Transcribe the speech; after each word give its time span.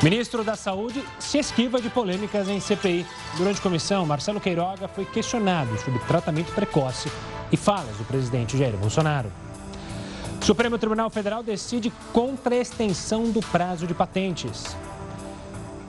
Ministro 0.00 0.44
da 0.44 0.54
Saúde 0.54 1.02
se 1.18 1.38
esquiva 1.38 1.80
de 1.80 1.90
polêmicas 1.90 2.48
em 2.48 2.60
CPI. 2.60 3.04
Durante 3.36 3.60
comissão, 3.60 4.06
Marcelo 4.06 4.40
Queiroga 4.40 4.86
foi 4.86 5.04
questionado 5.04 5.76
sobre 5.78 5.98
tratamento 6.00 6.52
precoce 6.52 7.10
e 7.50 7.56
falas 7.56 7.96
do 7.96 8.04
presidente 8.04 8.56
Jair 8.56 8.76
Bolsonaro. 8.76 9.32
Supremo 10.40 10.78
Tribunal 10.78 11.10
Federal 11.10 11.42
decide 11.42 11.92
contra 12.12 12.54
a 12.54 12.58
extensão 12.58 13.28
do 13.30 13.40
prazo 13.40 13.88
de 13.88 13.94
patentes. 13.94 14.76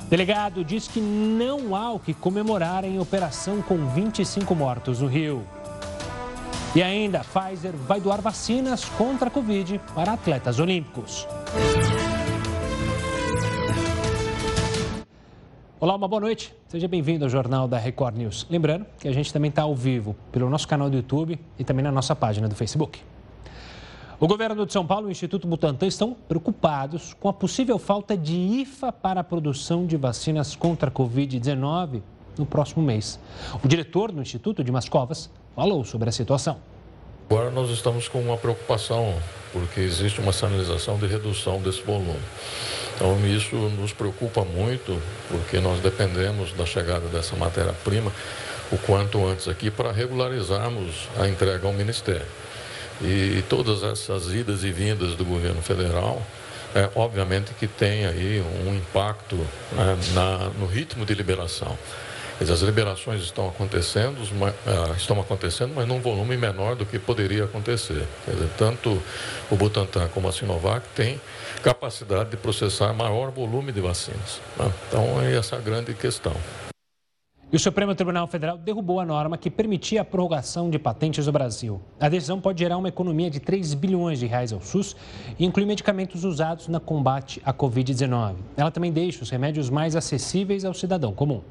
Delegado 0.10 0.66
diz 0.66 0.88
que 0.88 1.00
não 1.00 1.76
há 1.76 1.92
o 1.92 2.00
que 2.00 2.16
comemorar 2.16 2.84
em 2.84 3.00
operação 3.00 3.62
com 3.62 3.90
25 3.90 4.56
mortos 4.56 5.02
no 5.02 5.08
Rio. 5.08 5.46
E 6.76 6.82
ainda, 6.82 7.24
Pfizer 7.24 7.74
vai 7.76 8.02
doar 8.02 8.22
vacinas 8.22 8.86
contra 8.86 9.28
a 9.28 9.32
Covid 9.32 9.80
para 9.94 10.14
atletas 10.14 10.60
olímpicos. 10.60 11.28
Olá, 15.82 15.96
uma 15.96 16.10
boa 16.10 16.20
noite. 16.20 16.54
Seja 16.68 16.90
bem-vindo 16.90 17.24
ao 17.24 17.30
Jornal 17.30 17.66
da 17.66 17.78
Record 17.78 18.18
News. 18.18 18.46
Lembrando 18.50 18.86
que 19.00 19.08
a 19.08 19.14
gente 19.14 19.32
também 19.32 19.48
está 19.48 19.62
ao 19.62 19.74
vivo 19.74 20.14
pelo 20.30 20.50
nosso 20.50 20.68
canal 20.68 20.90
do 20.90 20.98
YouTube 20.98 21.40
e 21.58 21.64
também 21.64 21.82
na 21.82 21.90
nossa 21.90 22.14
página 22.14 22.50
do 22.50 22.56
Facebook. 22.56 23.00
O 24.20 24.28
governo 24.28 24.66
de 24.66 24.74
São 24.74 24.86
Paulo 24.86 25.08
e 25.08 25.10
o 25.10 25.12
Instituto 25.14 25.48
Butantan 25.48 25.88
estão 25.88 26.14
preocupados 26.28 27.14
com 27.14 27.30
a 27.30 27.34
possível 27.34 27.80
falta 27.80 28.18
de 28.18 28.36
IFA 28.36 28.92
para 28.92 29.22
a 29.22 29.24
produção 29.24 29.86
de 29.86 29.96
vacinas 29.96 30.54
contra 30.54 30.90
a 30.90 30.92
Covid-19 30.92 32.02
no 32.38 32.46
próximo 32.46 32.84
mês. 32.84 33.18
O 33.64 33.66
diretor 33.66 34.12
do 34.12 34.22
Instituto, 34.22 34.62
Dimas 34.66 34.90
Covas, 34.90 35.30
falou 35.56 35.86
sobre 35.86 36.10
a 36.10 36.12
situação. 36.12 36.58
Agora 37.30 37.52
nós 37.52 37.70
estamos 37.70 38.10
com 38.10 38.20
uma 38.20 38.36
preocupação, 38.36 39.14
porque 39.54 39.80
existe 39.80 40.20
uma 40.20 40.34
sinalização 40.34 40.98
de 40.98 41.08
redução 41.08 41.62
desse 41.62 41.82
volume. 41.84 42.20
Então 43.00 43.18
isso 43.26 43.56
nos 43.56 43.94
preocupa 43.94 44.44
muito, 44.44 45.02
porque 45.30 45.62
nós 45.62 45.80
dependemos 45.80 46.52
da 46.52 46.66
chegada 46.66 47.08
dessa 47.08 47.34
matéria-prima 47.38 48.12
o 48.70 48.78
quanto 48.78 49.26
antes 49.26 49.48
aqui 49.48 49.72
para 49.72 49.94
regularizarmos 49.94 51.08
a 51.18 51.26
entrega 51.26 51.66
ao 51.66 51.74
Ministério. 51.74 52.26
E 53.02 53.42
todas 53.48 53.84
essas 53.84 54.34
idas 54.34 54.66
e 54.66 54.72
vindas 54.74 55.16
do 55.16 55.24
governo 55.24 55.62
federal, 55.62 56.22
é, 56.76 56.90
obviamente 56.94 57.54
que 57.58 57.68
tem 57.68 58.06
aí 58.06 58.44
um 58.68 58.76
impacto 58.76 59.38
né, 59.72 59.98
na, 60.14 60.38
no 60.60 60.66
ritmo 60.66 61.06
de 61.06 61.14
liberação. 61.14 61.80
As 62.42 62.62
liberações 62.62 63.22
estão 63.22 63.50
acontecendo, 63.50 64.18
ah, 64.66 64.94
estão 64.96 65.20
acontecendo, 65.20 65.74
mas 65.76 65.86
num 65.86 66.00
volume 66.00 66.38
menor 66.38 66.74
do 66.76 66.86
que 66.86 66.98
poderia 66.98 67.44
acontecer. 67.44 68.08
Dizer, 68.26 68.50
tanto 68.58 69.02
o 69.52 69.56
Butantan 69.56 70.08
como 70.08 70.30
a 70.30 70.32
Sinovac 70.32 70.88
têm 70.96 71.20
capacidade 71.62 72.30
de 72.30 72.38
processar 72.38 72.94
maior 72.94 73.30
volume 73.30 73.74
de 73.74 73.82
vacinas. 73.82 74.40
Né? 74.58 74.72
Então, 74.88 75.22
é 75.22 75.36
essa 75.36 75.58
a 75.58 75.60
grande 75.60 75.94
questão. 75.94 76.34
E 77.52 77.56
o 77.56 77.60
Supremo 77.60 77.94
Tribunal 77.94 78.28
Federal 78.28 78.58
derrubou 78.58 79.00
a 79.00 79.06
norma 79.06 79.38
que 79.38 79.50
permitia 79.50 80.02
a 80.02 80.06
prorrogação 80.06 80.70
de 80.70 80.78
patentes 80.80 81.26
no 81.26 81.32
Brasil. 81.32 81.82
A 82.00 82.08
decisão 82.08 82.40
pode 82.40 82.60
gerar 82.60 82.78
uma 82.78 82.90
economia 82.90 83.30
de 83.30 83.40
3 83.40 83.74
bilhões 83.74 84.20
de 84.20 84.28
reais 84.28 84.54
ao 84.54 84.62
SUS 84.62 84.96
e 85.38 85.46
inclui 85.46 85.66
medicamentos 85.66 86.24
usados 86.24 86.68
no 86.68 86.80
combate 86.80 87.42
à 87.44 87.52
Covid-19. 87.52 88.36
Ela 88.56 88.72
também 88.72 88.92
deixa 88.92 89.24
os 89.24 89.30
remédios 89.30 89.70
mais 89.70 89.96
acessíveis 89.96 90.64
ao 90.64 90.76
cidadão 90.76 91.12
comum. 91.12 91.42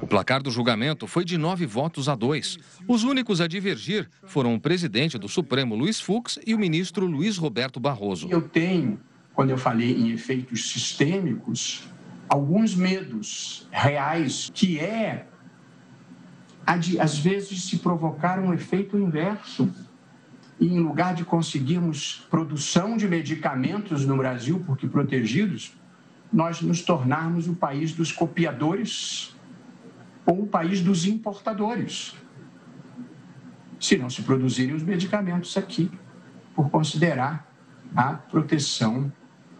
O 0.00 0.06
placar 0.06 0.42
do 0.42 0.50
julgamento 0.50 1.06
foi 1.06 1.24
de 1.24 1.36
nove 1.36 1.66
votos 1.66 2.08
a 2.08 2.14
dois. 2.14 2.58
Os 2.88 3.04
únicos 3.04 3.40
a 3.40 3.46
divergir 3.46 4.08
foram 4.24 4.54
o 4.54 4.60
presidente 4.60 5.18
do 5.18 5.28
Supremo, 5.28 5.74
Luiz 5.74 6.00
Fux, 6.00 6.38
e 6.46 6.54
o 6.54 6.58
ministro 6.58 7.06
Luiz 7.06 7.36
Roberto 7.36 7.78
Barroso. 7.78 8.28
Eu 8.30 8.40
tenho, 8.40 8.98
quando 9.34 9.50
eu 9.50 9.58
falei 9.58 9.92
em 9.92 10.10
efeitos 10.10 10.70
sistêmicos, 10.70 11.82
alguns 12.28 12.74
medos 12.74 13.68
reais, 13.70 14.50
que 14.54 14.78
é, 14.78 15.26
às 16.66 17.18
vezes, 17.18 17.64
se 17.64 17.78
provocar 17.78 18.38
um 18.38 18.54
efeito 18.54 18.96
inverso. 18.96 19.70
E 20.58 20.66
em 20.66 20.78
lugar 20.78 21.14
de 21.14 21.24
conseguirmos 21.24 22.26
produção 22.30 22.96
de 22.96 23.08
medicamentos 23.08 24.04
no 24.04 24.16
Brasil, 24.16 24.62
porque 24.66 24.86
protegidos, 24.86 25.72
nós 26.32 26.60
nos 26.60 26.82
tornarmos 26.82 27.48
o 27.48 27.54
país 27.54 27.92
dos 27.92 28.12
copiadores 28.12 29.34
ou 30.30 30.42
o 30.42 30.46
país 30.46 30.80
dos 30.80 31.06
importadores, 31.06 32.14
se 33.80 33.98
não 33.98 34.08
se 34.08 34.22
produzirem 34.22 34.76
os 34.76 34.82
medicamentos 34.84 35.56
aqui, 35.56 35.90
por 36.54 36.70
considerar 36.70 37.52
a 37.96 38.12
proteção 38.12 39.12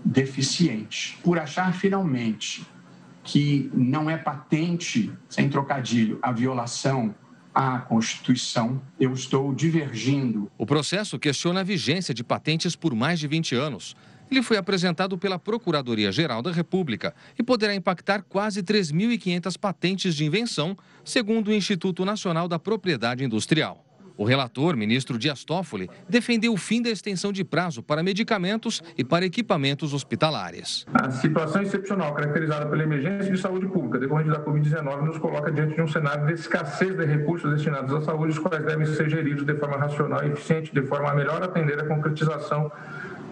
deficiente. 0.05 1.19
Por 1.25 1.41
achar 1.41 1.75
finalmente 1.75 2.65
que 3.25 3.69
não 3.75 4.09
é 4.09 4.17
patente, 4.17 5.13
sem 5.29 5.49
trocadilho, 5.49 6.21
a 6.23 6.31
violação 6.31 7.13
à 7.53 7.79
Constituição, 7.79 8.81
eu 8.99 9.13
estou 9.13 9.53
divergindo. 9.53 10.49
O 10.57 10.65
processo 10.65 11.19
questiona 11.19 11.61
a 11.61 11.65
vigência 11.65 12.15
de 12.15 12.23
patentes 12.23 12.77
por 12.77 12.95
mais 12.95 13.19
de 13.19 13.27
20 13.27 13.57
anos. 13.57 13.97
Ele 14.31 14.43
foi 14.43 14.57
apresentado 14.57 15.19
pela 15.19 15.39
Procuradoria-Geral 15.39 16.41
da 16.41 16.53
República 16.53 17.13
e 17.39 17.43
poderá 17.43 17.75
impactar 17.75 18.23
quase 18.23 18.63
3.500 18.63 19.59
patentes 19.59 20.15
de 20.15 20.25
invenção, 20.25 20.77
segundo 21.05 21.49
o 21.49 21.53
Instituto 21.53 22.05
Nacional 22.05 22.47
da 22.47 22.59
Propriedade 22.59 23.25
Industrial. 23.25 23.85
O 24.21 24.25
relator, 24.25 24.77
ministro 24.77 25.17
Dias 25.17 25.45
Toffoli, 25.45 25.89
defendeu 26.07 26.53
o 26.53 26.57
fim 26.59 26.83
da 26.83 26.91
extensão 26.91 27.33
de 27.33 27.43
prazo 27.43 27.83
para 27.83 28.03
medicamentos 28.03 28.83
e 28.99 29.03
para 29.03 29.25
equipamentos 29.25 29.95
hospitalares. 29.95 30.85
A 30.93 31.11
situação 31.11 31.63
excepcional 31.63 32.13
caracterizada 32.13 32.67
pela 32.67 32.83
emergência 32.83 33.33
de 33.33 33.41
saúde 33.41 33.67
pública 33.67 33.99
decorrente 33.99 34.29
da 34.29 34.45
Covid-19 34.45 35.07
nos 35.07 35.17
coloca 35.17 35.51
diante 35.51 35.75
de 35.75 35.81
um 35.81 35.89
cenário 35.89 36.27
de 36.27 36.35
escassez 36.35 36.95
de 36.95 37.07
recursos 37.07 37.51
destinados 37.51 37.95
à 37.95 38.03
saúde, 38.03 38.33
os 38.33 38.39
quais 38.39 38.63
devem 38.63 38.85
ser 38.85 39.09
geridos 39.09 39.47
de 39.47 39.55
forma 39.55 39.79
racional 39.79 40.23
e 40.23 40.33
eficiente, 40.33 40.71
de 40.71 40.83
forma 40.83 41.11
a 41.11 41.15
melhor 41.15 41.43
atender 41.43 41.81
a 41.81 41.87
concretização 41.87 42.71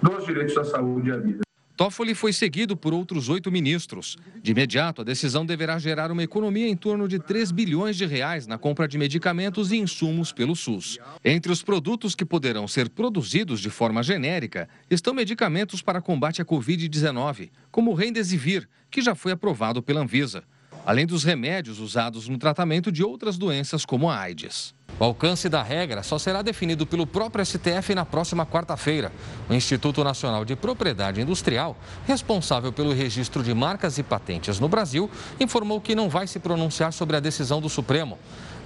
dos 0.02 0.26
direitos 0.26 0.56
à 0.56 0.64
saúde 0.64 1.08
e 1.08 1.12
à 1.12 1.16
vida. 1.16 1.48
Toffoli 1.78 2.12
foi 2.12 2.32
seguido 2.32 2.76
por 2.76 2.92
outros 2.92 3.28
oito 3.28 3.52
ministros. 3.52 4.16
De 4.42 4.50
imediato, 4.50 5.02
a 5.02 5.04
decisão 5.04 5.46
deverá 5.46 5.78
gerar 5.78 6.10
uma 6.10 6.24
economia 6.24 6.66
em 6.66 6.74
torno 6.74 7.06
de 7.06 7.20
3 7.20 7.52
bilhões 7.52 7.96
de 7.96 8.04
reais 8.04 8.48
na 8.48 8.58
compra 8.58 8.88
de 8.88 8.98
medicamentos 8.98 9.70
e 9.70 9.76
insumos 9.76 10.32
pelo 10.32 10.56
SUS. 10.56 10.98
Entre 11.24 11.52
os 11.52 11.62
produtos 11.62 12.16
que 12.16 12.24
poderão 12.24 12.66
ser 12.66 12.88
produzidos 12.88 13.60
de 13.60 13.70
forma 13.70 14.02
genérica 14.02 14.68
estão 14.90 15.14
medicamentos 15.14 15.80
para 15.80 16.02
combate 16.02 16.42
à 16.42 16.44
Covid-19, 16.44 17.50
como 17.70 17.92
o 17.92 17.94
Remdesivir, 17.94 18.68
que 18.90 19.00
já 19.00 19.14
foi 19.14 19.30
aprovado 19.30 19.80
pela 19.80 20.00
Anvisa, 20.00 20.42
além 20.88 21.04
dos 21.04 21.22
remédios 21.22 21.80
usados 21.80 22.28
no 22.28 22.38
tratamento 22.38 22.90
de 22.90 23.04
outras 23.04 23.36
doenças 23.36 23.84
como 23.84 24.08
a 24.08 24.18
AIDS. 24.18 24.74
O 24.98 25.04
alcance 25.04 25.46
da 25.46 25.62
regra 25.62 26.02
só 26.02 26.18
será 26.18 26.40
definido 26.40 26.86
pelo 26.86 27.06
próprio 27.06 27.44
STF 27.44 27.94
na 27.94 28.06
próxima 28.06 28.46
quarta-feira. 28.46 29.12
O 29.50 29.52
Instituto 29.52 30.02
Nacional 30.02 30.46
de 30.46 30.56
Propriedade 30.56 31.20
Industrial, 31.20 31.76
responsável 32.06 32.72
pelo 32.72 32.94
registro 32.94 33.42
de 33.42 33.52
marcas 33.52 33.98
e 33.98 34.02
patentes 34.02 34.58
no 34.58 34.66
Brasil, 34.66 35.10
informou 35.38 35.78
que 35.78 35.94
não 35.94 36.08
vai 36.08 36.26
se 36.26 36.38
pronunciar 36.38 36.90
sobre 36.90 37.18
a 37.18 37.20
decisão 37.20 37.60
do 37.60 37.68
Supremo. 37.68 38.18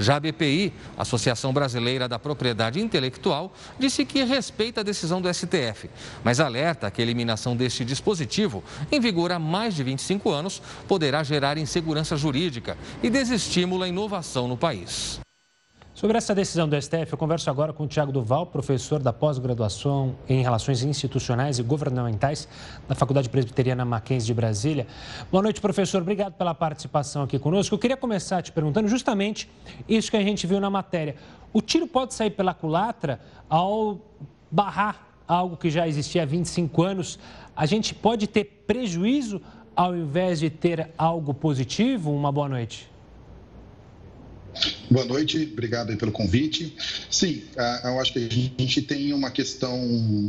Já 0.03 0.17
a 0.17 0.21
BPI, 0.21 0.73
Associação 0.99 1.53
Brasileira 1.53 2.09
da 2.09 2.19
Propriedade 2.19 2.81
Intelectual, 2.81 3.55
disse 3.79 4.05
que 4.05 4.25
respeita 4.25 4.81
a 4.81 4.85
decisão 4.85 5.23
do 5.23 5.33
STF, 5.33 5.89
mas 6.25 6.41
alerta 6.41 6.91
que 6.91 7.01
a 7.01 7.05
eliminação 7.05 7.57
deste 7.57 7.85
dispositivo, 7.85 8.65
em 8.91 9.01
vigor 9.01 9.31
há 9.31 9.39
mais 9.39 9.75
de 9.75 9.85
25 9.85 10.31
anos, 10.31 10.61
poderá 10.89 11.23
gerar 11.23 11.57
insegurança 11.57 12.17
jurídica 12.17 12.77
e 13.03 13.09
desestímulo 13.09 13.85
à 13.85 13.89
inovação 13.89 14.49
no 14.49 14.57
país. 14.57 15.22
Sobre 16.03 16.19
essa 16.19 16.35
decisão 16.35 16.69
do 16.69 16.75
STF, 16.83 17.13
eu 17.13 17.17
converso 17.17 17.49
agora 17.49 17.73
com 17.73 17.85
o 17.85 17.87
Tiago 17.87 18.11
Duval, 18.11 18.45
professor 18.47 19.01
da 19.01 19.13
pós-graduação 19.13 20.17
em 20.29 20.43
Relações 20.43 20.83
Institucionais 20.83 21.61
e 21.61 21.63
Governamentais 21.63 22.49
da 22.89 22.95
Faculdade 22.97 23.29
Presbiteriana 23.29 23.85
Mackenzie 23.85 24.27
de 24.27 24.35
Brasília. 24.35 24.85
Boa 25.31 25.45
noite, 25.45 25.60
professor. 25.60 26.03
Obrigado 26.03 26.33
pela 26.33 26.57
participação 26.57 27.22
aqui 27.22 27.39
conosco. 27.39 27.72
Eu 27.72 27.78
queria 27.78 27.97
começar 27.97 28.43
te 28.43 28.51
perguntando 28.51 28.89
justamente 28.89 29.49
isso 29.89 30.10
que 30.10 30.16
a 30.16 30.22
gente 30.22 30.45
viu 30.45 30.59
na 30.59 30.69
matéria. 30.69 31.15
O 31.53 31.63
tiro 31.63 31.87
pode 31.87 32.15
sair 32.15 32.31
pela 32.31 32.53
culatra 32.53 33.21
ao 33.48 34.01
barrar 34.51 35.07
algo 35.28 35.57
que 35.57 35.71
já 35.71 35.87
existia 35.87 36.25
há 36.25 36.27
25 36.27 36.83
anos? 36.83 37.16
A 37.55 37.65
gente 37.65 37.95
pode 37.95 38.27
ter 38.27 38.65
prejuízo 38.66 39.41
ao 39.77 39.95
invés 39.95 40.41
de 40.41 40.51
ter 40.51 40.91
algo 40.98 41.33
positivo? 41.33 42.13
Uma 42.13 42.33
boa 42.33 42.48
noite. 42.48 42.91
Boa 44.92 45.06
noite, 45.06 45.48
obrigado 45.50 45.97
pelo 45.97 46.12
convite. 46.12 46.77
Sim, 47.10 47.41
eu 47.83 47.98
acho 47.98 48.12
que 48.12 48.18
a 48.18 48.28
gente 48.28 48.83
tem 48.83 49.15
uma 49.15 49.30
questão 49.30 49.74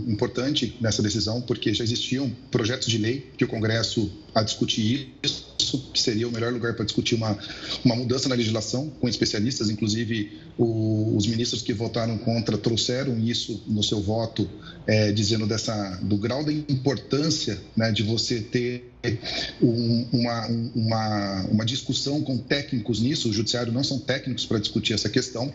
importante 0.07 0.77
nessa 0.79 1.03
decisão, 1.03 1.41
porque 1.41 1.73
já 1.73 1.83
existiam 1.83 2.31
projetos 2.49 2.87
de 2.87 2.97
lei 2.97 3.29
que 3.35 3.43
o 3.43 3.47
Congresso 3.47 4.09
a 4.33 4.41
discutir 4.41 5.13
isso 5.21 5.91
que 5.91 6.01
seria 6.01 6.27
o 6.27 6.31
melhor 6.31 6.51
lugar 6.51 6.73
para 6.75 6.85
discutir 6.85 7.15
uma, 7.15 7.37
uma 7.83 7.95
mudança 7.95 8.29
na 8.29 8.35
legislação, 8.35 8.89
com 9.01 9.07
especialistas, 9.07 9.69
inclusive 9.69 10.31
o, 10.57 11.15
os 11.15 11.25
ministros 11.27 11.61
que 11.61 11.73
votaram 11.73 12.17
contra 12.17 12.57
trouxeram 12.57 13.19
isso 13.19 13.63
no 13.67 13.83
seu 13.83 14.01
voto, 14.01 14.49
é, 14.87 15.11
dizendo 15.11 15.45
dessa, 15.45 15.99
do 16.01 16.17
grau 16.17 16.43
da 16.43 16.51
importância 16.51 17.59
né, 17.75 17.91
de 17.91 18.03
você 18.03 18.39
ter 18.39 18.91
um, 19.61 20.07
uma, 20.13 20.47
uma, 20.47 21.41
uma 21.51 21.65
discussão 21.65 22.21
com 22.21 22.37
técnicos 22.37 22.99
nisso, 22.99 23.29
o 23.29 23.33
judiciário 23.33 23.73
não 23.73 23.83
são 23.83 23.99
técnicos 23.99 24.45
para 24.53 24.59
discutir 24.59 24.93
essa 24.93 25.09
questão, 25.09 25.51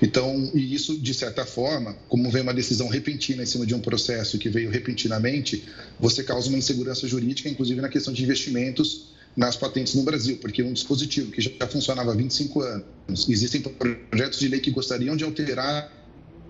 então, 0.00 0.50
e 0.54 0.74
isso, 0.74 0.98
de 0.98 1.12
certa 1.12 1.44
forma, 1.44 1.94
como 2.08 2.30
vem 2.30 2.40
uma 2.40 2.54
decisão 2.54 2.88
repentina 2.88 3.42
em 3.42 3.46
cima 3.46 3.66
de 3.66 3.74
um 3.74 3.80
processo 3.80 4.38
que 4.38 4.48
veio 4.48 4.70
repentinamente, 4.70 5.64
você 6.00 6.22
causa 6.24 6.48
uma 6.48 6.56
insegurança 6.56 7.06
jurídica, 7.06 7.48
inclusive 7.48 7.80
na 7.80 7.90
questão 7.90 8.12
de 8.12 8.22
investimentos 8.22 9.08
nas 9.36 9.54
patentes 9.54 9.94
no 9.94 10.02
Brasil, 10.02 10.38
porque 10.40 10.62
um 10.62 10.72
dispositivo 10.72 11.30
que 11.30 11.42
já 11.42 11.66
funcionava 11.68 12.10
há 12.10 12.14
25 12.14 12.60
anos, 12.60 13.28
existem 13.28 13.60
projetos 13.60 14.40
de 14.40 14.48
lei 14.48 14.60
que 14.60 14.70
gostariam 14.70 15.14
de 15.14 15.24
alterar 15.24 15.92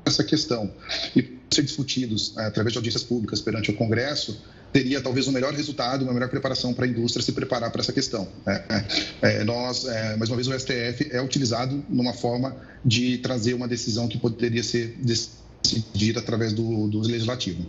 essa 0.07 0.25
questão. 0.25 0.73
E 1.15 1.37
ser 1.53 1.63
discutidos 1.63 2.37
através 2.39 2.73
de 2.73 2.79
audiências 2.79 3.03
públicas 3.03 3.41
perante 3.41 3.71
o 3.71 3.75
Congresso, 3.75 4.41
teria 4.79 5.01
talvez 5.01 5.27
um 5.27 5.33
melhor 5.33 5.53
resultado, 5.53 6.05
uma 6.05 6.13
melhor 6.13 6.29
preparação 6.29 6.73
para 6.73 6.85
a 6.85 6.89
indústria 6.89 7.21
se 7.21 7.33
preparar 7.33 7.73
para 7.73 7.81
essa 7.81 7.93
questão. 7.93 8.29
É, 8.47 8.85
é, 9.23 9.45
nós, 9.45 9.85
é, 9.85 10.17
mais 10.17 10.31
uma 10.31 10.37
vez, 10.37 10.47
o 10.47 10.57
STF 10.57 11.09
é 11.11 11.21
utilizado 11.21 11.85
numa 11.89 12.13
forma 12.13 12.57
de 12.85 13.19
trazer 13.19 13.55
uma 13.55 13.67
decisão 13.67 14.07
que 14.07 14.17
poderia 14.17 14.63
ser 14.63 14.97
decidida 15.01 16.21
através 16.21 16.53
do, 16.53 16.87
do 16.87 17.01
legislativo. 17.01 17.67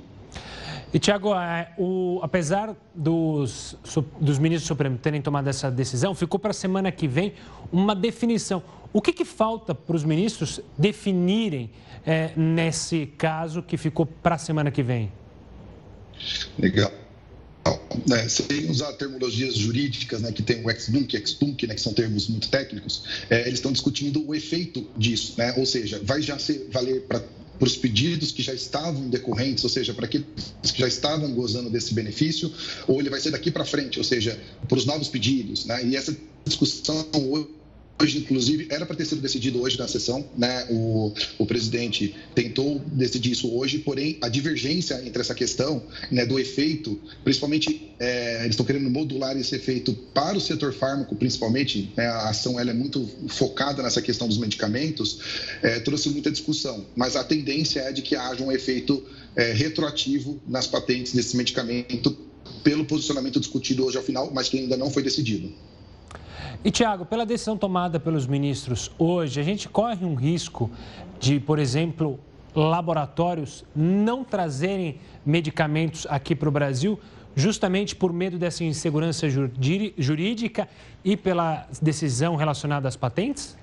E, 0.93 0.99
Tiago, 0.99 1.31
apesar 2.21 2.75
dos, 2.93 3.75
dos 4.21 4.37
ministros 4.37 4.65
do 4.65 4.67
Supremo 4.67 4.97
terem 4.97 5.21
tomado 5.21 5.47
essa 5.47 5.71
decisão, 5.71 6.13
ficou 6.13 6.39
para 6.39 6.51
a 6.51 6.53
semana 6.53 6.91
que 6.91 7.07
vem 7.07 7.33
uma 7.71 7.95
definição. 7.95 8.61
O 8.93 9.01
que, 9.01 9.13
que 9.13 9.25
falta 9.25 9.73
para 9.73 9.95
os 9.95 10.03
ministros 10.03 10.61
definirem 10.77 11.71
é, 12.05 12.31
nesse 12.35 13.07
caso 13.17 13.63
que 13.63 13.77
ficou 13.77 14.05
para 14.05 14.35
a 14.35 14.37
semana 14.37 14.69
que 14.69 14.83
vem? 14.83 15.11
Legal. 16.57 16.93
É, 18.11 18.29
sem 18.29 18.69
usar 18.69 18.93
terminologias 18.93 19.55
jurídicas, 19.55 20.21
né, 20.21 20.31
que 20.31 20.41
tem 20.41 20.63
o 20.63 20.71
ex-nunc, 20.71 21.13
ex-tunc, 21.15 21.67
né, 21.67 21.75
que 21.75 21.81
são 21.81 21.93
termos 21.93 22.27
muito 22.27 22.47
técnicos, 22.47 23.03
é, 23.29 23.41
eles 23.41 23.55
estão 23.55 23.71
discutindo 23.71 24.25
o 24.25 24.33
efeito 24.33 24.87
disso, 24.97 25.33
né, 25.37 25.53
ou 25.57 25.65
seja, 25.65 25.99
vai 26.03 26.21
já 26.21 26.39
ser, 26.39 26.67
valer 26.71 27.01
para 27.01 27.21
para 27.59 27.67
os 27.67 27.75
pedidos 27.75 28.31
que 28.31 28.41
já 28.41 28.53
estavam 28.53 29.09
decorrentes, 29.09 29.63
ou 29.65 29.69
seja, 29.69 29.93
para 29.93 30.05
aqueles 30.05 30.25
que 30.63 30.79
já 30.79 30.87
estavam 30.87 31.29
gozando 31.33 31.69
desse 31.69 31.93
benefício, 31.93 32.51
ou 32.87 33.01
ele 33.01 33.09
vai 33.09 33.19
ser 33.19 33.31
daqui 33.31 33.51
para 33.51 33.65
frente, 33.65 33.99
ou 33.99 34.05
seja, 34.05 34.39
para 34.67 34.77
os 34.77 34.85
novos 34.85 35.09
pedidos. 35.09 35.65
Né? 35.65 35.87
E 35.87 35.95
essa 35.97 36.15
discussão 36.45 37.05
hoje, 37.13 37.49
inclusive, 38.07 38.67
era 38.69 38.85
para 38.85 38.95
ter 38.95 39.05
sido 39.05 39.21
decidido 39.21 39.61
hoje 39.61 39.77
na 39.77 39.87
sessão, 39.87 40.25
né? 40.37 40.65
O, 40.69 41.13
o 41.37 41.45
presidente 41.45 42.15
tentou 42.33 42.79
decidir 42.87 43.31
isso 43.31 43.53
hoje, 43.53 43.79
porém, 43.79 44.17
a 44.21 44.29
divergência 44.29 45.01
entre 45.05 45.21
essa 45.21 45.35
questão 45.35 45.83
né, 46.09 46.25
do 46.25 46.39
efeito, 46.39 46.99
principalmente, 47.23 47.91
é, 47.99 48.39
eles 48.41 48.51
estão 48.51 48.65
querendo 48.65 48.89
modular 48.89 49.37
esse 49.37 49.55
efeito 49.55 49.93
para 50.13 50.37
o 50.37 50.41
setor 50.41 50.73
fármaco, 50.73 51.15
principalmente, 51.15 51.91
né, 51.97 52.07
a 52.07 52.29
ação 52.29 52.59
ela 52.59 52.71
é 52.71 52.73
muito 52.73 53.07
focada 53.27 53.83
nessa 53.83 54.01
questão 54.01 54.27
dos 54.27 54.37
medicamentos, 54.37 55.19
é, 55.61 55.79
trouxe 55.79 56.09
muita 56.09 56.31
discussão, 56.31 56.85
mas 56.95 57.15
a 57.15 57.23
tendência 57.23 57.81
é 57.81 57.91
de 57.91 58.01
que 58.01 58.15
haja 58.15 58.43
um 58.43 58.51
efeito 58.51 59.03
é, 59.35 59.51
retroativo 59.51 60.39
nas 60.47 60.67
patentes 60.67 61.13
desse 61.13 61.35
medicamento 61.35 62.17
pelo 62.63 62.85
posicionamento 62.85 63.39
discutido 63.39 63.85
hoje 63.85 63.97
ao 63.97 64.03
final, 64.03 64.31
mas 64.33 64.47
que 64.47 64.57
ainda 64.57 64.77
não 64.77 64.89
foi 64.89 65.03
decidido. 65.03 65.51
E, 66.63 66.69
Tiago, 66.71 67.05
pela 67.05 67.25
decisão 67.25 67.57
tomada 67.57 67.99
pelos 68.01 68.27
ministros 68.27 68.91
hoje, 68.99 69.39
a 69.39 69.43
gente 69.43 69.69
corre 69.69 70.05
um 70.05 70.13
risco 70.13 70.69
de, 71.17 71.39
por 71.39 71.57
exemplo, 71.57 72.19
laboratórios 72.53 73.63
não 73.73 74.25
trazerem 74.25 74.99
medicamentos 75.25 76.05
aqui 76.09 76.35
para 76.35 76.49
o 76.49 76.51
Brasil, 76.51 76.99
justamente 77.33 77.95
por 77.95 78.11
medo 78.11 78.37
dessa 78.37 78.65
insegurança 78.65 79.27
jurídica 79.29 80.67
e 81.03 81.15
pela 81.15 81.65
decisão 81.81 82.35
relacionada 82.35 82.89
às 82.89 82.97
patentes? 82.97 83.57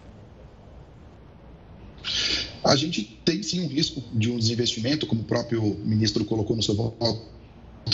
A 2.64 2.74
gente 2.76 3.02
tem 3.24 3.42
sim 3.42 3.64
um 3.64 3.68
risco 3.68 4.02
de 4.14 4.30
um 4.30 4.38
desinvestimento, 4.38 5.06
como 5.06 5.20
o 5.20 5.24
próprio 5.24 5.62
ministro 5.84 6.24
colocou 6.24 6.56
no 6.56 6.62
seu 6.62 6.74
voto 6.74 6.96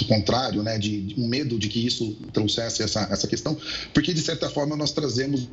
contrário, 0.06 0.62
né, 0.62 0.78
de, 0.78 1.14
um 1.18 1.26
medo 1.26 1.58
de 1.58 1.68
que 1.68 1.84
isso 1.84 2.16
trouxesse 2.32 2.82
essa, 2.82 3.06
essa 3.10 3.26
questão, 3.28 3.56
porque 3.92 4.12
de 4.14 4.22
certa 4.22 4.48
forma 4.48 4.74
nós 4.74 4.92
trazemos 4.92 5.48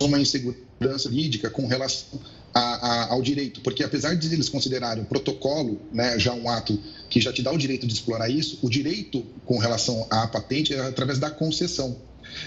uma 0.00 0.18
insegurança 0.18 1.10
jurídica 1.10 1.50
com 1.50 1.66
relação 1.66 2.18
a, 2.54 2.60
a, 2.60 3.12
ao 3.12 3.20
direito, 3.20 3.60
porque 3.60 3.84
apesar 3.84 4.14
de 4.14 4.32
eles 4.32 4.48
considerarem 4.48 5.02
o 5.02 5.06
protocolo 5.06 5.80
né, 5.92 6.18
já 6.18 6.32
um 6.32 6.48
ato 6.48 6.78
que 7.10 7.20
já 7.20 7.32
te 7.32 7.42
dá 7.42 7.52
o 7.52 7.58
direito 7.58 7.86
de 7.86 7.92
explorar 7.92 8.30
isso, 8.30 8.58
o 8.62 8.70
direito 8.70 9.24
com 9.44 9.58
relação 9.58 10.06
à 10.10 10.26
patente 10.26 10.74
é 10.74 10.80
através 10.80 11.18
da 11.18 11.30
concessão. 11.30 11.96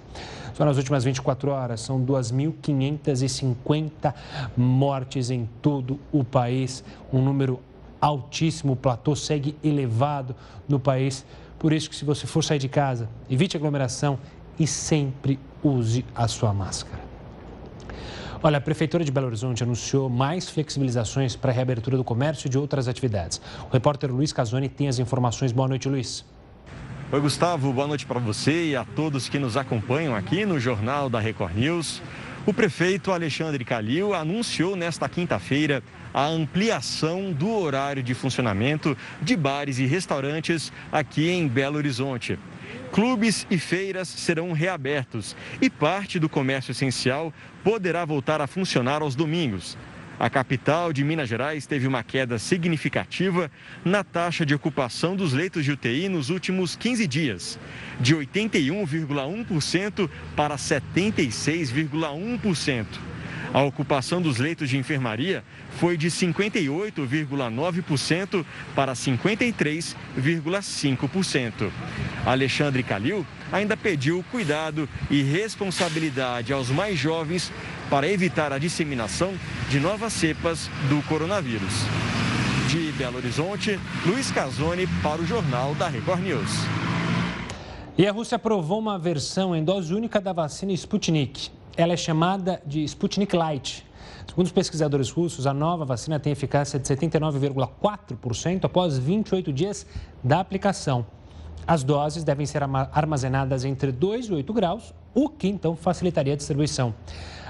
Só 0.54 0.64
nas 0.64 0.78
últimas 0.78 1.04
24 1.04 1.50
horas 1.50 1.82
são 1.82 2.02
2.550 2.02 4.14
mortes 4.56 5.28
em 5.28 5.46
todo 5.60 6.00
o 6.10 6.24
país, 6.24 6.82
um 7.12 7.20
número 7.20 7.60
altíssimo, 8.00 8.72
o 8.72 8.76
platô 8.76 9.14
segue 9.14 9.54
elevado 9.62 10.34
no 10.66 10.80
país. 10.80 11.22
Por 11.62 11.72
isso 11.72 11.88
que 11.88 11.94
se 11.94 12.04
você 12.04 12.26
for 12.26 12.42
sair 12.42 12.58
de 12.58 12.68
casa, 12.68 13.08
evite 13.30 13.56
aglomeração 13.56 14.18
e 14.58 14.66
sempre 14.66 15.38
use 15.62 16.04
a 16.12 16.26
sua 16.26 16.52
máscara. 16.52 17.00
Olha, 18.42 18.58
a 18.58 18.60
Prefeitura 18.60 19.04
de 19.04 19.12
Belo 19.12 19.28
Horizonte 19.28 19.62
anunciou 19.62 20.10
mais 20.10 20.50
flexibilizações 20.50 21.36
para 21.36 21.52
a 21.52 21.54
reabertura 21.54 21.96
do 21.96 22.02
comércio 22.02 22.48
e 22.48 22.50
de 22.50 22.58
outras 22.58 22.88
atividades. 22.88 23.40
O 23.70 23.72
repórter 23.72 24.12
Luiz 24.12 24.32
Casoni 24.32 24.68
tem 24.68 24.88
as 24.88 24.98
informações. 24.98 25.52
Boa 25.52 25.68
noite, 25.68 25.88
Luiz. 25.88 26.24
Oi, 27.12 27.20
Gustavo. 27.20 27.72
Boa 27.72 27.86
noite 27.86 28.06
para 28.06 28.18
você 28.18 28.70
e 28.70 28.76
a 28.76 28.84
todos 28.84 29.28
que 29.28 29.38
nos 29.38 29.56
acompanham 29.56 30.16
aqui 30.16 30.44
no 30.44 30.58
Jornal 30.58 31.08
da 31.08 31.20
Record 31.20 31.54
News. 31.54 32.02
O 32.44 32.52
prefeito 32.52 33.12
Alexandre 33.12 33.64
Calil 33.64 34.12
anunciou 34.12 34.74
nesta 34.74 35.08
quinta-feira 35.08 35.80
a 36.12 36.26
ampliação 36.26 37.32
do 37.32 37.48
horário 37.48 38.02
de 38.02 38.14
funcionamento 38.14 38.96
de 39.20 39.36
bares 39.36 39.78
e 39.78 39.86
restaurantes 39.86 40.72
aqui 40.90 41.30
em 41.30 41.46
Belo 41.46 41.76
Horizonte. 41.76 42.36
Clubes 42.90 43.46
e 43.48 43.58
feiras 43.58 44.08
serão 44.08 44.50
reabertos 44.50 45.36
e 45.60 45.70
parte 45.70 46.18
do 46.18 46.28
comércio 46.28 46.72
essencial 46.72 47.32
poderá 47.62 48.04
voltar 48.04 48.40
a 48.40 48.48
funcionar 48.48 49.02
aos 49.02 49.14
domingos. 49.14 49.78
A 50.22 50.30
capital 50.30 50.92
de 50.92 51.02
Minas 51.02 51.28
Gerais 51.28 51.66
teve 51.66 51.88
uma 51.88 52.04
queda 52.04 52.38
significativa 52.38 53.50
na 53.84 54.04
taxa 54.04 54.46
de 54.46 54.54
ocupação 54.54 55.16
dos 55.16 55.32
leitos 55.32 55.64
de 55.64 55.72
UTI 55.72 56.08
nos 56.08 56.30
últimos 56.30 56.76
15 56.76 57.08
dias, 57.08 57.58
de 57.98 58.14
81,1% 58.14 60.08
para 60.36 60.54
76,1%. 60.54 63.11
A 63.54 63.62
ocupação 63.62 64.20
dos 64.22 64.38
leitos 64.38 64.70
de 64.70 64.78
enfermaria 64.78 65.44
foi 65.72 65.98
de 65.98 66.08
58,9% 66.08 68.46
para 68.74 68.94
53,5%. 68.94 71.70
Alexandre 72.24 72.82
Calil 72.82 73.26
ainda 73.52 73.76
pediu 73.76 74.24
cuidado 74.30 74.88
e 75.10 75.22
responsabilidade 75.22 76.50
aos 76.52 76.70
mais 76.70 76.98
jovens 76.98 77.52
para 77.90 78.08
evitar 78.08 78.54
a 78.54 78.58
disseminação 78.58 79.34
de 79.68 79.78
novas 79.78 80.14
cepas 80.14 80.70
do 80.88 81.02
coronavírus. 81.06 81.84
De 82.68 82.90
Belo 82.92 83.18
Horizonte, 83.18 83.78
Luiz 84.06 84.30
Casoni 84.30 84.86
para 85.02 85.20
o 85.20 85.26
Jornal 85.26 85.74
da 85.74 85.88
Record 85.88 86.22
News. 86.22 86.50
E 87.98 88.06
a 88.06 88.12
Rússia 88.12 88.36
aprovou 88.36 88.78
uma 88.78 88.98
versão 88.98 89.54
em 89.54 89.62
dose 89.62 89.92
única 89.92 90.18
da 90.18 90.32
vacina 90.32 90.72
Sputnik. 90.72 91.50
Ela 91.74 91.94
é 91.94 91.96
chamada 91.96 92.60
de 92.66 92.84
Sputnik 92.84 93.34
Light. 93.34 93.86
Segundo 94.28 94.44
os 94.46 94.52
pesquisadores 94.52 95.10
russos, 95.10 95.46
a 95.46 95.54
nova 95.54 95.86
vacina 95.86 96.20
tem 96.20 96.30
eficácia 96.30 96.78
de 96.78 96.86
79,4% 96.86 98.64
após 98.64 98.98
28 98.98 99.50
dias 99.50 99.86
da 100.22 100.40
aplicação. 100.40 101.06
As 101.66 101.82
doses 101.82 102.24
devem 102.24 102.44
ser 102.44 102.62
armazenadas 102.62 103.64
entre 103.64 103.90
2 103.90 104.26
e 104.26 104.32
8 104.34 104.52
graus, 104.52 104.92
o 105.14 105.30
que 105.30 105.48
então 105.48 105.74
facilitaria 105.74 106.34
a 106.34 106.36
distribuição. 106.36 106.94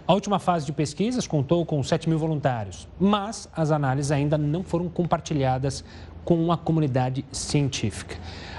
A 0.07 0.15
última 0.15 0.39
fase 0.39 0.67
de 0.67 0.73
pesquisas 0.73 1.27
contou 1.27 1.65
com 1.67 1.83
7 1.83 2.09
mil 2.09 2.19
voluntários, 2.19 2.87
mas 3.01 3.49
as 3.55 3.73
análises 3.73 4.13
ainda 4.13 4.39
não 4.39 4.63
foram 4.63 4.89
compartilhadas 4.89 5.85
com 6.25 6.53
a 6.53 6.57
comunidade 6.57 7.25
científica. 7.33 8.17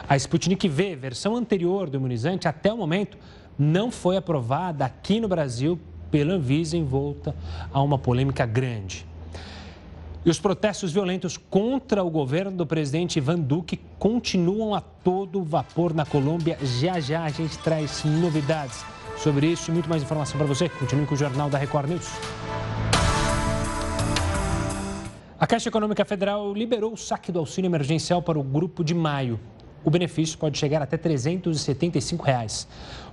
A 0.08 0.18
Sputnik 0.18 0.68
V, 0.68 0.96
versão 0.96 1.36
anterior 1.36 1.90
do 1.90 1.98
imunizante, 1.98 2.48
até 2.48 2.72
o 2.74 2.78
momento, 2.78 3.18
não 3.58 3.92
foi 3.92 4.18
aprovada 4.18 4.86
aqui 4.86 5.20
no 5.20 5.28
Brasil 5.28 5.80
pela 6.10 6.34
Anvisa 6.34 6.78
em 6.78 6.84
volta 6.84 7.36
a 7.72 7.82
uma 7.82 7.98
polêmica 7.98 8.46
grande. 8.46 9.06
E 10.26 10.30
os 10.30 10.40
protestos 10.40 10.94
violentos 10.94 11.36
contra 11.36 12.02
o 12.02 12.10
governo 12.10 12.56
do 12.56 12.66
presidente 12.66 13.18
Ivan 13.18 13.40
Duque 13.40 13.80
continuam 14.00 14.74
a 14.74 14.80
todo 14.80 15.44
vapor 15.44 15.94
na 15.94 16.06
Colômbia. 16.06 16.58
Já 16.62 17.00
já 17.00 17.24
a 17.24 17.30
gente 17.30 17.58
traz 17.58 18.06
novidades 18.06 18.86
sobre 19.18 19.48
isso 19.48 19.70
e 19.70 19.74
muito 19.74 19.90
mais 19.90 20.02
informação 20.02 20.38
para 20.38 20.48
você. 20.48 20.70
Continue 20.70 21.06
com 21.06 21.14
o 21.14 21.18
Jornal 21.18 21.50
da 21.50 21.58
Record 21.58 21.90
News. 21.90 22.10
A 25.38 25.46
Caixa 25.46 25.68
Econômica 25.68 26.06
Federal 26.06 26.54
liberou 26.54 26.94
o 26.94 26.98
saque 26.98 27.30
do 27.30 27.40
auxílio 27.40 27.68
emergencial 27.68 28.22
para 28.22 28.40
o 28.40 28.44
grupo 28.44 28.82
de 28.82 28.94
maio. 28.94 29.38
O 29.84 29.90
benefício 29.90 30.38
pode 30.38 30.58
chegar 30.58 30.82
até 30.82 30.96
375 30.96 32.24
reais. 32.24 32.66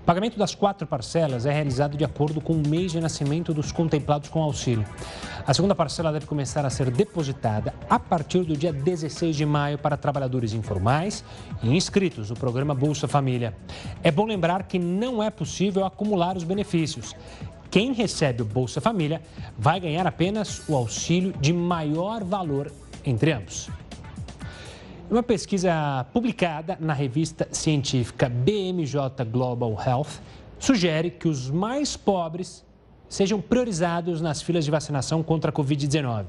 O 0.03 0.05
pagamento 0.11 0.39
das 0.39 0.55
quatro 0.55 0.87
parcelas 0.87 1.47
é 1.47 1.53
realizado 1.53 1.97
de 1.97 2.05
acordo 2.05 2.41
com 2.41 2.55
o 2.55 2.69
mês 2.69 2.93
de 2.93 3.01
nascimento 3.01 3.53
dos 3.53 3.71
contemplados 3.71 4.29
com 4.29 4.43
auxílio. 4.43 4.85
A 5.47 5.55
segunda 5.55 5.75
parcela 5.75 6.11
deve 6.11 6.27
começar 6.27 6.65
a 6.65 6.71
ser 6.71 6.91
depositada 6.91 7.75
a 7.89 7.99
partir 7.99 8.43
do 8.43 8.57
dia 8.57 8.73
16 8.73 9.37
de 9.37 9.47
maio 9.47 9.79
para 9.79 9.97
trabalhadores 9.97 10.53
informais 10.53 11.23
e 11.63 11.77
inscritos 11.77 12.31
no 12.31 12.37
programa 12.37 12.75
Bolsa 12.75 13.07
Família. 13.07 13.55
É 14.03 14.11
bom 14.11 14.25
lembrar 14.25 14.65
que 14.65 14.79
não 14.79 15.23
é 15.23 15.31
possível 15.31 15.85
acumular 15.85 16.37
os 16.37 16.45
benefícios. 16.45 17.15
Quem 17.71 17.93
recebe 17.93 18.43
o 18.43 18.45
Bolsa 18.45 18.81
Família 18.81 19.23
vai 19.57 19.79
ganhar 19.79 20.07
apenas 20.07 20.69
o 20.69 20.75
auxílio 20.75 21.33
de 21.41 21.53
maior 21.53 22.25
valor 22.25 22.73
entre 23.05 23.33
ambos. 23.33 23.71
Uma 25.11 25.25
pesquisa 25.25 26.07
publicada 26.13 26.79
na 26.81 26.93
revista 26.93 27.49
científica 27.51 28.29
BMJ 28.29 29.25
Global 29.29 29.77
Health 29.85 30.21
sugere 30.57 31.11
que 31.11 31.27
os 31.27 31.51
mais 31.51 31.97
pobres 31.97 32.65
sejam 33.09 33.41
priorizados 33.41 34.21
nas 34.21 34.41
filas 34.41 34.65
de 34.65 34.71
vacinação 34.71 35.21
contra 35.21 35.51
a 35.51 35.53
Covid-19. 35.53 36.27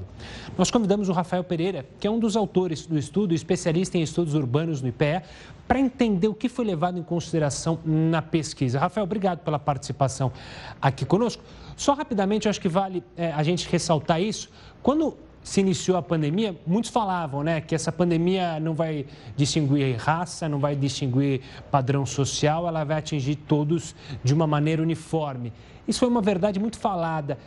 Nós 0.58 0.68
convidamos 0.68 1.08
o 1.08 1.12
Rafael 1.12 1.44
Pereira, 1.44 1.86
que 2.00 2.08
é 2.08 2.10
um 2.10 2.18
dos 2.18 2.34
autores 2.34 2.84
do 2.84 2.98
estudo, 2.98 3.32
especialista 3.32 3.96
em 3.96 4.02
estudos 4.02 4.34
urbanos 4.34 4.82
no 4.82 4.88
IPE, 4.88 5.22
para 5.68 5.78
entender 5.78 6.26
o 6.26 6.34
que 6.34 6.48
foi 6.48 6.64
levado 6.64 6.98
em 6.98 7.04
consideração 7.04 7.78
na 7.84 8.20
pesquisa. 8.20 8.80
Rafael, 8.80 9.04
obrigado 9.04 9.44
pela 9.44 9.60
participação 9.60 10.32
aqui 10.80 11.04
conosco. 11.04 11.44
Só 11.76 11.94
rapidamente, 11.94 12.48
eu 12.48 12.50
acho 12.50 12.60
que 12.60 12.68
vale 12.68 13.04
é, 13.16 13.30
a 13.30 13.44
gente 13.44 13.68
ressaltar 13.68 14.20
isso. 14.20 14.50
Quando 14.82 15.16
se 15.42 15.60
iniciou 15.60 15.96
a 15.96 16.02
pandemia, 16.02 16.56
muitos 16.66 16.90
falavam 16.90 17.42
né, 17.42 17.60
que 17.60 17.74
essa 17.74 17.90
pandemia 17.90 18.60
não 18.60 18.74
vai 18.74 19.06
distinguir 19.36 19.96
raça, 19.96 20.48
não 20.48 20.58
vai 20.58 20.76
distinguir 20.76 21.40
padrão 21.70 22.06
social, 22.06 22.68
ela 22.68 22.84
vai 22.84 22.98
atingir 22.98 23.36
todos 23.36 23.94
de 24.22 24.32
uma 24.32 24.46
maneira 24.46 24.80
uniforme. 24.80 25.52
Isso 25.86 25.98
foi 25.98 26.08
uma 26.08 26.22
verdade 26.22 26.60
muito 26.60 26.78
falada. 26.78 27.38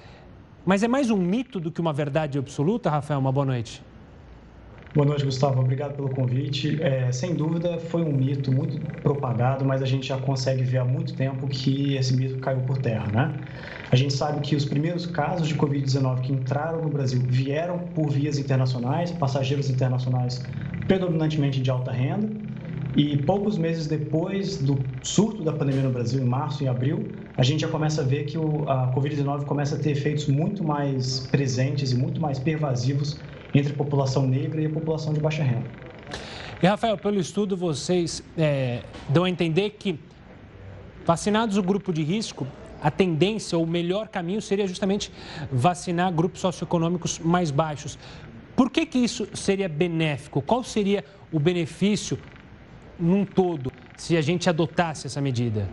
Mas 0.65 0.83
é 0.83 0.87
mais 0.87 1.09
um 1.09 1.17
mito 1.17 1.59
do 1.59 1.71
que 1.71 1.79
uma 1.79 1.93
verdade 1.93 2.37
absoluta, 2.37 2.89
Rafael? 2.89 3.19
Uma 3.19 3.31
boa 3.31 3.45
noite. 3.45 3.81
Boa 4.95 5.05
noite, 5.05 5.25
Gustavo. 5.25 5.59
Obrigado 5.59 5.93
pelo 5.93 6.07
convite. 6.07 6.81
É, 6.81 7.11
sem 7.11 7.35
dúvida, 7.35 7.77
foi 7.77 8.01
um 8.01 8.13
mito 8.13 8.49
muito 8.49 8.79
propagado, 9.03 9.65
mas 9.65 9.81
a 9.81 9.85
gente 9.85 10.07
já 10.07 10.17
consegue 10.17 10.63
ver 10.63 10.77
há 10.77 10.85
muito 10.85 11.13
tempo 11.15 11.49
que 11.49 11.97
esse 11.97 12.15
mito 12.15 12.37
caiu 12.37 12.61
por 12.61 12.77
terra, 12.77 13.11
né? 13.11 13.33
A 13.91 13.95
gente 13.97 14.13
sabe 14.13 14.39
que 14.39 14.55
os 14.55 14.63
primeiros 14.63 15.05
casos 15.05 15.49
de 15.49 15.55
Covid-19 15.55 16.21
que 16.21 16.31
entraram 16.31 16.81
no 16.81 16.87
Brasil 16.87 17.21
vieram 17.27 17.77
por 17.93 18.09
vias 18.09 18.37
internacionais, 18.39 19.11
passageiros 19.11 19.69
internacionais 19.69 20.47
predominantemente 20.87 21.61
de 21.61 21.69
alta 21.69 21.91
renda, 21.91 22.29
e 22.95 23.17
poucos 23.17 23.57
meses 23.57 23.87
depois 23.87 24.59
do 24.63 24.85
surto 25.01 25.43
da 25.43 25.51
pandemia 25.51 25.83
no 25.83 25.91
Brasil, 25.91 26.21
em 26.21 26.25
março 26.25 26.63
e 26.63 26.69
abril, 26.69 27.11
a 27.35 27.43
gente 27.43 27.59
já 27.59 27.67
começa 27.67 28.01
a 28.01 28.05
ver 28.05 28.23
que 28.23 28.37
a 28.37 28.93
Covid-19 28.95 29.43
começa 29.43 29.75
a 29.75 29.77
ter 29.77 29.91
efeitos 29.91 30.25
muito 30.27 30.63
mais 30.63 31.19
presentes 31.29 31.91
e 31.91 31.97
muito 31.97 32.21
mais 32.21 32.39
pervasivos 32.39 33.21
entre 33.59 33.73
a 33.73 33.75
população 33.75 34.27
negra 34.27 34.61
e 34.61 34.65
a 34.65 34.69
população 34.69 35.13
de 35.13 35.19
baixa 35.19 35.43
renda. 35.43 35.69
E, 36.61 36.67
Rafael, 36.67 36.97
pelo 36.97 37.19
estudo, 37.19 37.55
vocês 37.55 38.23
é, 38.37 38.81
dão 39.09 39.23
a 39.23 39.29
entender 39.29 39.71
que, 39.71 39.99
vacinados 41.05 41.57
o 41.57 41.63
grupo 41.63 41.93
de 41.93 42.03
risco, 42.03 42.47
a 42.81 42.91
tendência, 42.91 43.57
ou 43.57 43.63
o 43.63 43.67
melhor 43.67 44.07
caminho 44.07 44.41
seria 44.41 44.67
justamente 44.67 45.11
vacinar 45.51 46.11
grupos 46.11 46.41
socioeconômicos 46.41 47.19
mais 47.19 47.51
baixos. 47.51 47.97
Por 48.55 48.69
que, 48.69 48.85
que 48.85 48.99
isso 48.99 49.27
seria 49.33 49.67
benéfico? 49.67 50.41
Qual 50.41 50.63
seria 50.63 51.03
o 51.31 51.39
benefício 51.39 52.17
num 52.99 53.25
todo 53.25 53.71
se 53.97 54.15
a 54.15 54.21
gente 54.21 54.49
adotasse 54.49 55.07
essa 55.07 55.19
medida? 55.19 55.67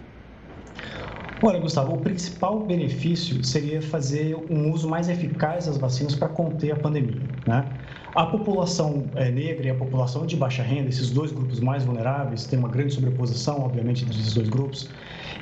Olha, 1.44 1.58
Gustavo, 1.58 1.94
o 1.94 2.00
principal 2.00 2.64
benefício 2.64 3.42
seria 3.42 3.82
fazer 3.82 4.36
um 4.48 4.70
uso 4.70 4.88
mais 4.88 5.08
eficaz 5.08 5.66
das 5.66 5.76
vacinas 5.76 6.14
para 6.14 6.28
conter 6.28 6.70
a 6.70 6.76
pandemia. 6.76 7.28
Né? 7.44 7.68
A 8.14 8.26
população 8.26 9.10
é, 9.16 9.28
negra 9.28 9.66
e 9.66 9.70
a 9.70 9.74
população 9.74 10.24
de 10.24 10.36
baixa 10.36 10.62
renda, 10.62 10.88
esses 10.88 11.10
dois 11.10 11.32
grupos 11.32 11.58
mais 11.58 11.84
vulneráveis, 11.84 12.46
tem 12.46 12.56
uma 12.56 12.68
grande 12.68 12.94
sobreposição, 12.94 13.62
obviamente, 13.62 14.04
entre 14.04 14.20
esses 14.20 14.34
dois 14.34 14.48
grupos, 14.48 14.92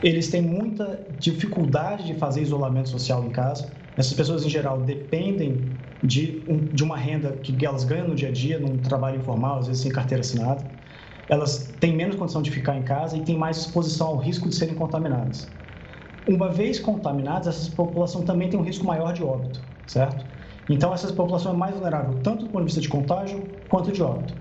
eles 0.03 0.31
têm 0.31 0.41
muita 0.41 1.07
dificuldade 1.19 2.07
de 2.07 2.15
fazer 2.15 2.41
isolamento 2.41 2.89
social 2.89 3.23
em 3.27 3.31
casa. 3.31 3.71
Essas 3.95 4.15
pessoas, 4.15 4.43
em 4.43 4.49
geral, 4.49 4.81
dependem 4.81 5.77
de, 6.03 6.43
um, 6.49 6.67
de 6.73 6.83
uma 6.83 6.97
renda 6.97 7.33
que 7.43 7.67
elas 7.67 7.85
ganham 7.85 8.09
no 8.09 8.15
dia 8.15 8.31
a 8.31 8.33
dia, 8.33 8.59
num 8.59 8.79
trabalho 8.79 9.19
informal, 9.19 9.59
às 9.59 9.67
vezes 9.67 9.83
sem 9.83 9.93
carteira 9.93 10.23
assinada. 10.23 10.65
Elas 11.29 11.77
têm 11.79 11.95
menos 11.95 12.17
condição 12.17 12.41
de 12.41 12.51
ficar 12.51 12.75
em 12.75 12.85
casa 12.85 13.19
e 13.19 13.21
têm 13.23 13.37
mais 13.37 13.59
exposição 13.59 14.07
ao 14.07 14.17
risco 14.17 14.49
de 14.49 14.55
serem 14.55 14.75
contaminadas. 14.75 15.60
Uma 16.27 16.51
vez 16.51 16.79
contaminadas, 16.79 17.49
essa 17.49 17.71
população 17.75 18.25
também 18.25 18.49
tem 18.49 18.59
um 18.59 18.63
risco 18.63 18.87
maior 18.87 19.13
de 19.13 19.23
óbito, 19.23 19.65
certo? 19.87 20.25
Então, 20.69 20.93
essa 20.93 21.13
população 21.13 21.53
é 21.53 21.57
mais 21.57 21.75
vulnerável 21.75 22.21
tanto 22.23 22.45
do 22.45 22.51
ponto 22.51 22.61
de 22.61 22.67
vista 22.67 22.81
de 22.81 22.89
contágio 22.89 23.49
quanto 23.69 23.91
de 23.91 24.03
óbito. 24.03 24.37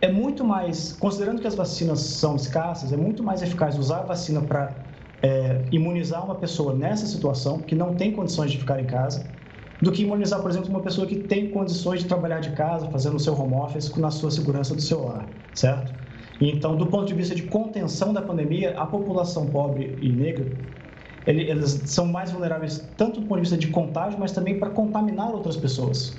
É 0.00 0.10
muito 0.10 0.44
mais, 0.44 0.92
considerando 0.92 1.40
que 1.40 1.46
as 1.46 1.54
vacinas 1.54 2.00
são 2.00 2.36
escassas, 2.36 2.92
é 2.92 2.96
muito 2.96 3.22
mais 3.22 3.42
eficaz 3.42 3.76
usar 3.78 4.00
a 4.00 4.02
vacina 4.04 4.40
para 4.40 4.84
é, 5.22 5.64
imunizar 5.70 6.24
uma 6.24 6.36
pessoa 6.36 6.74
nessa 6.74 7.06
situação, 7.06 7.62
que 7.62 7.74
não 7.74 7.94
tem 7.94 8.12
condições 8.12 8.50
de 8.50 8.58
ficar 8.58 8.80
em 8.80 8.86
casa, 8.86 9.36
do 9.80 9.92
que 9.92 10.02
imunizar, 10.02 10.40
por 10.40 10.50
exemplo, 10.50 10.70
uma 10.70 10.80
pessoa 10.80 11.06
que 11.06 11.16
tem 11.16 11.50
condições 11.50 12.00
de 12.00 12.06
trabalhar 12.06 12.40
de 12.40 12.50
casa, 12.52 12.88
fazendo 12.90 13.16
o 13.16 13.20
seu 13.20 13.38
home 13.38 13.54
office 13.54 13.94
na 13.96 14.10
sua 14.10 14.30
segurança 14.30 14.74
do 14.74 14.80
seu 14.80 15.04
lar, 15.04 15.28
certo? 15.52 15.94
Então, 16.40 16.76
do 16.76 16.86
ponto 16.86 17.06
de 17.06 17.14
vista 17.14 17.34
de 17.34 17.44
contenção 17.44 18.12
da 18.12 18.22
pandemia, 18.22 18.78
a 18.78 18.86
população 18.86 19.50
pobre 19.50 19.98
e 20.00 20.12
negra 20.12 20.50
eles 21.28 21.82
são 21.86 22.06
mais 22.06 22.30
vulneráveis 22.30 22.82
tanto 22.96 23.20
do 23.20 23.26
ponto 23.26 23.36
de 23.36 23.42
vista 23.42 23.58
de 23.58 23.68
contágio, 23.68 24.18
mas 24.18 24.32
também 24.32 24.58
para 24.58 24.70
contaminar 24.70 25.30
outras 25.30 25.56
pessoas. 25.56 26.16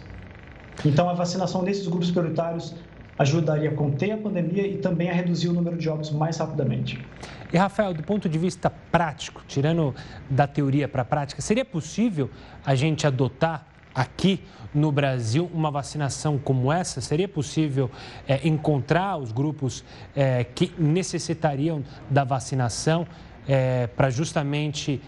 Então, 0.85 1.09
a 1.09 1.13
vacinação 1.13 1.63
desses 1.63 1.87
grupos 1.87 2.11
prioritários 2.11 2.75
ajudaria 3.17 3.69
a 3.69 3.73
conter 3.73 4.11
a 4.11 4.17
pandemia 4.17 4.65
e 4.65 4.77
também 4.77 5.09
a 5.09 5.13
reduzir 5.13 5.49
o 5.49 5.53
número 5.53 5.77
de 5.77 5.89
óbitos 5.89 6.11
mais 6.11 6.37
rapidamente. 6.37 7.03
E, 7.51 7.57
Rafael, 7.57 7.93
do 7.93 8.03
ponto 8.03 8.29
de 8.29 8.37
vista 8.37 8.69
prático, 8.69 9.43
tirando 9.47 9.93
da 10.29 10.47
teoria 10.47 10.87
para 10.87 11.01
a 11.01 11.05
prática, 11.05 11.41
seria 11.41 11.65
possível 11.65 12.29
a 12.65 12.75
gente 12.75 13.05
adotar 13.05 13.65
aqui 13.93 14.41
no 14.73 14.91
Brasil 14.91 15.49
uma 15.53 15.71
vacinação 15.71 16.37
como 16.37 16.71
essa? 16.71 17.01
Seria 17.01 17.27
possível 17.27 17.89
é, 18.27 18.47
encontrar 18.47 19.17
os 19.17 19.31
grupos 19.31 19.83
é, 20.15 20.43
que 20.43 20.71
necessitariam 20.77 21.83
da 22.09 22.23
vacinação 22.23 23.07
é, 23.49 23.87
para 23.87 24.11
justamente 24.11 25.01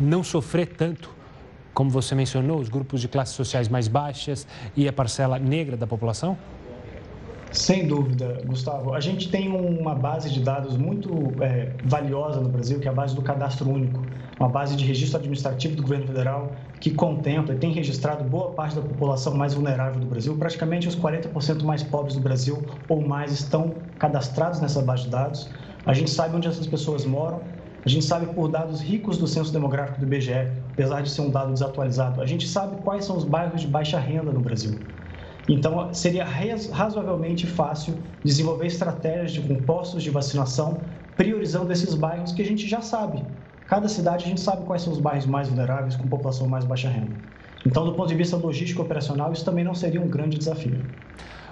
não 0.00 0.24
sofrer 0.24 0.68
tanto, 0.68 1.14
como 1.74 1.90
você 1.90 2.14
mencionou, 2.14 2.58
os 2.58 2.70
grupos 2.70 3.00
de 3.00 3.08
classes 3.08 3.34
sociais 3.34 3.68
mais 3.68 3.86
baixas 3.86 4.46
e 4.74 4.88
a 4.88 4.92
parcela 4.92 5.38
negra 5.38 5.76
da 5.76 5.86
população? 5.86 6.36
Sem 7.52 7.86
dúvida, 7.86 8.42
Gustavo. 8.44 8.92
A 8.92 9.00
gente 9.00 9.30
tem 9.30 9.48
uma 9.48 9.94
base 9.94 10.30
de 10.30 10.40
dados 10.40 10.76
muito 10.76 11.32
é, 11.40 11.72
valiosa 11.84 12.40
no 12.40 12.48
Brasil, 12.48 12.78
que 12.78 12.86
é 12.86 12.90
a 12.90 12.94
base 12.94 13.14
do 13.14 13.22
Cadastro 13.22 13.70
Único, 13.70 14.02
uma 14.38 14.48
base 14.48 14.76
de 14.76 14.84
registro 14.84 15.18
administrativo 15.18 15.74
do 15.74 15.82
governo 15.82 16.06
federal 16.06 16.52
que 16.78 16.90
contempla 16.90 17.54
e 17.54 17.58
tem 17.58 17.72
registrado 17.72 18.22
boa 18.22 18.50
parte 18.50 18.76
da 18.76 18.82
população 18.82 19.34
mais 19.34 19.54
vulnerável 19.54 19.98
do 19.98 20.06
Brasil. 20.06 20.36
Praticamente 20.36 20.88
os 20.88 20.96
40% 20.96 21.62
mais 21.62 21.82
pobres 21.82 22.14
do 22.14 22.20
Brasil 22.20 22.62
ou 22.88 23.00
mais 23.00 23.32
estão 23.32 23.74
cadastrados 23.98 24.60
nessa 24.60 24.82
base 24.82 25.04
de 25.04 25.10
dados. 25.10 25.50
A 25.86 25.94
gente 25.94 26.10
sabe 26.10 26.36
onde 26.36 26.46
essas 26.46 26.66
pessoas 26.66 27.06
moram, 27.06 27.40
a 27.84 27.88
gente 27.88 28.04
sabe 28.04 28.26
por 28.34 28.48
dados 28.48 28.80
ricos 28.80 29.18
do 29.18 29.26
censo 29.26 29.52
demográfico 29.52 30.00
do 30.00 30.06
IBGE, 30.06 30.52
apesar 30.72 31.00
de 31.02 31.10
ser 31.10 31.20
um 31.20 31.30
dado 31.30 31.52
desatualizado, 31.52 32.20
a 32.20 32.26
gente 32.26 32.46
sabe 32.46 32.76
quais 32.82 33.04
são 33.04 33.16
os 33.16 33.24
bairros 33.24 33.60
de 33.60 33.68
baixa 33.68 33.98
renda 33.98 34.32
no 34.32 34.40
Brasil. 34.40 34.78
Então, 35.48 35.94
seria 35.94 36.24
razoavelmente 36.24 37.46
fácil 37.46 37.94
desenvolver 38.22 38.66
estratégias 38.66 39.32
de 39.32 39.40
compostos 39.40 40.02
de 40.02 40.10
vacinação, 40.10 40.82
priorizando 41.16 41.72
esses 41.72 41.94
bairros 41.94 42.32
que 42.32 42.42
a 42.42 42.44
gente 42.44 42.68
já 42.68 42.82
sabe. 42.82 43.24
Cada 43.66 43.88
cidade 43.88 44.24
a 44.24 44.28
gente 44.28 44.40
sabe 44.40 44.66
quais 44.66 44.82
são 44.82 44.92
os 44.92 44.98
bairros 44.98 45.24
mais 45.24 45.48
vulneráveis, 45.48 45.96
com 45.96 46.06
população 46.06 46.46
mais 46.48 46.64
baixa 46.64 46.88
renda. 46.88 47.12
Então, 47.66 47.84
do 47.84 47.94
ponto 47.94 48.08
de 48.08 48.14
vista 48.14 48.36
logístico 48.36 48.82
operacional, 48.82 49.32
isso 49.32 49.44
também 49.44 49.64
não 49.64 49.74
seria 49.74 50.00
um 50.00 50.08
grande 50.08 50.38
desafio. 50.38 50.84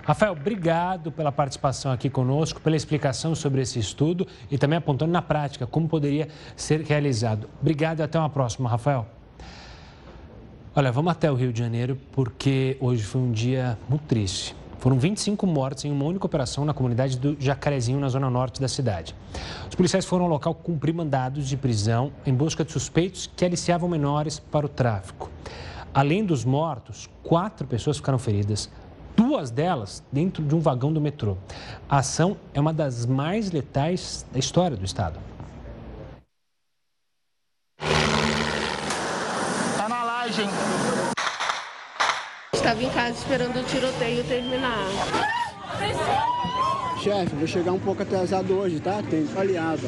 Rafael, 0.07 0.35
obrigado 0.35 1.11
pela 1.11 1.33
participação 1.33 1.91
aqui 1.91 2.09
conosco, 2.09 2.61
pela 2.61 2.77
explicação 2.77 3.35
sobre 3.35 3.61
esse 3.61 3.81
estudo 3.81 4.25
e 4.49 4.57
também 4.57 4.79
apontando 4.79 5.11
na 5.11 5.21
prática 5.21 5.67
como 5.67 5.89
poderia 5.89 6.29
ser 6.55 6.83
realizado. 6.83 7.51
Obrigado 7.61 7.99
e 7.99 8.03
até 8.05 8.17
uma 8.17 8.31
próxima, 8.31 8.69
Rafael. 8.69 9.05
Olha, 10.77 10.93
vamos 10.93 11.11
até 11.11 11.29
o 11.29 11.35
Rio 11.35 11.53
de 11.53 11.59
Janeiro 11.59 11.99
porque 12.13 12.77
hoje 12.81 13.03
foi 13.03 13.21
um 13.21 13.33
dia 13.33 13.77
muito 13.89 14.05
triste. 14.05 14.55
Foram 14.79 14.97
25 14.97 15.45
mortes 15.45 15.87
em 15.87 15.91
uma 15.91 16.05
única 16.05 16.25
operação 16.25 16.65
na 16.65 16.73
comunidade 16.73 17.19
do 17.19 17.37
Jacarezinho, 17.41 17.99
na 17.99 18.09
zona 18.09 18.31
norte 18.31 18.61
da 18.61 18.69
cidade. 18.69 19.13
Os 19.69 19.75
policiais 19.75 20.05
foram 20.05 20.27
ao 20.27 20.31
local 20.31 20.55
cumprir 20.55 20.95
mandados 20.95 21.49
de 21.49 21.57
prisão 21.57 22.13
em 22.25 22.33
busca 22.33 22.65
de 22.65 22.71
suspeitos 22.71 23.29
que 23.35 23.45
aliciavam 23.45 23.89
menores 23.89 24.39
para 24.39 24.67
o 24.67 24.69
tráfico. 24.69 25.33
Além 25.93 26.25
dos 26.25 26.45
mortos, 26.45 27.11
quatro 27.25 27.67
pessoas 27.67 27.97
ficaram 27.97 28.21
feridas, 28.21 28.71
duas 29.17 29.51
delas 29.51 30.05
dentro 30.13 30.45
de 30.45 30.55
um 30.55 30.61
vagão 30.61 30.93
do 30.93 31.01
metrô. 31.01 31.37
A 31.89 31.99
ação 31.99 32.37
é 32.53 32.61
uma 32.61 32.73
das 32.73 33.07
mais 33.07 33.51
letais 33.51 34.27
da 34.31 34.39
história 34.39 34.77
do 34.77 34.85
estado. 34.85 35.19
Estava 42.53 42.83
em 42.83 42.91
casa 42.91 43.19
esperando 43.19 43.61
o 43.61 43.65
tiroteio 43.65 44.25
terminar. 44.25 44.87
Chefe, 47.03 47.37
vou 47.37 47.47
chegar 47.47 47.73
um 47.73 47.79
pouco 47.79 48.03
atrasado 48.03 48.53
hoje, 48.55 48.81
tá? 48.81 49.03
Tem 49.09 49.27
aliado. 49.39 49.87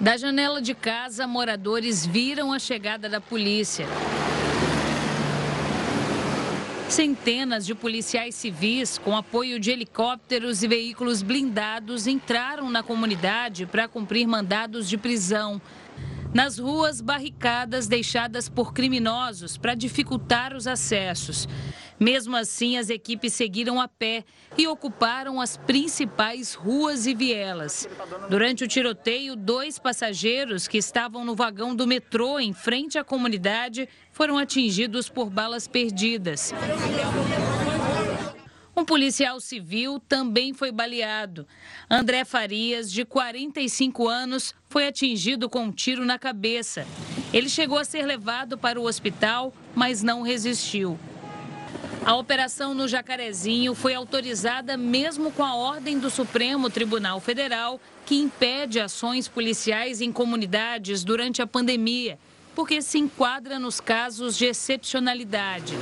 Da 0.00 0.16
janela 0.16 0.60
de 0.60 0.74
casa, 0.74 1.26
moradores 1.26 2.04
viram 2.04 2.52
a 2.52 2.58
chegada 2.58 3.08
da 3.08 3.20
polícia. 3.20 3.86
Centenas 6.88 7.66
de 7.66 7.74
policiais 7.74 8.34
civis, 8.34 8.98
com 8.98 9.16
apoio 9.16 9.58
de 9.58 9.70
helicópteros 9.70 10.62
e 10.62 10.68
veículos 10.68 11.22
blindados, 11.22 12.06
entraram 12.06 12.70
na 12.70 12.82
comunidade 12.82 13.66
para 13.66 13.88
cumprir 13.88 14.26
mandados 14.26 14.88
de 14.88 14.96
prisão. 14.96 15.60
Nas 16.32 16.58
ruas, 16.58 17.00
barricadas 17.00 17.86
deixadas 17.86 18.48
por 18.48 18.72
criminosos 18.72 19.56
para 19.56 19.74
dificultar 19.74 20.54
os 20.54 20.66
acessos. 20.66 21.48
Mesmo 21.98 22.36
assim, 22.36 22.76
as 22.76 22.90
equipes 22.90 23.32
seguiram 23.32 23.80
a 23.80 23.86
pé 23.86 24.24
e 24.58 24.66
ocuparam 24.66 25.40
as 25.40 25.56
principais 25.56 26.52
ruas 26.52 27.06
e 27.06 27.14
vielas. 27.14 27.88
Durante 28.28 28.64
o 28.64 28.68
tiroteio, 28.68 29.36
dois 29.36 29.78
passageiros 29.78 30.66
que 30.66 30.76
estavam 30.76 31.24
no 31.24 31.36
vagão 31.36 31.74
do 31.74 31.86
metrô 31.86 32.40
em 32.40 32.52
frente 32.52 32.98
à 32.98 33.04
comunidade 33.04 33.88
foram 34.14 34.38
atingidos 34.38 35.08
por 35.08 35.28
balas 35.28 35.66
perdidas. 35.66 36.54
Um 38.76 38.84
policial 38.84 39.40
civil 39.40 40.00
também 40.08 40.54
foi 40.54 40.70
baleado. 40.70 41.46
André 41.90 42.24
Farias, 42.24 42.90
de 42.90 43.04
45 43.04 44.08
anos, 44.08 44.54
foi 44.68 44.86
atingido 44.86 45.50
com 45.50 45.64
um 45.64 45.72
tiro 45.72 46.04
na 46.04 46.18
cabeça. 46.18 46.86
Ele 47.32 47.48
chegou 47.48 47.76
a 47.76 47.84
ser 47.84 48.06
levado 48.06 48.56
para 48.56 48.80
o 48.80 48.86
hospital, 48.86 49.52
mas 49.74 50.02
não 50.02 50.22
resistiu. 50.22 50.98
A 52.04 52.14
operação 52.14 52.72
no 52.72 52.86
Jacarezinho 52.86 53.74
foi 53.74 53.94
autorizada 53.94 54.76
mesmo 54.76 55.32
com 55.32 55.42
a 55.42 55.56
ordem 55.56 55.98
do 55.98 56.10
Supremo 56.10 56.70
Tribunal 56.70 57.18
Federal, 57.18 57.80
que 58.06 58.16
impede 58.16 58.78
ações 58.78 59.26
policiais 59.26 60.00
em 60.00 60.12
comunidades 60.12 61.02
durante 61.02 61.40
a 61.40 61.46
pandemia, 61.46 62.18
porque 62.54 62.80
se 62.80 62.98
enquadra 62.98 63.58
nos 63.58 63.80
casos 63.80 64.36
de 64.36 64.46
excepcionalidade. 64.46 65.74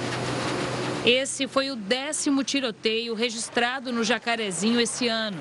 Esse 1.05 1.49
foi 1.49 1.71
o 1.71 1.77
décimo 1.77 2.45
tiroteio 2.45 3.15
registrado 3.15 3.93
no 3.93 4.05
Jacarezinho 4.05 4.81
esse 4.81 5.09
ano. 5.09 5.39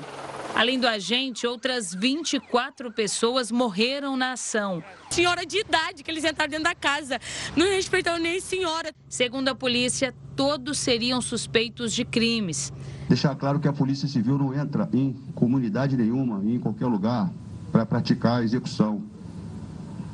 Além 0.54 0.78
do 0.78 0.86
agente, 0.86 1.46
outras 1.46 1.94
24 1.94 2.92
pessoas 2.92 3.50
morreram 3.50 4.16
na 4.16 4.32
ação. 4.32 4.82
Senhora 5.08 5.46
de 5.46 5.58
idade, 5.58 6.02
que 6.02 6.10
eles 6.10 6.24
entraram 6.24 6.50
dentro 6.50 6.64
da 6.64 6.74
casa, 6.74 7.18
não 7.56 7.66
respeitaram 7.66 8.22
nem 8.22 8.38
senhora. 8.38 8.92
Segundo 9.08 9.48
a 9.48 9.54
polícia, 9.54 10.14
todos 10.36 10.78
seriam 10.78 11.22
suspeitos 11.22 11.92
de 11.92 12.04
crimes. 12.04 12.72
Deixar 13.08 13.34
claro 13.34 13.60
que 13.60 13.68
a 13.68 13.72
Polícia 13.72 14.06
Civil 14.06 14.36
não 14.36 14.54
entra 14.54 14.88
em 14.92 15.14
comunidade 15.34 15.96
nenhuma, 15.96 16.42
em 16.44 16.58
qualquer 16.58 16.86
lugar, 16.86 17.30
para 17.70 17.86
praticar 17.86 18.40
a 18.40 18.44
execução. 18.44 19.02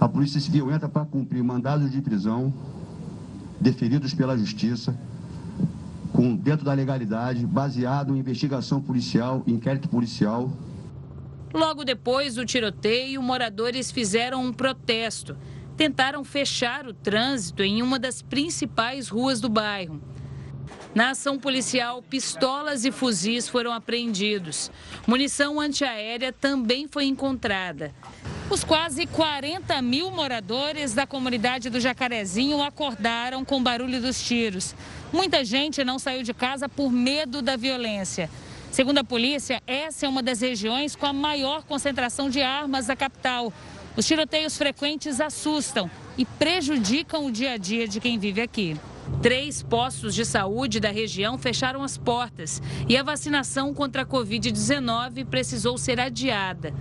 A 0.00 0.08
Polícia 0.08 0.40
Civil 0.40 0.70
entra 0.70 0.88
para 0.88 1.04
cumprir 1.04 1.42
mandados 1.42 1.90
de 1.90 2.00
prisão 2.00 2.52
deferidos 3.60 4.14
pela 4.14 4.38
Justiça 4.38 4.96
com, 6.12 6.36
dentro 6.36 6.64
da 6.64 6.72
legalidade, 6.72 7.44
baseado 7.44 8.14
em 8.14 8.18
investigação 8.18 8.80
policial, 8.80 9.42
inquérito 9.46 9.88
policial. 9.88 10.50
Logo 11.52 11.84
depois 11.84 12.34
do 12.36 12.44
tiroteio, 12.44 13.22
moradores 13.22 13.90
fizeram 13.90 14.44
um 14.44 14.52
protesto. 14.52 15.36
Tentaram 15.76 16.24
fechar 16.24 16.86
o 16.86 16.94
trânsito 16.94 17.62
em 17.62 17.82
uma 17.82 17.98
das 17.98 18.22
principais 18.22 19.08
ruas 19.08 19.40
do 19.40 19.48
bairro. 19.48 20.00
Na 20.94 21.10
ação 21.10 21.38
policial, 21.38 22.02
pistolas 22.02 22.84
e 22.84 22.90
fuzis 22.90 23.48
foram 23.48 23.72
apreendidos. 23.72 24.70
Munição 25.06 25.60
antiaérea 25.60 26.32
também 26.32 26.88
foi 26.88 27.04
encontrada. 27.04 27.92
Os 28.50 28.64
quase 28.64 29.06
40 29.06 29.82
mil 29.82 30.10
moradores 30.10 30.94
da 30.94 31.06
comunidade 31.06 31.68
do 31.68 31.78
Jacarezinho 31.78 32.62
acordaram 32.62 33.44
com 33.44 33.58
o 33.58 33.62
barulho 33.62 34.00
dos 34.00 34.22
tiros. 34.22 34.74
Muita 35.12 35.44
gente 35.44 35.84
não 35.84 35.98
saiu 35.98 36.22
de 36.22 36.32
casa 36.32 36.66
por 36.66 36.90
medo 36.90 37.42
da 37.42 37.56
violência. 37.56 38.30
Segundo 38.70 38.98
a 38.98 39.04
polícia, 39.04 39.60
essa 39.66 40.06
é 40.06 40.08
uma 40.08 40.22
das 40.22 40.40
regiões 40.40 40.96
com 40.96 41.04
a 41.04 41.12
maior 41.12 41.62
concentração 41.64 42.30
de 42.30 42.40
armas 42.40 42.86
da 42.86 42.96
capital. 42.96 43.52
Os 43.94 44.06
tiroteios 44.06 44.56
frequentes 44.56 45.20
assustam 45.20 45.90
e 46.16 46.24
prejudicam 46.24 47.26
o 47.26 47.30
dia 47.30 47.52
a 47.52 47.56
dia 47.58 47.86
de 47.86 48.00
quem 48.00 48.18
vive 48.18 48.40
aqui. 48.40 48.74
Três 49.20 49.62
postos 49.62 50.14
de 50.14 50.24
saúde 50.24 50.80
da 50.80 50.90
região 50.90 51.36
fecharam 51.36 51.82
as 51.82 51.98
portas 51.98 52.62
e 52.88 52.96
a 52.96 53.02
vacinação 53.02 53.74
contra 53.74 54.02
a 54.02 54.06
Covid-19 54.06 55.26
precisou 55.26 55.76
ser 55.76 56.00
adiada. 56.00 56.72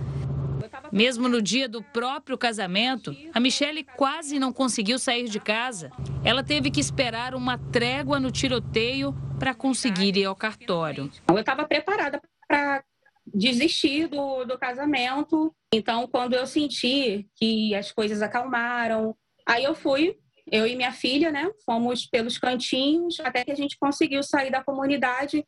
Mesmo 0.92 1.28
no 1.28 1.42
dia 1.42 1.68
do 1.68 1.82
próprio 1.82 2.36
casamento, 2.36 3.14
a 3.32 3.40
Michelle 3.40 3.84
quase 3.96 4.38
não 4.38 4.52
conseguiu 4.52 4.98
sair 4.98 5.28
de 5.28 5.40
casa. 5.40 5.90
Ela 6.24 6.42
teve 6.42 6.70
que 6.70 6.80
esperar 6.80 7.34
uma 7.34 7.58
trégua 7.58 8.18
no 8.18 8.30
tiroteio 8.30 9.14
para 9.38 9.54
conseguir 9.54 10.16
ir 10.16 10.24
ao 10.24 10.36
cartório. 10.36 11.10
Eu 11.28 11.38
estava 11.38 11.64
preparada 11.66 12.20
para 12.46 12.82
desistir 13.26 14.08
do, 14.08 14.44
do 14.44 14.58
casamento. 14.58 15.54
Então, 15.72 16.06
quando 16.06 16.34
eu 16.34 16.46
senti 16.46 17.28
que 17.36 17.74
as 17.74 17.92
coisas 17.92 18.22
acalmaram, 18.22 19.14
aí 19.46 19.64
eu 19.64 19.74
fui 19.74 20.16
eu 20.50 20.66
e 20.66 20.76
minha 20.76 20.92
filha, 20.92 21.30
né, 21.30 21.50
fomos 21.64 22.06
pelos 22.06 22.38
cantinhos 22.38 23.20
até 23.20 23.44
que 23.44 23.52
a 23.52 23.56
gente 23.56 23.76
conseguiu 23.78 24.22
sair 24.22 24.50
da 24.50 24.64
comunidade 24.64 25.44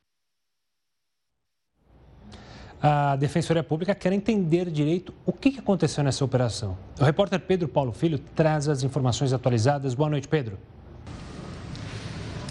a 2.82 3.14
Defensoria 3.16 3.62
Pública 3.62 3.94
quer 3.94 4.12
entender 4.12 4.70
direito 4.70 5.12
o 5.26 5.32
que 5.32 5.58
aconteceu 5.58 6.02
nessa 6.02 6.24
operação. 6.24 6.76
O 6.98 7.04
repórter 7.04 7.38
Pedro 7.40 7.68
Paulo 7.68 7.92
Filho 7.92 8.18
traz 8.34 8.68
as 8.68 8.82
informações 8.82 9.32
atualizadas. 9.32 9.94
Boa 9.94 10.08
noite, 10.08 10.26
Pedro. 10.26 10.58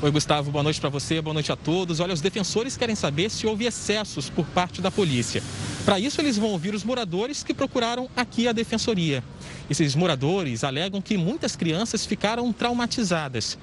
Oi, 0.01 0.11
Gustavo, 0.11 0.49
boa 0.49 0.63
noite 0.63 0.79
para 0.79 0.89
você, 0.89 1.21
boa 1.21 1.33
noite 1.33 1.51
a 1.51 1.57
todos. 1.57 1.99
Olha, 1.99 2.13
os 2.13 2.21
defensores 2.21 2.77
querem 2.77 2.95
saber 2.95 3.29
se 3.29 3.45
houve 3.45 3.65
excessos 3.65 4.29
por 4.29 4.45
parte 4.45 4.81
da 4.81 4.89
polícia. 4.89 5.43
Para 5.83 5.99
isso, 5.99 6.21
eles 6.21 6.37
vão 6.37 6.51
ouvir 6.51 6.73
os 6.73 6.85
moradores 6.85 7.43
que 7.43 7.53
procuraram 7.53 8.07
aqui 8.15 8.47
a 8.47 8.53
defensoria. 8.53 9.21
Esses 9.69 9.95
moradores 9.95 10.63
alegam 10.63 11.01
que 11.01 11.17
muitas 11.17 11.55
crianças 11.55 12.05
ficaram 12.05 12.53
traumatizadas. 12.53 13.57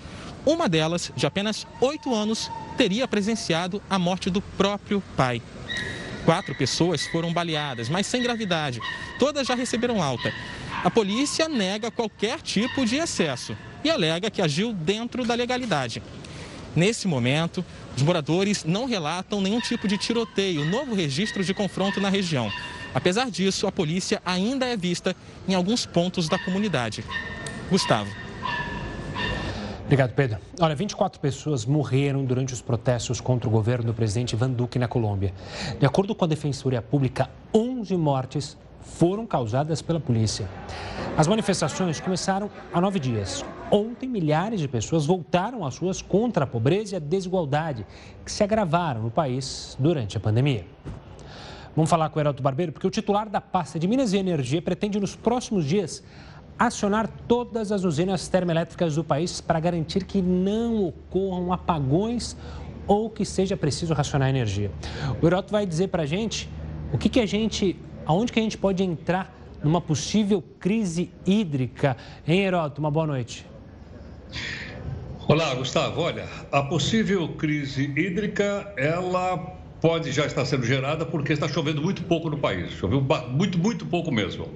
Uma 0.44 0.68
delas, 0.68 1.11
de 1.16 1.24
apenas 1.26 1.66
oito 1.81 2.14
anos, 2.14 2.50
teria 2.76 3.09
presenciado 3.09 3.81
a 3.88 3.98
morte 3.98 4.29
do 4.29 4.42
próprio 4.42 5.02
pai. 5.16 5.40
Quatro 6.27 6.57
pessoas 6.57 7.07
foram 7.07 7.33
baleadas, 7.33 7.89
mas 7.89 8.05
sem 8.05 8.21
gravidade. 8.21 8.81
Todas 9.17 9.47
já 9.47 9.55
receberam 9.55 10.03
alta. 10.03 10.35
A 10.83 10.91
polícia 10.91 11.49
nega 11.49 11.89
qualquer 11.89 12.43
tipo 12.43 12.85
de 12.85 12.97
excesso 12.97 13.57
e 13.85 13.89
alega 13.89 14.29
que 14.29 14.43
agiu 14.43 14.73
dentro 14.73 15.25
da 15.25 15.35
legalidade. 15.35 16.03
Nesse 16.75 17.07
momento, 17.07 17.65
os 17.97 18.03
moradores 18.03 18.65
não 18.65 18.87
relatam 18.87 19.41
nenhum 19.41 19.61
tipo 19.61 19.87
de 19.87 19.97
tiroteio, 19.97 20.65
novo 20.65 20.97
registro 20.97 21.45
de 21.45 21.55
confronto 21.55 22.01
na 22.01 22.09
região. 22.09 22.53
Apesar 22.93 23.31
disso, 23.31 23.69
a 23.69 23.73
polícia 23.73 24.21
ainda 24.27 24.67
é 24.67 24.77
vista 24.77 25.15
em 25.47 25.55
alguns 25.55 25.87
pontos 25.87 26.29
da 26.29 26.41
comunidade. 26.41 27.05
Gustavo. 27.71 28.26
Obrigado, 29.87 30.14
Pedro. 30.14 30.38
Olha, 30.61 30.75
24 30.75 31.20
pessoas 31.20 31.64
morreram 31.64 32.25
durante 32.25 32.53
os 32.53 32.61
protestos 32.61 33.20
contra 33.20 33.49
o 33.49 33.53
governo 33.53 33.87
do 33.87 33.94
presidente 33.94 34.33
Ivan 34.33 34.51
Duque 34.51 34.81
na 34.81 34.88
Colômbia. 34.88 35.33
De 35.79 35.87
acordo 35.87 36.12
com 36.12 36.25
a 36.25 36.29
Defensoria 36.29 36.83
Pública, 36.83 37.31
11 37.55 37.96
mortes 37.96 38.59
foram 38.81 39.25
causadas 39.25 39.81
pela 39.81 40.01
polícia. 40.01 40.49
As 41.16 41.29
manifestações 41.29 42.01
começaram 42.01 42.51
há 42.75 42.81
nove 42.81 42.99
dias. 42.99 43.44
Ontem, 43.70 44.09
milhares 44.09 44.59
de 44.59 44.66
pessoas 44.66 45.07
voltaram 45.07 45.64
às 45.64 45.79
ruas 45.79 46.03
contra 46.03 46.42
a 46.42 46.46
pobreza 46.49 46.94
e 46.94 46.96
a 46.96 47.01
desigualdade 47.01 47.87
que 48.25 48.33
se 48.33 48.42
agravaram 48.42 49.03
no 49.03 49.11
país 49.11 49.77
durante 49.79 50.16
a 50.16 50.20
pandemia. 50.20 50.66
Vamos 51.77 51.90
falar 51.90 52.09
com 52.09 52.18
o 52.18 52.22
Heraldo 52.22 52.42
Barbeiro, 52.42 52.72
porque 52.72 52.87
o 52.87 52.90
titular 52.90 53.29
da 53.29 53.40
pasta 53.40 53.79
de 53.79 53.87
Minas 53.87 54.14
e 54.14 54.16
Energia 54.16 54.62
pretende, 54.62 54.99
nos 54.99 55.14
próximos 55.14 55.64
dias, 55.64 56.03
acionar 56.59 57.09
todas 57.29 57.71
as 57.71 57.85
usinas 57.85 58.29
termoelétricas 58.29 58.95
do 58.95 59.05
país 59.05 59.40
para 59.40 59.61
garantir 59.61 60.05
que 60.05 60.23
não 60.23 60.87
ocorram 60.87 61.53
apagões 61.53 62.37
ou 62.87 63.11
que 63.11 63.25
seja 63.25 63.57
preciso 63.57 63.92
racionar 63.92 64.29
energia. 64.29 64.71
O 65.21 65.27
Heraldo 65.27 65.51
vai 65.51 65.66
dizer 65.66 65.88
para 65.88 66.05
a 66.05 66.07
gente 66.07 66.49
o 66.92 66.99
que, 66.99 67.09
que 67.09 67.21
a 67.21 67.27
gente 67.27 67.77
aonde 68.07 68.33
que 68.33 68.38
a 68.38 68.42
gente 68.42 68.57
pode 68.57 68.83
entrar 68.83 69.35
numa 69.62 69.81
possível 69.81 70.42
crise 70.61 71.11
hídrica? 71.27 71.97
Hein, 72.27 72.40
Heroto? 72.40 72.81
Uma 72.81 72.90
boa 72.90 73.07
noite. 73.07 73.45
Olá, 75.29 75.53
Gustavo. 75.57 76.01
Olha, 76.03 76.29
a 76.53 76.62
possível 76.62 77.29
crise 77.31 77.92
hídrica, 77.97 78.73
ela 78.77 79.57
pode 79.87 80.11
já 80.11 80.27
estar 80.27 80.44
sendo 80.44 80.66
gerada 80.66 81.07
porque 81.07 81.33
está 81.33 81.46
chovendo 81.46 81.81
muito 81.81 82.03
pouco 82.03 82.29
no 82.29 82.37
país. 82.37 82.72
Choveu 82.72 83.01
muito, 83.31 83.57
muito 83.57 83.87
pouco 83.87 84.11
mesmo. 84.11 84.49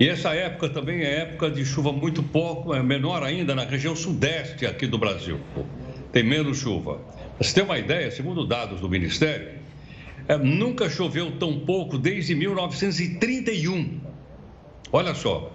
E 0.00 0.08
essa 0.08 0.34
época 0.34 0.68
também 0.68 1.00
é 1.00 1.20
época 1.20 1.48
de 1.48 1.64
chuva 1.64 1.92
muito 1.92 2.24
pouco, 2.24 2.74
é 2.74 2.82
menor 2.82 3.22
ainda 3.22 3.54
na 3.54 3.64
região 3.64 3.94
sudeste 3.94 4.66
aqui 4.66 4.88
do 4.88 4.98
Brasil. 4.98 5.38
Tem 6.10 6.24
menos 6.24 6.58
chuva. 6.58 6.96
Para 6.96 7.46
você 7.46 7.54
ter 7.54 7.62
uma 7.62 7.78
ideia, 7.78 8.10
segundo 8.10 8.44
dados 8.44 8.80
do 8.80 8.88
Ministério, 8.88 9.60
é, 10.26 10.36
nunca 10.36 10.90
choveu 10.90 11.30
tão 11.38 11.60
pouco 11.60 11.96
desde 11.96 12.34
1931. 12.34 14.00
Olha 14.90 15.14
só, 15.14 15.52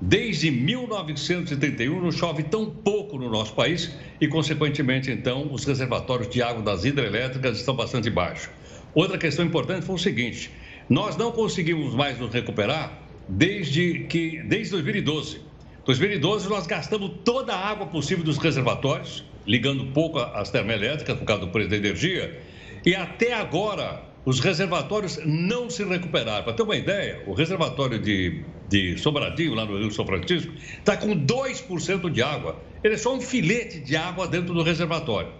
desde 0.00 0.50
1931 0.50 2.00
não 2.00 2.12
chove 2.12 2.42
tão 2.42 2.66
pouco 2.66 3.18
no 3.18 3.28
nosso 3.28 3.54
país 3.54 3.94
e, 4.20 4.28
consequentemente, 4.28 5.10
então, 5.10 5.52
os 5.52 5.64
reservatórios 5.64 6.28
de 6.28 6.42
água 6.42 6.62
das 6.62 6.84
hidrelétricas 6.84 7.58
estão 7.58 7.74
bastante 7.74 8.10
baixos. 8.10 8.50
Outra 8.94 9.18
questão 9.18 9.44
importante 9.44 9.84
foi 9.84 9.94
o 9.94 9.98
seguinte: 9.98 10.50
nós 10.88 11.16
não 11.16 11.32
conseguimos 11.32 11.94
mais 11.94 12.18
nos 12.18 12.32
recuperar 12.32 13.02
desde 13.28 14.04
que 14.08 14.42
desde 14.42 14.72
2012. 14.72 15.40
2012 15.84 16.48
nós 16.48 16.66
gastamos 16.66 17.12
toda 17.24 17.54
a 17.54 17.68
água 17.68 17.86
possível 17.86 18.24
dos 18.24 18.38
reservatórios, 18.38 19.24
ligando 19.46 19.86
pouco 19.86 20.18
às 20.18 20.50
termoelétricas 20.50 21.18
por 21.18 21.24
causa 21.24 21.46
do 21.46 21.50
preço 21.50 21.70
da 21.70 21.76
energia 21.76 22.38
e 22.84 22.94
até 22.94 23.34
agora, 23.34 24.02
os 24.24 24.40
reservatórios 24.40 25.18
não 25.24 25.68
se 25.68 25.84
recuperaram. 25.84 26.44
Para 26.44 26.52
ter 26.52 26.62
uma 26.62 26.76
ideia, 26.76 27.22
o 27.26 27.32
reservatório 27.32 27.98
de, 27.98 28.44
de 28.68 28.98
Sobradinho, 28.98 29.54
lá 29.54 29.64
no 29.64 29.78
Rio 29.78 29.90
São 29.90 30.06
Francisco, 30.06 30.52
está 30.78 30.96
com 30.96 31.08
2% 31.08 32.10
de 32.10 32.22
água. 32.22 32.60
Ele 32.84 32.94
é 32.94 32.98
só 32.98 33.14
um 33.14 33.20
filete 33.20 33.80
de 33.80 33.96
água 33.96 34.26
dentro 34.28 34.54
do 34.54 34.62
reservatório. 34.62 35.32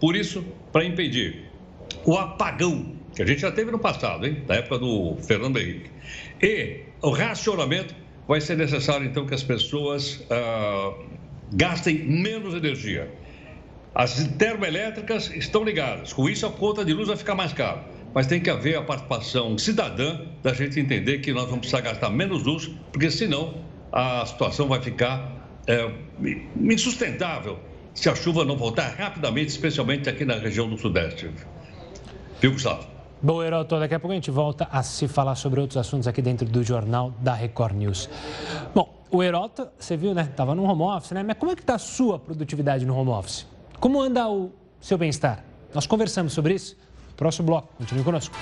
Por 0.00 0.14
isso, 0.14 0.44
para 0.72 0.84
impedir 0.84 1.50
o 2.04 2.16
apagão, 2.16 2.94
que 3.14 3.22
a 3.22 3.26
gente 3.26 3.40
já 3.40 3.50
teve 3.50 3.70
no 3.70 3.78
passado, 3.78 4.26
hein? 4.26 4.42
na 4.46 4.56
época 4.56 4.78
do 4.78 5.16
Fernando 5.22 5.58
Henrique, 5.58 5.90
e 6.40 6.80
o 7.02 7.10
racionamento, 7.10 7.94
vai 8.26 8.40
ser 8.40 8.56
necessário, 8.56 9.06
então, 9.06 9.26
que 9.26 9.34
as 9.34 9.42
pessoas 9.42 10.24
ah, 10.30 10.92
gastem 11.52 11.98
menos 12.04 12.54
energia. 12.54 13.10
As 13.94 14.28
termoelétricas 14.38 15.30
estão 15.34 15.64
ligadas. 15.64 16.12
Com 16.12 16.28
isso, 16.28 16.46
a 16.46 16.50
conta 16.50 16.84
de 16.84 16.92
luz 16.92 17.08
vai 17.08 17.16
ficar 17.16 17.34
mais 17.34 17.52
cara. 17.52 17.84
Mas 18.14 18.26
tem 18.26 18.40
que 18.40 18.50
haver 18.50 18.76
a 18.76 18.82
participação 18.82 19.56
cidadã 19.58 20.20
da 20.42 20.52
gente 20.52 20.80
entender 20.80 21.18
que 21.18 21.32
nós 21.32 21.44
vamos 21.44 21.60
precisar 21.60 21.80
gastar 21.80 22.10
menos 22.10 22.42
luz, 22.42 22.70
porque 22.92 23.10
senão 23.10 23.54
a 23.92 24.24
situação 24.26 24.68
vai 24.68 24.80
ficar 24.80 25.32
é, 25.66 25.90
insustentável 26.60 27.58
se 27.94 28.08
a 28.08 28.14
chuva 28.14 28.44
não 28.44 28.56
voltar 28.56 28.88
rapidamente, 28.90 29.48
especialmente 29.48 30.08
aqui 30.08 30.24
na 30.24 30.34
região 30.34 30.68
do 30.68 30.78
Sudeste. 30.78 31.30
Viu, 32.40 32.52
Gustavo? 32.52 32.86
Bom, 33.20 33.42
Heroto, 33.42 33.78
daqui 33.80 33.94
a 33.94 33.98
pouco 33.98 34.12
a 34.12 34.14
gente 34.14 34.30
volta 34.30 34.68
a 34.70 34.82
se 34.82 35.08
falar 35.08 35.34
sobre 35.34 35.60
outros 35.60 35.76
assuntos 35.76 36.06
aqui 36.06 36.22
dentro 36.22 36.46
do 36.46 36.62
jornal 36.62 37.12
da 37.20 37.34
Record 37.34 37.74
News. 37.74 38.08
Bom, 38.72 39.04
o 39.10 39.22
Heroto, 39.22 39.68
você 39.76 39.96
viu, 39.96 40.14
né? 40.14 40.28
Estava 40.30 40.54
no 40.54 40.62
home 40.62 40.82
office, 40.82 41.10
né? 41.10 41.24
Mas 41.24 41.36
como 41.36 41.50
é 41.50 41.56
que 41.56 41.62
está 41.62 41.74
a 41.74 41.78
sua 41.78 42.18
produtividade 42.18 42.86
no 42.86 42.96
home 42.96 43.10
office? 43.10 43.44
Como 43.80 44.00
anda 44.00 44.28
o 44.28 44.52
seu 44.80 44.96
bem-estar? 44.96 45.44
Nós 45.74 45.86
conversamos 45.86 46.32
sobre 46.32 46.54
isso 46.54 46.76
próximo 47.18 47.46
bloco. 47.46 47.68
Continue 47.76 48.04
conosco. 48.04 48.34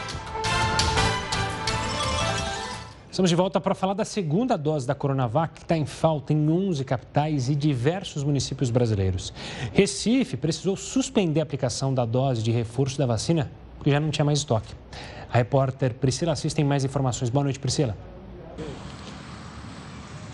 Estamos 3.10 3.30
de 3.30 3.34
volta 3.34 3.58
para 3.58 3.74
falar 3.74 3.94
da 3.94 4.04
segunda 4.04 4.58
dose 4.58 4.86
da 4.86 4.94
Coronavac, 4.94 5.54
que 5.54 5.62
está 5.62 5.74
em 5.74 5.86
falta 5.86 6.34
em 6.34 6.50
11 6.50 6.84
capitais 6.84 7.48
e 7.48 7.54
diversos 7.54 8.22
municípios 8.22 8.68
brasileiros. 8.68 9.32
Recife 9.72 10.36
precisou 10.36 10.76
suspender 10.76 11.40
a 11.40 11.42
aplicação 11.42 11.94
da 11.94 12.04
dose 12.04 12.42
de 12.42 12.50
reforço 12.50 12.98
da 12.98 13.06
vacina, 13.06 13.50
porque 13.78 13.90
já 13.90 13.98
não 13.98 14.10
tinha 14.10 14.24
mais 14.24 14.40
estoque. 14.40 14.74
A 15.32 15.38
repórter 15.38 15.94
Priscila 15.94 16.32
Assis 16.32 16.52
tem 16.52 16.64
mais 16.64 16.84
informações. 16.84 17.30
Boa 17.30 17.44
noite, 17.44 17.58
Priscila. 17.58 17.96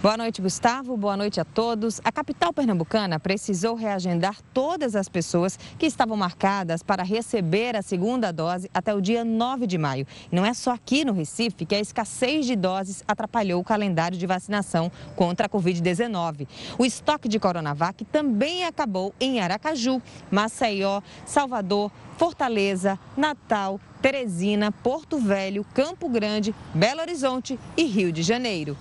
Boa 0.03 0.17
noite, 0.17 0.43
Gustavo. 0.43 0.97
Boa 0.97 1.17
noite 1.17 1.41
a 1.41 1.45
todos. 1.45 2.01
A 2.03 2.11
capital 2.11 2.53
pernambucana 2.53 3.21
precisou 3.21 3.77
reagendar 3.77 4.37
todas 4.53 4.97
as 4.97 5.09
pessoas 5.09 5.57
que 5.79 5.87
estavam 5.87 6.17
marcadas 6.17 6.83
para 6.83 7.05
receber 7.05 7.77
a 7.77 7.83
segunda 7.83 8.33
dose 8.33 8.69
até 8.75 8.93
o 8.93 9.01
dia 9.01 9.25
9 9.25 9.65
de 9.65 9.79
maio. 9.79 10.05
Não 10.33 10.45
é 10.45 10.53
só 10.55 10.73
aqui 10.73 11.05
no 11.05 11.13
Recife 11.13 11.65
que 11.65 11.77
a 11.77 11.79
escassez 11.79 12.47
de 12.47 12.57
doses 12.57 13.05
atrapalhou 13.07 13.61
o 13.61 13.65
calendário 13.65 14.19
de 14.19 14.27
vacinação 14.27 14.91
contra 15.15 15.47
a 15.47 15.49
Covid-19. 15.49 16.49
O 16.77 16.85
estoque 16.85 17.29
de 17.29 17.39
Coronavac 17.39 18.05
também 18.07 18.65
acabou 18.65 19.15
em 19.21 19.39
Aracaju, 19.39 20.03
Maceió, 20.33 21.01
Salvador, 21.25 21.93
Fortaleza, 22.19 22.99
Natal, 23.17 23.79
Teresina, 24.01 24.73
Porto 24.73 25.21
Velho, 25.21 25.65
Campo 25.73 26.09
Grande, 26.09 26.53
Belo 26.75 27.03
Horizonte 27.03 27.57
e 27.77 27.85
Rio 27.85 28.11
de 28.11 28.25
Janeiro. 28.25 28.77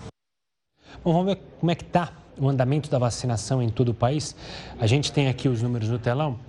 Bom, 1.04 1.14
vamos 1.14 1.34
ver 1.34 1.42
como 1.60 1.72
é 1.72 1.76
que 1.76 1.84
está 1.84 2.12
o 2.38 2.50
andamento 2.50 2.90
da 2.90 2.98
vacinação 2.98 3.62
em 3.62 3.70
todo 3.70 3.90
o 3.90 3.94
país. 3.94 4.36
A 4.80 4.88
gente 4.88 5.12
tem 5.12 5.28
aqui 5.28 5.48
os 5.48 5.62
números 5.62 5.90
no 5.90 6.00
telão, 6.00 6.40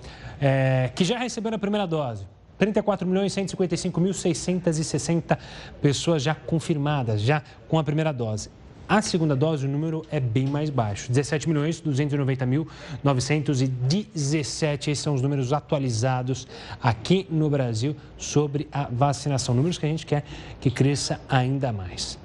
é, 0.41 0.91
que 0.95 1.05
já 1.05 1.19
receberam 1.19 1.57
a 1.57 1.59
primeira 1.59 1.87
dose. 1.87 2.27
34 2.59 3.07
milhões 3.07 3.33
155 3.33 4.01
mil 4.01 4.15
660 4.15 5.39
pessoas 5.81 6.23
já 6.23 6.35
confirmadas, 6.35 7.21
já 7.21 7.43
com 7.69 7.79
a 7.79 7.85
primeira 7.85 8.13
dose. 8.13 8.51
A 8.89 9.01
segunda 9.01 9.35
dose, 9.35 9.65
o 9.67 9.69
número 9.69 10.05
é 10.11 10.21
bem 10.21 10.47
mais 10.47 10.69
baixo, 10.69 11.09
17 11.09 11.49
milhões 11.49 11.81
290 11.81 12.45
mil 12.45 12.69
917. 13.03 14.91
Esses 14.91 15.03
são 15.03 15.15
os 15.15 15.23
números 15.23 15.53
atualizados 15.53 16.47
aqui 16.83 17.27
no 17.31 17.49
Brasil 17.49 17.97
sobre 18.19 18.69
a 18.71 18.89
vacinação. 18.91 19.55
Números 19.55 19.79
que 19.79 19.87
a 19.87 19.89
gente 19.89 20.05
quer 20.05 20.25
que 20.61 20.71
cresça 20.71 21.21
ainda 21.29 21.73
mais. 21.73 22.19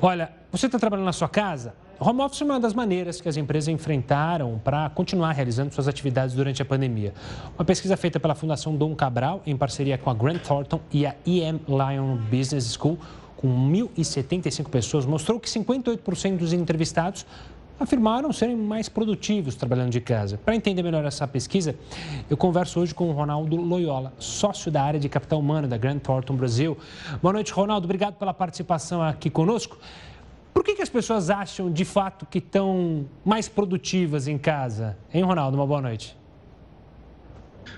Olha, 0.00 0.32
você 0.56 0.66
está 0.66 0.78
trabalhando 0.78 1.06
na 1.06 1.12
sua 1.12 1.28
casa? 1.28 1.74
Home 1.98 2.20
office 2.20 2.40
é 2.40 2.44
uma 2.44 2.60
das 2.60 2.72
maneiras 2.72 3.20
que 3.20 3.28
as 3.28 3.36
empresas 3.36 3.66
enfrentaram 3.66 4.60
para 4.62 4.88
continuar 4.88 5.32
realizando 5.32 5.74
suas 5.74 5.88
atividades 5.88 6.32
durante 6.32 6.62
a 6.62 6.64
pandemia. 6.64 7.12
Uma 7.58 7.64
pesquisa 7.64 7.96
feita 7.96 8.20
pela 8.20 8.36
Fundação 8.36 8.76
Dom 8.76 8.94
Cabral, 8.94 9.42
em 9.44 9.56
parceria 9.56 9.98
com 9.98 10.10
a 10.10 10.14
Grant 10.14 10.42
Thornton 10.42 10.78
e 10.92 11.04
a 11.04 11.16
EM 11.26 11.58
Lion 11.66 12.16
Business 12.30 12.72
School, 12.72 12.96
com 13.36 13.48
1.075 13.48 14.68
pessoas, 14.68 15.04
mostrou 15.04 15.40
que 15.40 15.48
58% 15.48 16.36
dos 16.36 16.52
entrevistados 16.52 17.26
afirmaram 17.80 18.32
serem 18.32 18.54
mais 18.54 18.88
produtivos 18.88 19.56
trabalhando 19.56 19.90
de 19.90 20.00
casa. 20.00 20.38
Para 20.38 20.54
entender 20.54 20.84
melhor 20.84 21.04
essa 21.04 21.26
pesquisa, 21.26 21.74
eu 22.30 22.36
converso 22.36 22.78
hoje 22.78 22.94
com 22.94 23.08
o 23.08 23.12
Ronaldo 23.12 23.56
Loyola, 23.56 24.12
sócio 24.20 24.70
da 24.70 24.84
área 24.84 25.00
de 25.00 25.08
capital 25.08 25.40
humano 25.40 25.66
da 25.66 25.76
Grant 25.76 26.00
Thornton 26.00 26.36
Brasil. 26.36 26.78
Boa 27.20 27.32
noite, 27.32 27.52
Ronaldo. 27.52 27.86
Obrigado 27.86 28.14
pela 28.14 28.32
participação 28.32 29.02
aqui 29.02 29.28
conosco. 29.28 29.76
Por 30.54 30.62
que, 30.62 30.76
que 30.76 30.82
as 30.82 30.88
pessoas 30.88 31.30
acham 31.30 31.70
de 31.70 31.84
fato 31.84 32.24
que 32.24 32.38
estão 32.38 33.06
mais 33.24 33.48
produtivas 33.48 34.28
em 34.28 34.38
casa? 34.38 34.96
Hein, 35.12 35.24
Ronaldo? 35.24 35.56
Uma 35.56 35.66
boa 35.66 35.82
noite. 35.82 36.16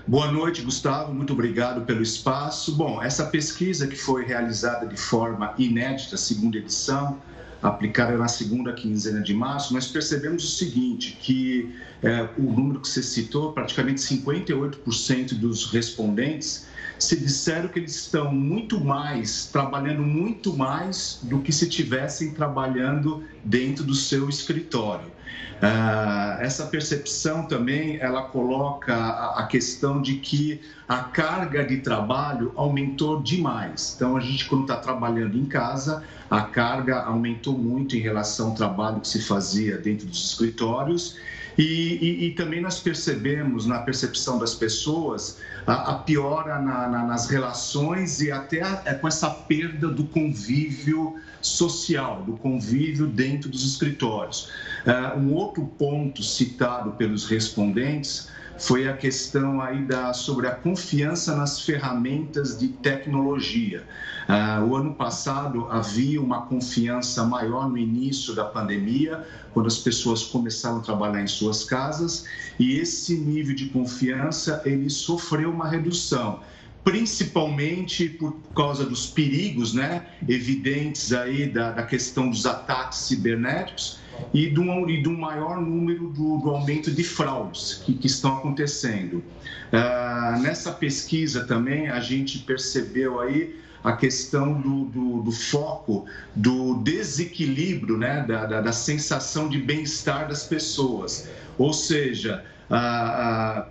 Boa 0.05 0.31
noite, 0.31 0.61
Gustavo. 0.61 1.11
Muito 1.11 1.33
obrigado 1.33 1.81
pelo 1.85 2.03
espaço. 2.03 2.75
Bom, 2.75 3.01
essa 3.01 3.25
pesquisa 3.25 3.87
que 3.87 3.95
foi 3.95 4.23
realizada 4.23 4.85
de 4.85 4.95
forma 4.95 5.55
inédita, 5.57 6.15
segunda 6.17 6.57
edição, 6.57 7.19
aplicada 7.63 8.15
na 8.15 8.27
segunda 8.27 8.71
quinzena 8.73 9.21
de 9.21 9.33
março, 9.33 9.73
nós 9.73 9.87
percebemos 9.87 10.43
o 10.43 10.47
seguinte, 10.47 11.17
que 11.19 11.75
é, 12.03 12.29
o 12.37 12.43
número 12.43 12.79
que 12.79 12.87
você 12.87 13.01
citou, 13.01 13.53
praticamente 13.53 13.99
58% 14.01 15.33
dos 15.33 15.65
respondentes 15.71 16.67
se 16.99 17.15
disseram 17.17 17.69
que 17.69 17.79
eles 17.79 17.95
estão 17.95 18.33
muito 18.33 18.79
mais, 18.83 19.45
trabalhando 19.45 20.01
muito 20.01 20.55
mais 20.55 21.19
do 21.23 21.39
que 21.39 21.51
se 21.51 21.69
tivessem 21.69 22.31
trabalhando 22.31 23.23
dentro 23.43 23.83
do 23.83 23.93
seu 23.93 24.29
escritório. 24.29 25.17
Uh, 25.57 26.39
essa 26.39 26.67
percepção 26.67 27.47
também 27.47 27.97
ela 27.99 28.21
coloca 28.21 28.93
a, 28.93 29.39
a, 29.39 29.47
questão 29.47 29.99
de 29.99 30.15
que 30.15 30.61
a 30.87 30.99
carga 30.99 31.65
de 31.65 31.77
trabalho 31.77 32.53
aumentou 32.55 33.23
demais. 33.23 33.93
Então 33.95 34.15
a 34.15 34.19
gente 34.19 34.47
quando 34.47 34.61
está 34.61 34.75
trabalhando 34.75 35.35
em 35.35 35.45
casa 35.45 36.03
a 36.29 36.41
carga 36.41 37.01
aumentou 37.01 37.57
muito 37.57 37.95
em 37.95 37.99
relação 37.99 38.49
ao 38.49 38.53
trabalho 38.53 39.01
que 39.01 39.07
se 39.07 39.19
fazia 39.19 39.79
dentro 39.79 40.05
dos 40.05 40.29
escritórios 40.29 41.17
e, 41.57 41.63
e, 41.63 42.27
e 42.27 42.31
também 42.31 42.61
nós 42.61 42.79
percebemos 42.79 43.65
na 43.65 43.79
percepção 43.79 44.37
das 44.37 44.53
pessoas 44.53 45.39
a, 45.65 45.91
a 45.91 45.95
piora 45.95 46.59
na, 46.61 46.87
na, 46.87 47.03
nas 47.05 47.29
relações 47.29 48.21
e 48.21 48.31
até 48.31 48.61
a, 48.61 48.81
é 48.85 48.93
com 48.93 49.07
essa 49.07 49.29
perda 49.29 49.87
do 49.87 50.05
convívio 50.05 51.15
social, 51.41 52.23
do 52.23 52.33
convívio 52.33 53.07
dentro 53.07 53.49
dos 53.49 53.65
escritórios. 53.65 54.49
Uh, 54.85 55.19
um 55.19 55.33
outro 55.33 55.65
ponto 55.65 56.21
citado 56.23 56.91
pelos 56.91 57.25
respondentes 57.25 58.29
foi 58.59 58.87
a 58.87 58.95
questão 58.95 59.61
aí 59.61 59.83
da, 59.83 60.13
sobre 60.13 60.47
a 60.47 60.51
confiança 60.51 61.35
nas 61.35 61.61
ferramentas 61.61 62.57
de 62.57 62.69
tecnologia. 62.69 63.83
Uh, 64.27 64.65
o 64.65 64.75
ano 64.75 64.93
passado 64.93 65.67
havia 65.69 66.21
uma 66.21 66.41
confiança 66.41 67.23
maior 67.23 67.69
no 67.69 67.77
início 67.77 68.35
da 68.35 68.43
pandemia, 68.43 69.25
quando 69.53 69.67
as 69.67 69.77
pessoas 69.77 70.23
começaram 70.23 70.77
a 70.77 70.81
trabalhar 70.81 71.21
em 71.21 71.27
suas 71.27 71.63
casas, 71.63 72.25
e 72.59 72.77
esse 72.77 73.15
nível 73.15 73.55
de 73.55 73.67
confiança 73.69 74.61
ele 74.65 74.89
sofreu 74.89 75.51
uma 75.51 75.67
redução 75.67 76.41
principalmente 76.83 78.07
por 78.07 78.31
causa 78.55 78.85
dos 78.85 79.07
perigos 79.07 79.73
né, 79.73 80.05
evidentes 80.25 81.11
aí 81.11 81.45
da, 81.45 81.71
da 81.71 81.83
questão 81.83 82.29
dos 82.29 82.45
ataques 82.45 82.99
cibernéticos 82.99 83.99
e 84.33 84.57
um, 84.57 84.89
e 84.89 85.07
um 85.07 85.17
maior 85.17 85.61
número 85.61 86.09
do, 86.09 86.37
do 86.37 86.49
aumento 86.49 86.91
de 86.91 87.03
fraudes 87.03 87.81
que, 87.85 87.93
que 87.93 88.07
estão 88.07 88.37
acontecendo. 88.37 89.23
Uh, 89.71 90.41
nessa 90.41 90.71
pesquisa 90.71 91.45
também 91.45 91.89
a 91.89 91.99
gente 91.99 92.39
percebeu 92.39 93.19
aí 93.19 93.55
a 93.83 93.93
questão 93.93 94.59
do, 94.59 94.85
do, 94.85 95.21
do 95.23 95.31
foco, 95.31 96.05
do 96.35 96.75
desequilíbrio, 96.83 97.97
né, 97.97 98.25
da, 98.27 98.45
da, 98.45 98.61
da 98.61 98.71
sensação 98.71 99.47
de 99.47 99.59
bem-estar 99.59 100.27
das 100.27 100.43
pessoas. 100.43 101.29
Ou 101.57 101.71
seja, 101.73 102.43
ah, 102.43 102.43
ah, 102.43 102.56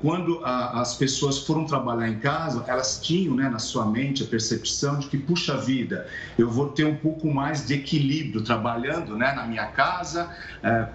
quando 0.01 0.41
ah, 0.43 0.81
as 0.81 0.97
pessoas 0.97 1.39
foram 1.39 1.67
trabalhar 1.67 2.09
em 2.09 2.19
casa, 2.19 2.65
elas 2.67 2.99
tinham 3.01 3.35
né, 3.35 3.49
na 3.49 3.59
sua 3.59 3.85
mente 3.87 4.23
a 4.23 4.27
percepção 4.27 4.99
de 4.99 5.09
que, 5.09 5.19
puxa 5.19 5.57
vida, 5.57 6.07
eu 6.39 6.51
vou 6.51 6.69
ter 6.69 6.87
um 6.87 6.97
pouco 6.97 7.33
mais 7.33 7.67
de 7.67 7.75
equilíbrio 7.75 8.43
trabalhando 8.43 9.17
né, 9.17 9.33
na 9.35 9.47
minha 9.47 9.67
casa, 9.67 10.31
eh, 10.63 10.89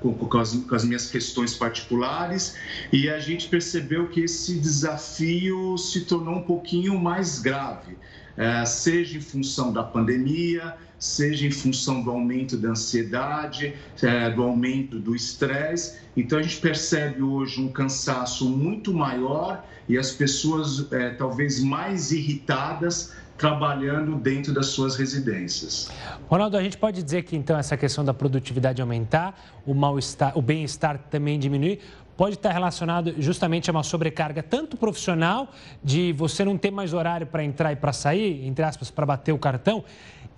com, 0.00 0.14
com, 0.14 0.38
as, 0.38 0.54
com 0.54 0.74
as 0.74 0.84
minhas 0.84 1.10
questões 1.10 1.56
particulares, 1.56 2.56
e 2.92 3.08
a 3.08 3.18
gente 3.18 3.48
percebeu 3.48 4.08
que 4.08 4.20
esse 4.20 4.58
desafio 4.58 5.76
se 5.76 6.02
tornou 6.04 6.36
um 6.36 6.42
pouquinho 6.42 6.98
mais 6.98 7.40
grave. 7.40 7.96
Eh, 8.36 8.64
seja 8.64 9.18
em 9.18 9.20
função 9.20 9.72
da 9.72 9.82
pandemia, 9.82 10.74
seja 11.02 11.48
em 11.48 11.50
função 11.50 12.00
do 12.00 12.12
aumento 12.12 12.56
da 12.56 12.68
ansiedade, 12.68 13.74
é, 14.00 14.30
do 14.30 14.40
aumento 14.40 15.00
do 15.00 15.16
estresse. 15.16 15.98
Então, 16.16 16.38
a 16.38 16.42
gente 16.42 16.58
percebe 16.58 17.20
hoje 17.20 17.60
um 17.60 17.66
cansaço 17.66 18.48
muito 18.48 18.94
maior 18.94 19.64
e 19.88 19.98
as 19.98 20.12
pessoas 20.12 20.86
é, 20.92 21.10
talvez 21.10 21.60
mais 21.60 22.12
irritadas 22.12 23.12
trabalhando 23.36 24.14
dentro 24.14 24.54
das 24.54 24.66
suas 24.66 24.94
residências. 24.94 25.90
Ronaldo, 26.28 26.56
a 26.56 26.62
gente 26.62 26.78
pode 26.78 27.02
dizer 27.02 27.24
que 27.24 27.34
então 27.34 27.58
essa 27.58 27.76
questão 27.76 28.04
da 28.04 28.14
produtividade 28.14 28.80
aumentar, 28.80 29.36
o 29.66 29.74
mal-estar, 29.74 30.38
o 30.38 30.42
bem-estar 30.42 30.98
também 31.10 31.36
diminuir, 31.36 31.80
pode 32.16 32.36
estar 32.36 32.52
relacionado 32.52 33.14
justamente 33.18 33.68
a 33.68 33.72
uma 33.72 33.82
sobrecarga 33.82 34.42
tanto 34.42 34.76
profissional 34.76 35.48
de 35.82 36.12
você 36.12 36.44
não 36.44 36.56
ter 36.56 36.70
mais 36.70 36.92
horário 36.92 37.26
para 37.26 37.42
entrar 37.42 37.72
e 37.72 37.76
para 37.76 37.92
sair, 37.92 38.46
entre 38.46 38.64
aspas, 38.64 38.92
para 38.92 39.04
bater 39.04 39.32
o 39.32 39.38
cartão, 39.38 39.84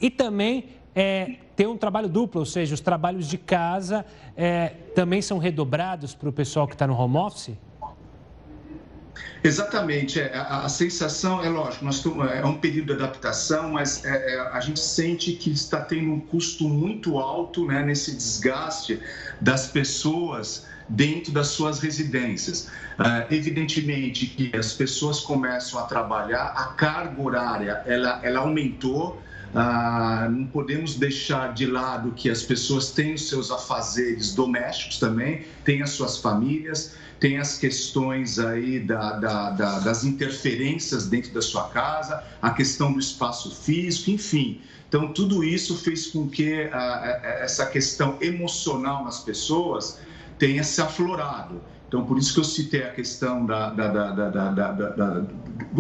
e 0.01 0.11
também 0.11 0.69
é, 0.95 1.37
um 1.69 1.77
trabalho 1.77 2.09
duplo, 2.09 2.41
ou 2.41 2.47
seja, 2.47 2.75
os 2.75 2.81
trabalhos 2.81 3.27
de 3.29 3.39
casa 3.39 4.05
é, 4.37 4.69
também 4.95 5.23
são 5.23 5.39
redobrados 5.39 6.15
para 6.15 6.29
o 6.29 6.33
pessoal 6.33 6.67
que 6.67 6.75
está 6.75 6.87
no 6.87 6.95
home 6.95 7.17
office? 7.17 7.57
Exatamente, 9.43 10.21
é, 10.21 10.35
a, 10.35 10.65
a, 10.65 10.69
sensação 10.69 11.45
é 11.45 11.49
lógico, 11.49 11.85
nós 11.85 12.03
é 12.35 12.45
um 12.45 12.59
período 12.59 12.97
de 12.97 13.03
adaptação, 13.03 13.73
mas 13.73 14.05
é, 14.05 14.37
é, 14.37 14.41
a 14.41 14.61
gente 14.61 14.81
sente 14.81 15.33
que 15.33 15.51
está 15.51 15.81
tendo 15.83 16.11
um 16.11 16.21
custo 16.21 16.67
muito 16.67 17.19
alto 17.19 17.67
né, 17.67 17.83
nesse 17.83 18.17
desgaste 18.17 19.01
das 19.41 19.67
pessoas 19.67 20.67
dentro 20.89 21.33
das 21.33 21.49
suas 21.49 21.81
residências. 21.81 22.69
Uh, 22.99 23.33
evidentemente 23.33 24.27
que 24.27 24.57
as 24.57 24.73
pessoas 24.73 25.21
começam 25.21 25.81
a 25.81 25.83
trabalhar, 25.83 26.53
a 26.57 26.67
carga 26.75 27.21
horária 27.21 27.83
ela, 27.87 28.21
ela 28.23 28.41
aumentou, 28.41 29.21
ah, 29.55 30.29
não 30.31 30.47
podemos 30.47 30.97
deixar 30.97 31.55
de 31.55 31.67
lado 31.67 32.12
que 32.12 32.29
as 32.29 32.43
pessoas 32.43 32.90
têm 32.90 33.14
os 33.14 33.29
seus 33.29 33.51
afazeres 33.51 34.35
domésticos 34.35 34.99
também, 34.99 35.45
têm 35.64 35.81
as 35.81 35.90
suas 35.90 36.19
famílias, 36.19 36.95
tem 37.21 37.38
as 37.38 37.57
questões 37.57 38.38
aí 38.38 38.81
da, 38.81 39.12
da, 39.12 39.51
da, 39.51 39.79
das 39.79 40.05
interferências 40.05 41.07
dentro 41.07 41.33
da 41.33 41.40
sua 41.40 41.69
casa, 41.69 42.25
a 42.43 42.51
questão 42.51 42.93
do 42.93 42.99
espaço 42.99 43.55
físico, 43.55 44.11
enfim. 44.11 44.61
Então, 44.88 45.12
tudo 45.12 45.45
isso 45.45 45.77
fez 45.77 46.09
com 46.09 46.29
que 46.29 46.69
ah, 46.73 47.21
essa 47.40 47.67
questão 47.67 48.19
emocional 48.21 49.05
nas 49.05 49.21
pessoas 49.21 50.01
tenha 50.38 50.64
se 50.64 50.81
aflorado. 50.81 51.61
Então, 51.95 52.05
por 52.05 52.19
isso 52.19 52.35
que 52.35 52.41
eu 52.41 52.45
citei 52.45 52.83
a 52.83 52.91
questão 52.91 53.47
da, 53.47 53.71
da, 53.71 53.87
da, 54.11 55.23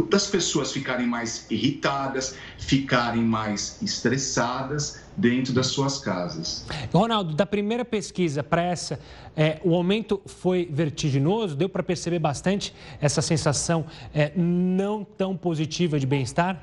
das 0.08 0.28
pessoas 0.28 0.70
ficarem 0.70 1.08
mais 1.08 1.44
irritadas, 1.50 2.36
ficarem 2.56 3.24
mais 3.24 3.82
estressadas 3.82 5.02
dentro 5.16 5.52
das 5.52 5.66
suas 5.66 5.98
casas. 5.98 6.64
Ronaldo, 6.92 7.34
da 7.34 7.44
primeira 7.44 7.84
pesquisa 7.84 8.44
para 8.44 8.62
essa, 8.62 9.00
é, 9.36 9.60
o 9.64 9.74
aumento 9.74 10.22
foi 10.24 10.68
vertiginoso? 10.70 11.56
Deu 11.56 11.68
para 11.68 11.82
perceber 11.82 12.20
bastante 12.20 12.72
essa 13.00 13.20
sensação 13.20 13.84
é, 14.14 14.30
não 14.36 15.02
tão 15.02 15.36
positiva 15.36 15.98
de 15.98 16.06
bem-estar? 16.06 16.62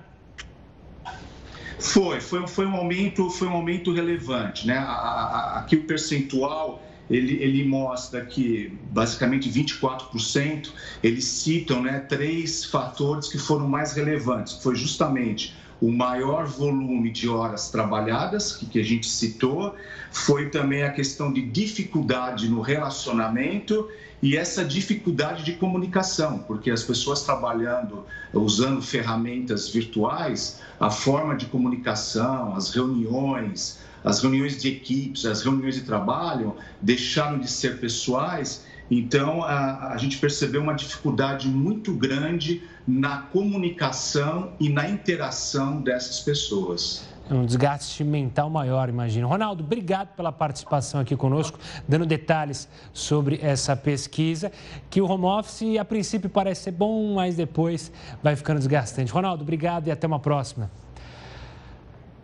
Foi, 1.77 2.21
foi, 2.21 2.47
foi, 2.47 2.65
um 2.65 2.75
aumento, 2.77 3.29
foi 3.29 3.49
um 3.49 3.53
aumento 3.53 3.91
relevante. 3.91 4.65
Né? 4.65 4.77
Aqui 4.77 5.75
o 5.75 5.83
percentual 5.83 6.81
ele, 7.11 7.43
ele 7.43 7.65
mostra 7.65 8.25
que 8.25 8.77
basicamente 8.89 9.49
24% 9.49 10.69
eles 11.03 11.25
citam 11.25 11.83
né, 11.83 11.99
três 11.99 12.63
fatores 12.63 13.27
que 13.27 13.37
foram 13.37 13.67
mais 13.67 13.93
relevantes, 13.93 14.53
foi 14.53 14.75
justamente 14.75 15.53
o 15.81 15.91
maior 15.91 16.45
volume 16.45 17.09
de 17.11 17.27
horas 17.27 17.71
trabalhadas, 17.71 18.55
que, 18.55 18.79
a 18.79 18.83
gente 18.83 19.07
citou, 19.07 19.75
foi 20.11 20.49
também 20.49 20.83
a 20.83 20.91
questão 20.91 21.33
de 21.33 21.41
dificuldade 21.41 22.47
no 22.47 22.61
relacionamento 22.61 23.89
e 24.21 24.37
essa 24.37 24.63
dificuldade 24.63 25.43
de 25.43 25.53
comunicação, 25.53 26.37
porque 26.47 26.69
as 26.69 26.83
pessoas 26.83 27.23
trabalhando, 27.23 28.05
usando 28.31 28.79
ferramentas 28.79 29.69
virtuais, 29.69 30.61
a 30.79 30.91
forma 30.91 31.35
de 31.35 31.47
comunicação, 31.47 32.55
as 32.55 32.69
reuniões, 32.69 33.80
as 34.03 34.21
reuniões 34.21 34.61
de 34.61 34.69
equipes, 34.69 35.25
as 35.25 35.41
reuniões 35.41 35.75
de 35.75 35.81
trabalho 35.81 36.55
deixaram 36.81 37.39
de 37.39 37.49
ser 37.49 37.79
pessoais, 37.79 38.65
então 38.89 39.43
a, 39.43 39.93
a 39.93 39.97
gente 39.97 40.17
percebeu 40.17 40.61
uma 40.61 40.73
dificuldade 40.73 41.47
muito 41.47 41.93
grande 41.93 42.63
na 42.87 43.19
comunicação 43.21 44.53
e 44.59 44.67
na 44.67 44.89
interação 44.89 45.81
dessas 45.81 46.19
pessoas. 46.19 47.07
um 47.29 47.45
desgaste 47.45 48.03
mental 48.03 48.49
maior, 48.49 48.89
imagino. 48.89 49.27
Ronaldo, 49.27 49.63
obrigado 49.63 50.09
pela 50.15 50.31
participação 50.31 50.99
aqui 50.99 51.15
conosco, 51.15 51.57
dando 51.87 52.05
detalhes 52.05 52.67
sobre 52.91 53.39
essa 53.41 53.77
pesquisa, 53.77 54.51
que 54.89 54.99
o 54.99 55.09
home 55.09 55.25
office 55.25 55.77
a 55.79 55.85
princípio 55.85 56.29
parece 56.29 56.63
ser 56.63 56.71
bom, 56.71 57.13
mas 57.13 57.35
depois 57.37 57.91
vai 58.21 58.35
ficando 58.35 58.57
desgastante. 58.57 59.11
Ronaldo, 59.11 59.43
obrigado 59.43 59.87
e 59.87 59.91
até 59.91 60.05
uma 60.05 60.19
próxima. 60.19 60.69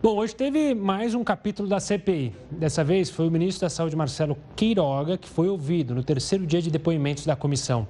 Bom, 0.00 0.16
hoje 0.18 0.32
teve 0.32 0.76
mais 0.76 1.12
um 1.12 1.24
capítulo 1.24 1.68
da 1.68 1.80
CPI. 1.80 2.32
Dessa 2.52 2.84
vez 2.84 3.10
foi 3.10 3.26
o 3.26 3.30
ministro 3.32 3.62
da 3.62 3.68
Saúde, 3.68 3.96
Marcelo 3.96 4.38
Queiroga, 4.54 5.18
que 5.18 5.28
foi 5.28 5.48
ouvido 5.48 5.92
no 5.92 6.04
terceiro 6.04 6.46
dia 6.46 6.62
de 6.62 6.70
depoimentos 6.70 7.26
da 7.26 7.34
comissão. 7.34 7.86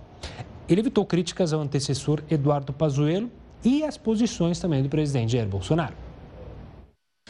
Ele 0.66 0.80
evitou 0.80 1.04
críticas 1.04 1.52
ao 1.52 1.60
antecessor 1.60 2.22
Eduardo 2.30 2.72
Pazuello 2.72 3.30
e 3.62 3.84
as 3.84 3.98
posições 3.98 4.58
também 4.58 4.82
do 4.82 4.88
presidente 4.88 5.32
Jair 5.32 5.46
Bolsonaro. 5.46 5.94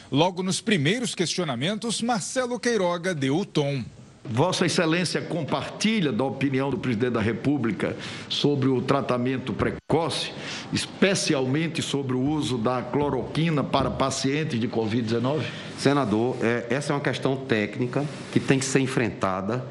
Logo 0.09 0.41
nos 0.41 0.61
primeiros 0.61 1.13
questionamentos, 1.13 2.01
Marcelo 2.01 2.57
Queiroga 2.57 3.13
deu 3.13 3.35
o 3.35 3.45
tom. 3.45 3.83
Vossa 4.23 4.65
Excelência 4.65 5.21
compartilha 5.21 6.11
da 6.11 6.23
opinião 6.23 6.69
do 6.69 6.77
presidente 6.77 7.13
da 7.13 7.21
República 7.21 7.95
sobre 8.27 8.67
o 8.67 8.81
tratamento 8.81 9.53
precoce, 9.53 10.31
especialmente 10.73 11.81
sobre 11.81 12.15
o 12.15 12.21
uso 12.21 12.57
da 12.57 12.81
cloroquina 12.81 13.63
para 13.63 13.89
pacientes 13.89 14.59
de 14.59 14.67
Covid-19? 14.67 15.41
Senador, 15.77 16.35
é, 16.41 16.67
essa 16.69 16.91
é 16.91 16.95
uma 16.95 17.01
questão 17.01 17.35
técnica 17.35 18.05
que 18.31 18.39
tem 18.39 18.59
que 18.59 18.65
ser 18.65 18.81
enfrentada 18.81 19.65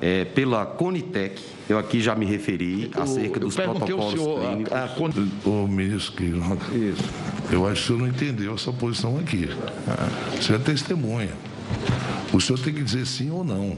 é, 0.00 0.24
pela 0.24 0.64
Conitec. 0.64 1.40
Eu 1.68 1.78
aqui 1.78 2.00
já 2.00 2.14
me 2.14 2.24
referi 2.24 2.90
acerca 2.94 3.38
dos 3.38 3.54
protocolos 3.54 4.14
senhor, 4.14 4.40
clínicos. 4.40 4.72
A, 4.72 4.84
a... 4.84 5.48
O 5.48 5.68
ministro 5.68 6.14
Queiroga, 6.14 6.66
Isso. 6.72 7.04
eu 7.52 7.68
acho 7.68 7.74
que 7.76 7.84
o 7.84 7.86
senhor 7.86 7.98
não 8.00 8.08
entendeu 8.08 8.54
essa 8.54 8.72
posição 8.72 9.18
aqui. 9.18 9.48
O 10.36 10.42
senhor 10.42 10.60
é 10.60 10.64
testemunha. 10.64 11.49
O 12.32 12.40
senhor 12.40 12.58
tem 12.58 12.72
que 12.72 12.82
dizer 12.82 13.06
sim 13.06 13.30
ou 13.30 13.44
não. 13.44 13.76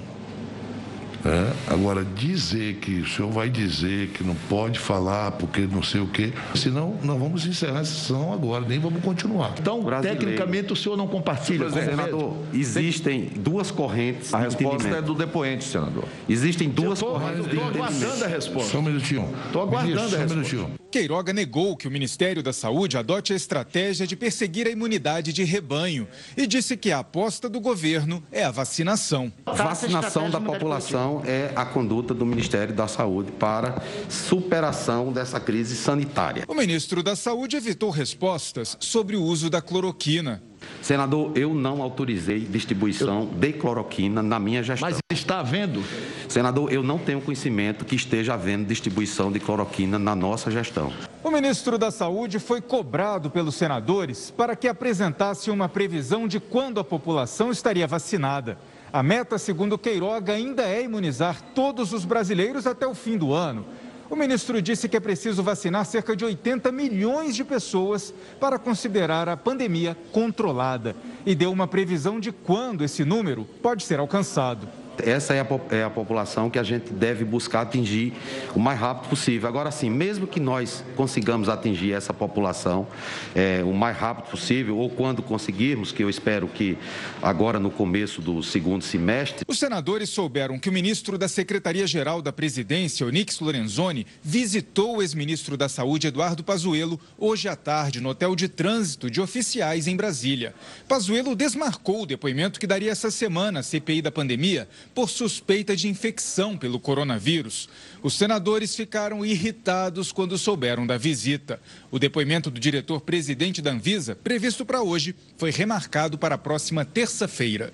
É? 1.24 1.72
Agora, 1.72 2.05
dizer 2.05 2.76
que 2.76 3.00
o 3.00 3.07
senhor 3.07 3.31
vai 3.31 3.48
dizer 3.48 4.09
que 4.09 4.24
não 4.24 4.35
pode 4.48 4.78
falar 4.78 5.31
porque 5.33 5.61
não 5.61 5.83
sei 5.83 6.00
o 6.00 6.07
quê, 6.09 6.33
senão 6.55 6.96
nós 7.05 7.16
vamos 7.16 7.46
encerrar 7.46 7.81
a 7.81 7.85
sessão 7.85 8.33
agora, 8.33 8.64
nem 8.66 8.81
vamos 8.81 9.02
continuar. 9.05 9.55
Então, 9.57 9.83
Brasileiro. 9.83 10.18
tecnicamente, 10.18 10.72
o 10.72 10.76
senhor 10.76 10.96
não 10.96 11.07
compartilha 11.07 11.66
com 11.66 11.70
Senador, 11.70 12.37
existem 12.52 13.31
duas 13.37 13.70
correntes 13.70 14.35
A 14.35 14.38
resposta 14.38 14.88
é 14.88 15.02
do 15.02 15.14
depoente, 15.14 15.64
senador. 15.64 16.05
Existem 16.28 16.68
duas 16.68 16.98
tô, 16.98 17.07
correntes 17.07 17.46
Estou 17.46 17.64
aguardando 17.68 18.24
a 18.24 18.28
resposta. 18.28 18.70
Só 18.70 18.78
um 18.78 18.83
minutinho. 18.83 19.28
Estou 19.46 19.62
aguardando 19.62 19.94
Ministro, 19.94 20.18
a 20.18 20.22
resposta. 20.22 20.57
Um 20.57 20.81
Queiroga 20.92 21.33
negou 21.33 21.74
que 21.74 21.88
o 21.88 21.90
Ministério 21.90 22.42
da 22.42 22.52
Saúde 22.52 22.98
adote 22.98 23.33
a 23.33 23.37
estratégia 23.37 24.07
de 24.07 24.14
perseguir 24.14 24.66
a 24.66 24.70
imunidade 24.70 25.33
de 25.33 25.42
rebanho 25.42 26.07
e 26.37 26.46
disse 26.46 26.76
que 26.76 26.92
a 26.92 26.98
aposta 26.98 27.48
do 27.48 27.59
governo 27.59 28.22
é 28.31 28.44
a 28.44 28.50
vacinação. 28.50 29.33
Vacinação 29.46 30.28
da 30.28 30.38
população 30.38 31.22
é 31.24 31.50
a 31.57 31.64
conduta 31.64 32.12
do 32.12 32.26
Ministério 32.26 32.74
da 32.74 32.87
Saúde 32.87 33.33
para 33.33 33.83
superação 34.07 35.11
dessa 35.11 35.40
crise 35.40 35.76
sanitária. 35.76 36.44
O 36.46 36.55
ministro 36.55 37.02
da 37.02 37.16
Saúde 37.16 37.57
evitou 37.57 37.88
respostas 37.88 38.76
sobre 38.78 39.16
o 39.16 39.22
uso 39.22 39.48
da 39.48 39.62
cloroquina. 39.62 40.42
Senador, 40.81 41.33
eu 41.37 41.55
não 41.55 41.81
autorizei 41.81 42.40
distribuição 42.40 43.27
de 43.27 43.53
cloroquina 43.53 44.22
na 44.22 44.38
minha 44.38 44.62
gestão. 44.62 44.88
Mas 44.88 44.98
está 45.11 45.40
havendo? 45.40 45.83
Senador, 46.29 46.72
eu 46.72 46.83
não 46.83 46.98
tenho 46.98 47.20
conhecimento 47.20 47.85
que 47.85 47.94
esteja 47.94 48.35
havendo 48.35 48.66
distribuição 48.66 49.31
de 49.31 49.38
cloroquina 49.38 49.98
na 49.98 50.16
nossa 50.16 50.51
gestão. 50.51 50.92
O 51.22 51.31
ministro 51.31 51.79
da 51.79 51.90
Saúde 51.90 52.38
foi 52.38 52.61
cobrado 52.61 53.31
pelos 53.31 53.55
senadores 53.55 54.31
para 54.31 54.57
que 54.57 54.66
apresentasse 54.66 55.51
uma 55.51 55.68
previsão 55.68 56.27
de 56.27 56.40
quando 56.40 56.81
a 56.81 56.85
população 56.85 57.51
estaria 57.51 57.87
vacinada. 57.87 58.59
A 58.92 59.03
meta, 59.03 59.38
segundo 59.38 59.79
Queiroga, 59.79 60.35
ainda 60.35 60.64
é 60.64 60.83
imunizar 60.83 61.40
todos 61.55 61.92
os 61.92 62.05
brasileiros 62.05 62.66
até 62.66 62.87
o 62.87 62.94
fim 62.94 63.16
do 63.16 63.33
ano. 63.33 63.64
O 64.12 64.16
ministro 64.16 64.61
disse 64.61 64.90
que 64.90 64.96
é 64.98 65.01
preciso 65.01 65.42
vacinar 65.42 65.87
cerca 65.87 66.14
de 66.14 66.22
80 66.22 66.70
milhões 66.70 67.35
de 67.35 67.42
pessoas 67.42 68.12
para 68.38 68.59
considerar 68.59 69.27
a 69.27 69.38
pandemia 69.38 69.96
controlada 70.12 70.94
e 71.25 71.35
deu 71.35 71.51
uma 71.51 71.66
previsão 71.66 72.20
de 72.20 72.31
quando 72.31 72.85
esse 72.85 73.07
número 73.07 73.46
pode 73.62 73.85
ser 73.85 73.98
alcançado. 73.98 74.68
Essa 75.04 75.34
é 75.34 75.40
a, 75.40 75.46
é 75.70 75.84
a, 75.84 75.90
população 75.90 76.48
que 76.48 76.58
a 76.58 76.62
gente 76.62 76.92
deve 76.92 77.24
buscar 77.24 77.62
atingir 77.62 78.12
o 78.54 78.58
mais 78.58 78.78
rápido 78.78 79.08
possível. 79.08 79.48
Agora, 79.48 79.70
sim, 79.70 79.90
mesmo 79.90 80.26
que 80.26 80.38
nós 80.38 80.84
consigamos 80.96 81.48
atingir 81.48 81.92
essa 81.92 82.14
população 82.14 82.86
é, 83.34 83.62
o 83.64 83.72
mais 83.72 83.96
rápido 83.96 84.30
possível, 84.30 84.78
ou 84.78 84.88
quando 84.88 85.22
conseguirmos, 85.22 85.92
que 85.92 86.02
eu 86.02 86.08
espero 86.08 86.46
que 86.46 86.78
agora 87.20 87.58
no 87.58 87.70
começo 87.70 88.20
do 88.20 88.42
segundo 88.42 88.82
semestre. 88.82 89.44
Os 89.48 89.58
senadores 89.58 90.08
souberam 90.10 90.58
que 90.58 90.68
o 90.68 90.72
ministro 90.72 91.18
da 91.18 91.28
Secretaria-Geral 91.28 92.22
da 92.22 92.32
Presidência, 92.32 93.06
Onix 93.06 93.40
Lorenzoni, 93.40 94.06
visitou 94.22 94.98
o 94.98 95.02
ex-ministro 95.02 95.56
da 95.56 95.68
Saúde, 95.68 96.06
Eduardo 96.06 96.44
Pazuello, 96.44 97.00
hoje 97.18 97.48
à 97.48 97.56
tarde 97.56 98.00
no 98.00 98.10
hotel 98.10 98.36
de 98.36 98.48
trânsito 98.48 99.10
de 99.10 99.20
oficiais 99.20 99.86
em 99.86 99.96
Brasília. 99.96 100.54
Pazuello 100.86 101.34
desmarcou 101.34 102.02
o 102.02 102.06
depoimento 102.06 102.60
que 102.60 102.66
daria 102.66 102.92
essa 102.92 103.10
semana 103.10 103.60
à 103.60 103.62
CPI 103.62 104.02
da 104.02 104.12
pandemia 104.12 104.68
por 104.94 105.09
suspeita 105.09 105.74
de 105.74 105.88
infecção 105.88 106.57
pelo 106.57 106.78
coronavírus. 106.78 107.68
Os 108.02 108.14
senadores 108.14 108.74
ficaram 108.74 109.24
irritados 109.24 110.12
quando 110.12 110.38
souberam 110.38 110.87
da 110.87 110.96
visita. 110.96 111.61
O 111.90 111.98
depoimento 111.98 112.50
do 112.50 112.61
diretor-presidente 112.61 113.62
da 113.62 113.70
Anvisa, 113.70 114.14
previsto 114.14 114.64
para 114.64 114.83
hoje, 114.83 115.14
foi 115.37 115.50
remarcado 115.50 116.18
para 116.18 116.35
a 116.35 116.38
próxima 116.38 116.85
terça-feira. 116.85 117.72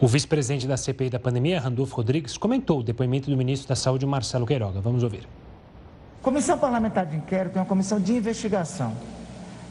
O 0.00 0.06
vice-presidente 0.06 0.66
da 0.66 0.76
CPI 0.76 1.10
da 1.10 1.18
pandemia, 1.18 1.60
Randolfo 1.60 1.96
Rodrigues, 1.96 2.36
comentou 2.36 2.80
o 2.80 2.82
depoimento 2.82 3.30
do 3.30 3.36
ministro 3.36 3.68
da 3.68 3.76
Saúde, 3.76 4.04
Marcelo 4.04 4.46
Queiroga. 4.46 4.80
Vamos 4.80 5.02
ouvir. 5.02 5.26
Comissão 6.20 6.58
Parlamentar 6.58 7.06
de 7.06 7.16
Inquérito 7.16 7.56
é 7.56 7.60
uma 7.60 7.66
comissão 7.66 8.00
de 8.00 8.12
investigação. 8.12 8.96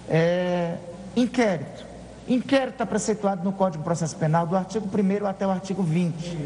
É... 0.10 0.78
Inquérito 1.16 1.91
Inquérito 2.32 2.76
está 2.76 2.86
preceituado 2.86 3.44
no 3.44 3.52
Código 3.52 3.80
de 3.80 3.84
Processo 3.84 4.16
Penal, 4.16 4.48
do 4.48 4.56
artigo 4.56 4.88
1 4.88 5.28
até 5.28 5.46
o 5.46 5.50
artigo 5.50 5.84
20. 5.84 6.38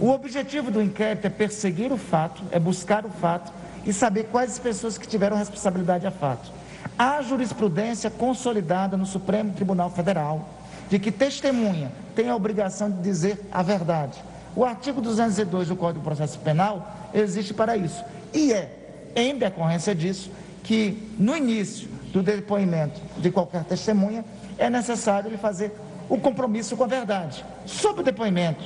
O 0.00 0.08
objetivo 0.08 0.70
do 0.70 0.80
inquérito 0.80 1.26
é 1.26 1.28
perseguir 1.28 1.92
o 1.92 1.98
fato, 1.98 2.42
é 2.50 2.58
buscar 2.58 3.04
o 3.04 3.10
fato 3.10 3.52
e 3.84 3.92
saber 3.92 4.28
quais 4.32 4.52
as 4.52 4.58
pessoas 4.58 4.96
que 4.96 5.06
tiveram 5.06 5.36
responsabilidade 5.36 6.06
a 6.06 6.10
fato. 6.10 6.50
Há 6.98 7.20
jurisprudência 7.20 8.08
consolidada 8.08 8.96
no 8.96 9.04
Supremo 9.04 9.52
Tribunal 9.52 9.90
Federal 9.90 10.48
de 10.88 10.98
que 10.98 11.12
testemunha 11.12 11.92
tem 12.14 12.30
a 12.30 12.34
obrigação 12.34 12.90
de 12.90 13.02
dizer 13.02 13.38
a 13.52 13.62
verdade. 13.62 14.18
O 14.54 14.64
artigo 14.64 15.02
202 15.02 15.68
do 15.68 15.76
Código 15.76 15.98
de 15.98 16.04
Processo 16.06 16.38
Penal 16.38 17.10
existe 17.12 17.52
para 17.52 17.76
isso. 17.76 18.02
E 18.32 18.54
é, 18.54 18.74
em 19.14 19.36
decorrência 19.36 19.94
disso, 19.94 20.30
que 20.64 21.12
no 21.18 21.36
início 21.36 21.90
do 22.10 22.22
depoimento 22.22 22.98
de 23.18 23.30
qualquer 23.30 23.64
testemunha, 23.64 24.24
é 24.58 24.70
necessário 24.70 25.28
ele 25.28 25.36
fazer 25.36 25.72
o 26.08 26.18
compromisso 26.18 26.76
com 26.76 26.84
a 26.84 26.86
verdade. 26.86 27.44
Sobre 27.66 28.02
o 28.02 28.04
depoimento 28.04 28.64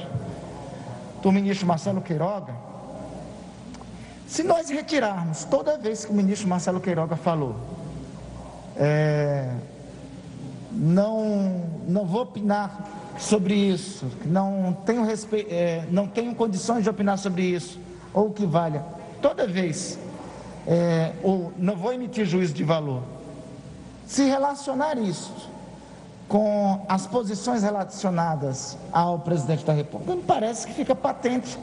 do 1.22 1.32
ministro 1.32 1.66
Marcelo 1.66 2.00
Queiroga, 2.00 2.54
se 4.26 4.42
nós 4.42 4.70
retirarmos 4.70 5.44
toda 5.44 5.76
vez 5.76 6.04
que 6.04 6.12
o 6.12 6.14
ministro 6.14 6.48
Marcelo 6.48 6.80
Queiroga 6.80 7.16
falou, 7.16 7.56
é, 8.76 9.52
não, 10.70 11.64
não 11.88 12.06
vou 12.06 12.22
opinar 12.22 12.88
sobre 13.18 13.54
isso, 13.54 14.06
não 14.24 14.76
tenho, 14.86 15.04
respe... 15.04 15.46
É, 15.50 15.84
não 15.90 16.06
tenho 16.06 16.34
condições 16.34 16.84
de 16.84 16.88
opinar 16.88 17.18
sobre 17.18 17.42
isso, 17.42 17.80
ou 18.14 18.28
o 18.28 18.32
que 18.32 18.46
valha, 18.46 18.84
toda 19.20 19.46
vez, 19.46 19.98
é, 20.66 21.12
ou 21.22 21.52
não 21.58 21.76
vou 21.76 21.92
emitir 21.92 22.24
juízo 22.24 22.54
de 22.54 22.62
valor. 22.62 23.02
Se 24.06 24.24
relacionar 24.24 24.96
isso 24.96 25.50
com 26.30 26.86
as 26.88 27.08
posições 27.08 27.64
relacionadas 27.64 28.78
ao 28.92 29.18
presidente 29.18 29.64
da 29.64 29.72
República, 29.72 30.14
me 30.14 30.22
parece 30.22 30.64
que 30.64 30.72
fica 30.72 30.94
patente 30.94 31.58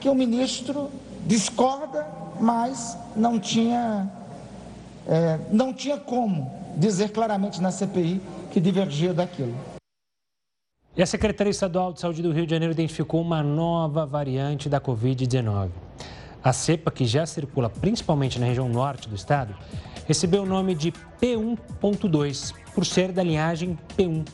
que 0.00 0.08
o 0.08 0.14
ministro 0.14 0.90
discorda, 1.24 2.04
mas 2.40 2.98
não 3.14 3.38
tinha, 3.38 4.10
é, 5.06 5.38
não 5.52 5.72
tinha 5.72 5.96
como 5.98 6.52
dizer 6.76 7.12
claramente 7.12 7.62
na 7.62 7.70
CPI 7.70 8.20
que 8.50 8.58
divergia 8.58 9.14
daquilo. 9.14 9.54
E 10.96 11.00
a 11.00 11.06
Secretaria 11.06 11.52
Estadual 11.52 11.92
de 11.92 12.00
Saúde 12.00 12.22
do 12.22 12.32
Rio 12.32 12.44
de 12.44 12.50
Janeiro 12.50 12.74
identificou 12.74 13.20
uma 13.20 13.40
nova 13.40 14.04
variante 14.04 14.68
da 14.68 14.80
Covid-19. 14.80 15.70
A 16.42 16.52
cepa, 16.52 16.90
que 16.90 17.06
já 17.06 17.24
circula 17.24 17.70
principalmente 17.70 18.36
na 18.40 18.46
região 18.46 18.68
norte 18.68 19.08
do 19.08 19.14
estado, 19.14 19.54
recebeu 20.08 20.42
o 20.42 20.46
nome 20.46 20.74
de 20.74 20.90
P1.2 21.20 22.61
por 22.74 22.84
ser 22.86 23.12
da 23.12 23.22
linhagem 23.22 23.78
P1. 23.96 24.24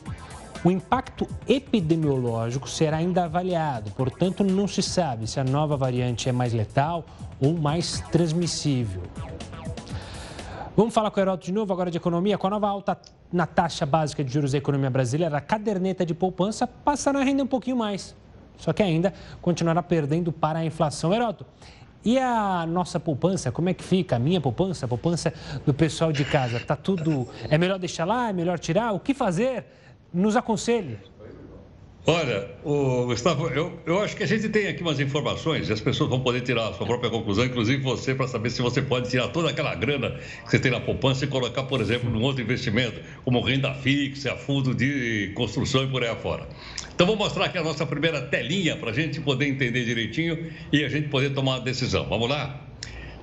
O 0.63 0.69
impacto 0.69 1.25
epidemiológico 1.47 2.67
será 2.69 2.97
ainda 2.97 3.23
avaliado, 3.23 3.91
portanto, 3.91 4.43
não 4.43 4.67
se 4.67 4.81
sabe 4.81 5.25
se 5.25 5.39
a 5.39 5.43
nova 5.43 5.77
variante 5.77 6.27
é 6.27 6.31
mais 6.33 6.53
letal 6.53 7.05
ou 7.39 7.53
mais 7.53 8.01
transmissível. 8.11 9.01
Vamos 10.75 10.93
falar 10.93 11.11
com 11.11 11.19
o 11.19 11.23
Heródoto 11.23 11.45
de 11.45 11.51
novo, 11.51 11.73
agora 11.73 11.91
de 11.91 11.97
economia. 11.97 12.37
Com 12.37 12.47
a 12.47 12.49
nova 12.51 12.67
alta 12.67 12.97
na 13.31 13.45
taxa 13.45 13.85
básica 13.85 14.23
de 14.23 14.31
juros 14.31 14.51
da 14.51 14.57
economia 14.57 14.89
brasileira, 14.89 15.37
a 15.37 15.41
caderneta 15.41 16.05
de 16.05 16.13
poupança 16.13 16.65
passará 16.67 17.19
a 17.19 17.23
render 17.23 17.43
um 17.43 17.47
pouquinho 17.47 17.75
mais. 17.75 18.15
Só 18.57 18.73
que 18.73 18.83
ainda 18.83 19.13
continuará 19.41 19.81
perdendo 19.81 20.31
para 20.31 20.59
a 20.59 20.65
inflação. 20.65 21.13
Heródoto, 21.13 21.45
e 22.03 22.17
a 22.17 22.65
nossa 22.65 22.99
poupança, 22.99 23.51
como 23.51 23.69
é 23.69 23.73
que 23.73 23.83
fica? 23.83 24.15
A 24.15 24.19
minha 24.19 24.39
poupança, 24.39 24.85
a 24.85 24.89
poupança 24.89 25.33
do 25.65 25.73
pessoal 25.73 26.11
de 26.11 26.23
casa, 26.23 26.59
tá 26.59 26.75
tudo. 26.75 27.27
É 27.49 27.57
melhor 27.57 27.77
deixar 27.77 28.05
lá? 28.05 28.29
É 28.29 28.33
melhor 28.33 28.57
tirar? 28.57 28.93
O 28.93 28.99
que 28.99 29.13
fazer? 29.13 29.65
Nos 30.13 30.35
aconselhe. 30.35 30.97
Olha, 32.07 32.49
Gustavo, 33.05 33.49
eu, 33.49 33.77
eu 33.85 34.01
acho 34.01 34.15
que 34.15 34.23
a 34.23 34.25
gente 34.25 34.49
tem 34.49 34.67
aqui 34.67 34.81
umas 34.81 34.99
informações 34.99 35.69
e 35.69 35.73
as 35.73 35.81
pessoas 35.81 36.09
vão 36.09 36.21
poder 36.21 36.41
tirar 36.41 36.69
a 36.69 36.73
sua 36.73 36.87
própria 36.87 37.09
conclusão, 37.09 37.45
inclusive 37.45 37.83
você, 37.83 38.15
para 38.15 38.27
saber 38.27 38.49
se 38.49 38.61
você 38.61 38.81
pode 38.81 39.09
tirar 39.09 39.27
toda 39.27 39.49
aquela 39.49 39.75
grana 39.75 40.11
que 40.43 40.49
você 40.49 40.57
tem 40.57 40.71
na 40.71 40.79
poupança 40.79 41.25
e 41.25 41.27
colocar, 41.27 41.63
por 41.63 41.81
exemplo, 41.81 42.09
num 42.09 42.21
outro 42.23 42.41
investimento, 42.41 42.99
como 43.23 43.41
renda 43.41 43.75
fixa, 43.75 44.35
fundo 44.35 44.73
de 44.73 45.31
construção 45.35 45.83
e 45.83 45.87
por 45.87 46.01
aí 46.01 46.09
afora. 46.09 46.47
Então, 46.99 47.07
vou 47.07 47.15
mostrar 47.15 47.45
aqui 47.45 47.57
a 47.57 47.63
nossa 47.63 47.85
primeira 47.85 48.23
telinha 48.23 48.75
para 48.75 48.89
a 48.89 48.93
gente 48.93 49.21
poder 49.21 49.47
entender 49.47 49.85
direitinho 49.85 50.51
e 50.69 50.83
a 50.83 50.89
gente 50.89 51.07
poder 51.07 51.29
tomar 51.29 51.53
uma 51.53 51.61
decisão. 51.61 52.05
Vamos 52.09 52.29
lá? 52.29 52.59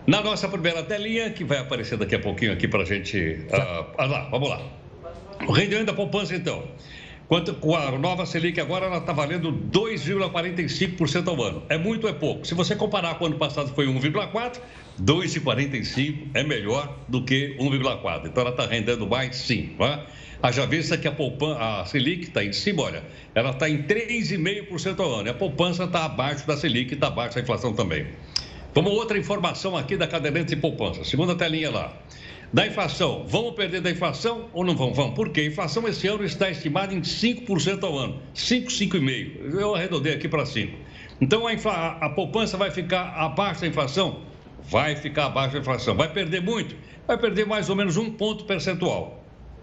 Na 0.07 0.22
nossa 0.22 0.49
primeira 0.49 0.83
telinha, 0.83 1.29
que 1.29 1.45
vai 1.45 1.59
aparecer 1.59 1.99
daqui 1.99 2.14
a 2.14 2.18
pouquinho 2.18 2.55
aqui 2.55 2.66
para 2.66 2.85
a 2.85 2.85
gente. 2.87 3.18
Uh, 3.18 3.87
ah, 3.99 4.07
lá, 4.07 4.29
vamos 4.31 4.49
lá. 4.49 4.62
O 5.47 5.53
rendimento 5.53 5.89
da 5.89 5.93
poupança, 5.93 6.35
então. 6.35 6.66
Quanto 7.29 7.53
com 7.53 7.77
a 7.77 7.91
nova 7.99 8.24
Selic 8.24 8.59
agora, 8.59 8.87
ela 8.87 8.97
está 8.97 9.12
valendo 9.12 9.53
2,45% 9.53 11.29
ao 11.29 11.43
ano. 11.43 11.62
É 11.68 11.77
muito 11.77 12.05
ou 12.05 12.11
é 12.11 12.14
pouco? 12.14 12.47
Se 12.47 12.55
você 12.55 12.74
comparar 12.74 13.16
com 13.16 13.24
o 13.24 13.27
ano 13.27 13.37
passado 13.37 13.74
foi 13.74 13.87
1,4%, 13.89 14.59
2,45% 15.03 16.29
é 16.33 16.43
melhor 16.43 16.97
do 17.09 17.22
que 17.22 17.55
1,4%. 17.61 18.22
Então 18.24 18.41
ela 18.41 18.53
está 18.53 18.64
rendendo 18.64 19.07
mais 19.07 19.37
sim. 19.37 19.74
Tá? 19.77 20.07
Haja 20.47 20.64
vista 20.64 20.97
que 20.97 21.09
a, 21.09 21.11
poupança, 21.11 21.59
a 21.59 21.84
Selic 21.86 22.28
está 22.28 22.44
em 22.44 22.53
cima, 22.53 22.84
olha, 22.84 23.03
ela 23.34 23.51
está 23.51 23.68
em 23.68 23.82
3,5% 23.82 25.01
ao 25.01 25.14
ano. 25.16 25.26
E 25.26 25.30
a 25.30 25.34
poupança 25.34 25.82
está 25.82 26.05
abaixo 26.05 26.47
da 26.47 26.57
Selic, 26.57 26.94
está 26.94 27.09
abaixo 27.09 27.34
da 27.34 27.40
inflação 27.40 27.72
também. 27.72 28.07
Vamos 28.72 28.92
outra 28.92 29.18
informação 29.18 29.76
aqui 29.76 29.97
da 29.97 30.07
caderneta 30.07 30.55
de 30.55 30.55
poupança. 30.55 31.03
Segunda 31.03 31.34
telinha 31.34 31.68
lá 31.72 31.92
da 32.53 32.64
inflação. 32.64 33.24
Vamos 33.26 33.57
perder 33.57 33.80
da 33.80 33.90
inflação 33.90 34.49
ou 34.53 34.64
não 34.64 34.76
vamos? 34.76 34.97
Vamos. 34.97 35.16
Por 35.16 35.30
quê? 35.30 35.40
A 35.40 35.47
inflação 35.47 35.88
esse 35.88 36.07
ano 36.07 36.22
está 36.22 36.49
estimada 36.49 36.94
em 36.94 37.01
5% 37.01 37.82
ao 37.82 37.99
ano. 37.99 38.22
5, 38.32 38.70
5,5%. 38.70 39.53
Eu 39.53 39.74
arredondei 39.74 40.14
aqui 40.14 40.28
para 40.28 40.44
5%. 40.44 40.70
Então 41.20 41.44
a, 41.49 41.55
infla... 41.55 41.99
a 42.01 42.09
poupança 42.11 42.57
vai 42.57 42.70
ficar 42.70 43.14
abaixo 43.16 43.62
da 43.62 43.66
inflação? 43.66 44.20
Vai 44.62 44.94
ficar 44.94 45.26
abaixo 45.26 45.55
da 45.55 45.59
inflação. 45.59 45.97
Vai 45.97 46.12
perder 46.12 46.40
muito? 46.40 46.76
Vai 47.05 47.18
perder 47.18 47.47
mais 47.47 47.68
ou 47.68 47.74
menos 47.74 47.97
um 47.97 48.12
ponto 48.12 48.44
percentual. 48.44 49.16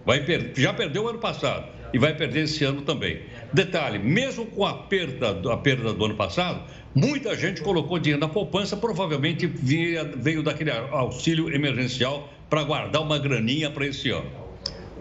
Vai 0.06 0.24
per... 0.24 0.51
Já 0.56 0.74
perdeu 0.74 1.04
o 1.04 1.08
ano 1.08 1.20
passado 1.20 1.68
e 1.93 1.99
vai 1.99 2.16
perder 2.16 2.43
esse 2.43 2.64
ano 2.64 2.82
também. 2.82 3.22
Detalhe, 3.54 3.99
mesmo 3.99 4.45
com 4.45 4.66
a 4.66 4.74
perda, 4.74 5.39
a 5.51 5.58
perda 5.58 5.93
do 5.93 6.06
ano 6.06 6.16
passado, 6.16 6.64
muita 6.93 7.36
gente 7.38 7.62
colocou 7.62 7.99
dinheiro 7.99 8.20
na 8.20 8.28
poupança, 8.28 8.76
provavelmente 8.76 9.45
via, 9.45 10.04
veio 10.04 10.41
daquele 10.41 10.72
auxílio 10.72 11.54
emergencial 11.54 12.30
para 12.49 12.64
guardar 12.64 13.01
uma 13.01 13.20
graninha 13.20 13.70
para 13.70 13.86
esse 13.86 14.10
ano. 14.10 14.30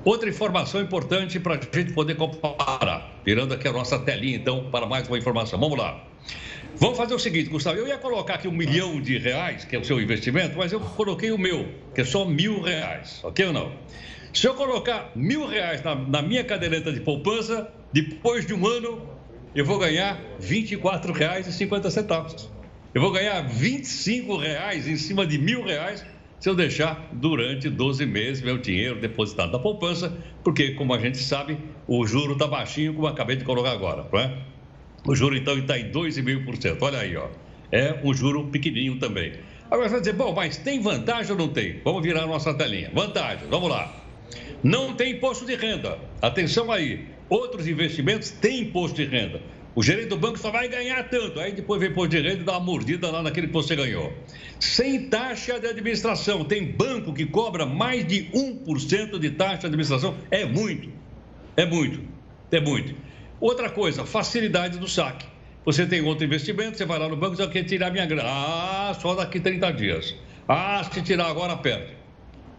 Outra 0.04 0.28
informação 0.28 0.80
importante 0.80 1.38
para 1.38 1.54
a 1.54 1.60
gente 1.60 1.92
poder 1.92 2.16
comparar, 2.16 3.20
virando 3.24 3.54
aqui 3.54 3.68
a 3.68 3.72
nossa 3.72 3.98
telinha, 3.98 4.36
então, 4.36 4.68
para 4.70 4.84
mais 4.84 5.06
uma 5.08 5.16
informação. 5.16 5.58
Vamos 5.58 5.78
lá. 5.78 6.04
Vamos 6.76 6.96
fazer 6.96 7.14
o 7.14 7.18
seguinte, 7.18 7.48
Gustavo, 7.48 7.78
eu 7.78 7.86
ia 7.86 7.98
colocar 7.98 8.34
aqui 8.34 8.48
um 8.48 8.52
milhão 8.52 9.00
de 9.00 9.16
reais, 9.16 9.64
que 9.64 9.76
é 9.76 9.78
o 9.78 9.84
seu 9.84 10.00
investimento, 10.00 10.56
mas 10.56 10.72
eu 10.72 10.80
coloquei 10.80 11.30
o 11.30 11.38
meu, 11.38 11.68
que 11.94 12.00
é 12.00 12.04
só 12.04 12.24
mil 12.24 12.60
reais, 12.60 13.20
ok 13.22 13.46
ou 13.46 13.52
não? 13.52 13.72
Se 14.32 14.46
eu 14.46 14.54
colocar 14.54 15.12
mil 15.14 15.46
reais 15.46 15.82
na, 15.82 15.94
na 15.94 16.22
minha 16.22 16.42
caderneta 16.42 16.90
de 16.90 17.00
poupança, 17.00 17.70
depois 17.92 18.46
de 18.46 18.54
um 18.54 18.66
ano, 18.66 19.06
eu 19.54 19.64
vou 19.64 19.78
ganhar 19.78 20.14
R$ 20.40 20.62
24,50. 20.62 22.48
Eu 22.94 23.02
vou 23.02 23.12
ganhar 23.12 23.42
25 23.42 24.36
reais 24.36 24.88
em 24.88 24.96
cima 24.96 25.26
de 25.26 25.36
mil 25.38 25.62
reais 25.62 26.04
se 26.40 26.48
eu 26.48 26.54
deixar 26.54 27.10
durante 27.12 27.68
12 27.68 28.06
meses 28.06 28.42
meu 28.42 28.56
dinheiro 28.58 29.00
depositado 29.00 29.52
na 29.52 29.58
poupança, 29.58 30.16
porque, 30.42 30.72
como 30.72 30.92
a 30.94 30.98
gente 30.98 31.18
sabe, 31.18 31.58
o 31.86 32.04
juro 32.06 32.32
está 32.32 32.48
baixinho, 32.48 32.94
como 32.94 33.06
acabei 33.06 33.36
de 33.36 33.44
colocar 33.44 33.70
agora, 33.70 34.08
não 34.10 34.18
é? 34.18 34.38
O 35.06 35.14
juro, 35.14 35.36
então, 35.36 35.56
está 35.58 35.78
em 35.78 35.92
2,5%. 35.92 36.78
Olha 36.80 36.98
aí, 36.98 37.16
ó. 37.16 37.28
É 37.70 38.00
um 38.02 38.12
juro 38.12 38.48
pequenininho 38.48 38.98
também. 38.98 39.34
Agora 39.70 39.88
você 39.88 39.92
vai 39.92 40.00
dizer, 40.00 40.14
bom, 40.14 40.34
mas 40.34 40.56
tem 40.56 40.80
vantagem 40.80 41.32
ou 41.32 41.38
não 41.38 41.48
tem? 41.48 41.80
Vamos 41.84 42.02
virar 42.02 42.24
a 42.24 42.26
nossa 42.26 42.52
telinha. 42.52 42.90
Vantagem, 42.92 43.46
vamos 43.48 43.70
lá. 43.70 44.01
Não 44.62 44.94
tem 44.94 45.12
imposto 45.12 45.44
de 45.44 45.54
renda. 45.54 45.98
Atenção 46.20 46.70
aí. 46.70 47.06
Outros 47.28 47.66
investimentos 47.66 48.30
têm 48.30 48.60
imposto 48.60 48.96
de 48.96 49.04
renda. 49.04 49.40
O 49.74 49.82
gerente 49.82 50.08
do 50.08 50.18
banco 50.18 50.38
só 50.38 50.50
vai 50.50 50.68
ganhar 50.68 51.02
tanto. 51.08 51.40
Aí 51.40 51.52
depois 51.52 51.80
vem 51.80 51.92
por 51.92 52.06
direito 52.06 52.42
e 52.42 52.44
dá 52.44 52.52
uma 52.52 52.60
mordida 52.60 53.10
lá 53.10 53.22
naquele 53.22 53.46
que 53.46 53.52
você 53.52 53.74
ganhou. 53.74 54.12
Sem 54.60 55.08
taxa 55.08 55.58
de 55.58 55.66
administração. 55.66 56.44
Tem 56.44 56.64
banco 56.64 57.12
que 57.12 57.24
cobra 57.24 57.64
mais 57.64 58.06
de 58.06 58.24
1% 58.34 59.18
de 59.18 59.30
taxa 59.30 59.60
de 59.60 59.66
administração. 59.66 60.14
É 60.30 60.44
muito. 60.44 60.90
É 61.56 61.64
muito. 61.64 62.00
É 62.50 62.60
muito. 62.60 62.94
Outra 63.40 63.70
coisa, 63.70 64.04
facilidade 64.04 64.78
do 64.78 64.86
saque. 64.86 65.26
Você 65.64 65.86
tem 65.86 66.02
outro 66.02 66.24
investimento, 66.24 66.76
você 66.76 66.84
vai 66.84 66.98
lá 66.98 67.08
no 67.08 67.16
banco 67.16 67.34
e 67.34 67.36
diz, 67.36 67.46
eu 67.46 67.50
quero 67.50 67.66
tirar 67.66 67.90
minha 67.90 68.04
grana. 68.04 68.28
Ah, 68.28 68.96
só 69.00 69.14
daqui 69.14 69.40
30 69.40 69.72
dias. 69.72 70.14
Ah, 70.46 70.82
se 70.92 71.00
tirar 71.02 71.26
agora, 71.26 71.56
perde. 71.56 72.01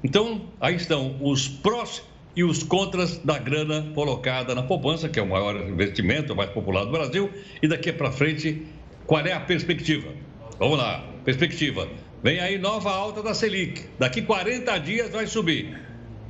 Então, 0.04 0.42
aí 0.60 0.76
estão 0.76 1.16
os 1.22 1.48
prós 1.48 2.04
e 2.36 2.44
os 2.44 2.64
contras 2.64 3.20
da 3.20 3.38
grana 3.38 3.92
colocada 3.94 4.54
na 4.54 4.64
poupança, 4.64 5.08
que 5.08 5.20
é 5.20 5.24
o 5.24 5.30
maior 5.30 5.56
investimento, 5.56 6.34
o 6.34 6.36
mais 6.36 6.50
popular 6.50 6.84
do 6.84 6.92
Brasil. 6.92 7.30
E 7.62 7.68
daqui 7.68 7.94
para 7.94 8.12
frente, 8.12 8.66
qual 9.06 9.26
é 9.26 9.32
a 9.32 9.40
perspectiva? 9.40 10.12
Vamos 10.60 10.78
lá, 10.78 11.04
perspectiva. 11.24 11.88
Vem 12.22 12.40
aí 12.40 12.58
nova 12.58 12.92
alta 12.92 13.22
da 13.22 13.34
Selic. 13.34 13.86
Daqui 14.00 14.22
40 14.22 14.78
dias 14.80 15.10
vai 15.10 15.28
subir. 15.28 15.78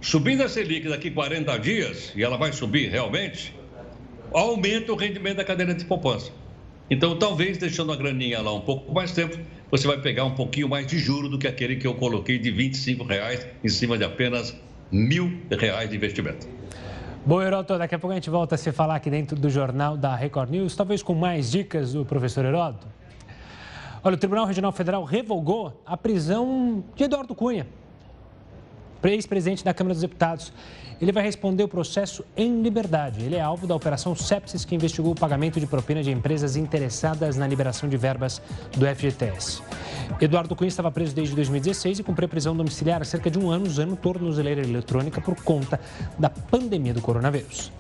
Subindo 0.02 0.44
a 0.44 0.50
Selic 0.50 0.88
daqui 0.90 1.10
40 1.10 1.58
dias, 1.58 2.12
e 2.16 2.24
ela 2.24 2.38
vai 2.38 2.52
subir 2.52 2.90
realmente, 2.90 3.56
aumenta 4.34 4.92
o 4.92 4.96
rendimento 4.96 5.38
da 5.38 5.46
cadeira 5.46 5.74
de 5.74 5.86
poupança. 5.86 6.32
Então, 6.90 7.18
talvez 7.18 7.58
deixando 7.58 7.92
a 7.92 7.96
graninha 7.96 8.42
lá 8.42 8.54
um 8.54 8.62
pouco 8.62 8.94
mais 8.94 9.14
tempo, 9.14 9.40
você 9.74 9.88
vai 9.88 9.98
pegar 9.98 10.24
um 10.24 10.36
pouquinho 10.36 10.70
mais 10.70 10.86
de 10.86 11.00
juro 11.00 11.28
do 11.28 11.40
que 11.40 11.48
aquele 11.48 11.78
que 11.78 11.88
eu 11.88 11.96
coloquei 11.96 12.38
de 12.38 12.52
25 12.52 13.04
reais 13.06 13.48
em 13.64 13.70
cima 13.70 13.98
de 13.98 14.04
apenas 14.04 14.56
mil 14.92 15.42
reais 15.50 15.90
de 15.90 15.96
investimento. 15.96 16.48
Bom, 17.26 17.42
Heródoto, 17.42 17.80
daqui 17.80 17.96
a 17.96 17.98
pouco 17.98 18.12
a 18.12 18.16
gente 18.16 18.30
volta 18.30 18.54
a 18.54 18.58
se 18.58 18.72
falar 18.72 18.98
aqui 18.98 19.10
dentro 19.10 19.36
do 19.36 19.50
jornal 19.50 19.98
da 19.98 20.16
Record 20.16 20.52
News, 20.52 20.76
talvez 20.76 21.02
com 21.02 21.16
mais 21.16 21.50
dicas 21.50 21.94
do 21.94 22.06
professor 22.06 22.46
Heródoto. 22.46 22.86
Olha, 24.04 24.14
o 24.14 24.18
Tribunal 24.18 24.46
Regional 24.46 24.72
Federal 24.72 25.04
revogou 25.04 25.82
a 25.88 25.98
prisão 25.98 26.84
de 26.96 27.06
Eduardo 27.06 27.34
Cunha, 27.34 27.66
ex-presidente 29.12 29.64
da 29.64 29.74
Câmara 29.74 29.94
dos 29.94 30.02
Deputados. 30.02 30.54
Ele 31.02 31.12
vai 31.12 31.24
responder 31.24 31.64
o 31.64 31.68
processo 31.68 32.24
em 32.38 32.62
liberdade. 32.62 33.24
Ele 33.24 33.36
é 33.36 33.42
alvo 33.42 33.68
da 33.68 33.76
Operação 33.76 34.16
Sepsis, 34.16 34.64
que 34.64 34.76
investigou 34.76 35.12
o 35.12 35.16
pagamento 35.16 35.60
de 35.60 35.68
propina 35.68 36.02
de 36.02 36.12
empresas 36.12 36.56
interessadas 36.56 37.36
na 37.36 37.46
liberação 37.46 37.90
de 37.90 37.98
verbas 37.98 38.42
do 38.78 38.86
FGTS. 38.86 39.62
Eduardo 40.22 40.56
Cunha 40.56 40.70
estava 40.70 40.92
preso 40.92 41.14
desde 41.14 41.36
2016 41.36 42.00
e 42.00 42.04
cumpriu 42.04 42.30
prisão 42.30 42.56
domiciliar 42.56 43.02
há 43.02 43.06
cerca 43.06 43.30
de 43.30 43.38
um 43.38 43.52
ano 43.52 43.66
usando 43.66 43.96
tornozeleira 43.96 44.62
eletrônica 44.62 45.20
por 45.20 45.36
conta 45.44 45.80
da 46.18 46.30
pandemia 46.30 46.94
do 46.94 47.02
coronavírus. 47.02 47.72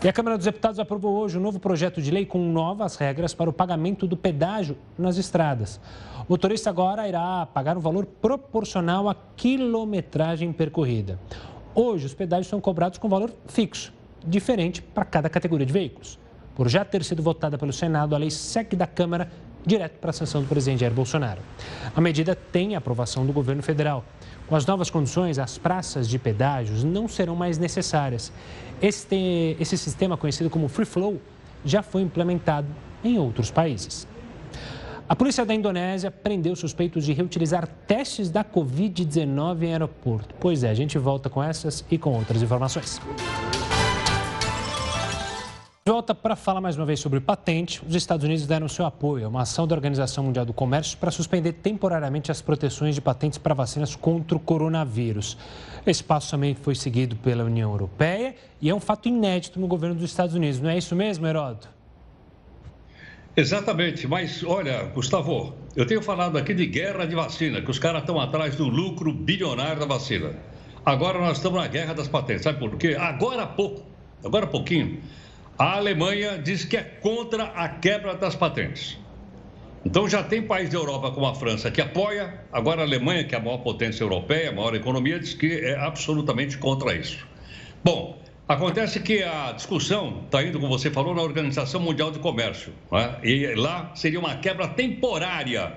E 0.00 0.08
a 0.08 0.12
Câmara 0.12 0.36
dos 0.36 0.44
Deputados 0.44 0.78
aprovou 0.78 1.16
hoje 1.16 1.38
um 1.38 1.40
novo 1.40 1.58
projeto 1.58 2.00
de 2.00 2.12
lei 2.12 2.24
com 2.24 2.38
novas 2.38 2.94
regras 2.94 3.34
para 3.34 3.50
o 3.50 3.52
pagamento 3.52 4.06
do 4.06 4.16
pedágio 4.16 4.78
nas 4.96 5.16
estradas. 5.16 5.80
O 6.20 6.26
motorista 6.28 6.70
agora 6.70 7.08
irá 7.08 7.44
pagar 7.46 7.76
um 7.76 7.80
valor 7.80 8.06
proporcional 8.06 9.08
à 9.08 9.16
quilometragem 9.36 10.52
percorrida. 10.52 11.18
Hoje, 11.74 12.06
os 12.06 12.14
pedágios 12.14 12.46
são 12.46 12.60
cobrados 12.60 12.96
com 12.96 13.08
valor 13.08 13.32
fixo, 13.48 13.92
diferente 14.24 14.80
para 14.80 15.04
cada 15.04 15.28
categoria 15.28 15.66
de 15.66 15.72
veículos. 15.72 16.16
Por 16.54 16.68
já 16.68 16.84
ter 16.84 17.02
sido 17.02 17.20
votada 17.20 17.58
pelo 17.58 17.72
Senado, 17.72 18.14
a 18.14 18.18
lei 18.18 18.30
segue 18.30 18.76
da 18.76 18.86
Câmara 18.86 19.28
direto 19.66 19.98
para 19.98 20.10
a 20.10 20.12
sanção 20.12 20.42
do 20.42 20.48
presidente 20.48 20.80
Jair 20.80 20.92
Bolsonaro. 20.94 21.40
A 21.94 22.00
medida 22.00 22.36
tem 22.36 22.74
a 22.74 22.78
aprovação 22.78 23.26
do 23.26 23.32
governo 23.32 23.62
federal. 23.62 24.04
Com 24.46 24.56
as 24.56 24.64
novas 24.64 24.88
condições, 24.88 25.38
as 25.38 25.58
praças 25.58 26.08
de 26.08 26.18
pedágios 26.18 26.82
não 26.84 27.06
serão 27.06 27.36
mais 27.36 27.58
necessárias. 27.58 28.32
Esse 28.80 29.76
sistema, 29.76 30.16
conhecido 30.16 30.48
como 30.48 30.68
Free 30.68 30.86
Flow, 30.86 31.20
já 31.64 31.82
foi 31.82 32.02
implementado 32.02 32.68
em 33.02 33.18
outros 33.18 33.50
países. 33.50 34.06
A 35.08 35.16
polícia 35.16 35.44
da 35.44 35.54
Indonésia 35.54 36.10
prendeu 36.10 36.54
suspeitos 36.54 37.04
de 37.04 37.14
reutilizar 37.14 37.66
testes 37.86 38.30
da 38.30 38.44
Covid-19 38.44 39.62
em 39.62 39.72
aeroporto. 39.72 40.34
Pois 40.38 40.62
é, 40.62 40.70
a 40.70 40.74
gente 40.74 40.98
volta 40.98 41.30
com 41.30 41.42
essas 41.42 41.82
e 41.90 41.96
com 41.96 42.12
outras 42.12 42.42
informações. 42.42 43.00
Volta 45.88 46.14
para 46.14 46.36
falar 46.36 46.60
mais 46.60 46.76
uma 46.76 46.84
vez 46.84 47.00
sobre 47.00 47.18
patente. 47.18 47.82
Os 47.88 47.94
Estados 47.94 48.22
Unidos 48.22 48.46
deram 48.46 48.68
seu 48.68 48.84
apoio 48.84 49.24
a 49.24 49.28
uma 49.30 49.40
ação 49.40 49.66
da 49.66 49.74
Organização 49.74 50.22
Mundial 50.22 50.44
do 50.44 50.52
Comércio 50.52 50.98
para 50.98 51.10
suspender 51.10 51.54
temporariamente 51.54 52.30
as 52.30 52.42
proteções 52.42 52.94
de 52.94 53.00
patentes 53.00 53.38
para 53.38 53.54
vacinas 53.54 53.96
contra 53.96 54.36
o 54.36 54.40
coronavírus. 54.40 55.38
Esse 55.86 56.04
passo 56.04 56.30
também 56.30 56.54
foi 56.54 56.74
seguido 56.74 57.16
pela 57.16 57.42
União 57.42 57.70
Europeia 57.70 58.34
e 58.60 58.68
é 58.68 58.74
um 58.74 58.80
fato 58.80 59.08
inédito 59.08 59.58
no 59.58 59.66
governo 59.66 59.94
dos 59.94 60.10
Estados 60.10 60.34
Unidos. 60.34 60.60
Não 60.60 60.68
é 60.68 60.76
isso 60.76 60.94
mesmo, 60.94 61.26
Heródoto? 61.26 61.70
Exatamente, 63.34 64.06
mas 64.06 64.44
olha, 64.44 64.82
Gustavo, 64.94 65.54
eu 65.74 65.86
tenho 65.86 66.02
falado 66.02 66.36
aqui 66.36 66.52
de 66.52 66.66
guerra 66.66 67.06
de 67.06 67.14
vacina, 67.14 67.62
que 67.62 67.70
os 67.70 67.78
caras 67.78 68.02
estão 68.02 68.20
atrás 68.20 68.56
do 68.56 68.68
lucro 68.68 69.10
bilionário 69.10 69.80
da 69.80 69.86
vacina. 69.86 70.32
Agora 70.84 71.18
nós 71.18 71.38
estamos 71.38 71.58
na 71.58 71.66
guerra 71.66 71.94
das 71.94 72.08
patentes, 72.08 72.42
sabe 72.42 72.58
por 72.58 72.76
quê? 72.76 72.94
Agora 72.98 73.44
há 73.44 73.46
pouco, 73.46 73.86
agora 74.22 74.44
há 74.44 74.48
pouquinho, 74.48 75.00
a 75.58 75.76
Alemanha 75.76 76.38
diz 76.38 76.64
que 76.64 76.76
é 76.76 76.82
contra 76.82 77.44
a 77.44 77.68
quebra 77.68 78.14
das 78.14 78.36
patentes. 78.36 78.96
Então 79.84 80.08
já 80.08 80.22
tem 80.22 80.42
país 80.42 80.70
da 80.70 80.78
Europa 80.78 81.10
como 81.10 81.26
a 81.26 81.34
França 81.34 81.70
que 81.70 81.80
apoia, 81.80 82.42
agora 82.52 82.82
a 82.82 82.84
Alemanha, 82.84 83.24
que 83.24 83.34
é 83.34 83.38
a 83.38 83.40
maior 83.40 83.58
potência 83.58 84.04
europeia, 84.04 84.50
a 84.50 84.52
maior 84.52 84.74
economia, 84.74 85.18
diz 85.18 85.34
que 85.34 85.60
é 85.60 85.76
absolutamente 85.76 86.58
contra 86.58 86.94
isso. 86.94 87.26
Bom, 87.82 88.20
acontece 88.46 89.00
que 89.00 89.22
a 89.22 89.52
discussão 89.52 90.22
está 90.24 90.42
indo, 90.42 90.60
como 90.60 90.78
você 90.78 90.90
falou, 90.90 91.14
na 91.14 91.22
Organização 91.22 91.80
Mundial 91.80 92.10
de 92.10 92.18
Comércio. 92.18 92.72
Né? 92.92 93.16
E 93.24 93.54
lá 93.54 93.92
seria 93.94 94.20
uma 94.20 94.36
quebra 94.36 94.68
temporária 94.68 95.72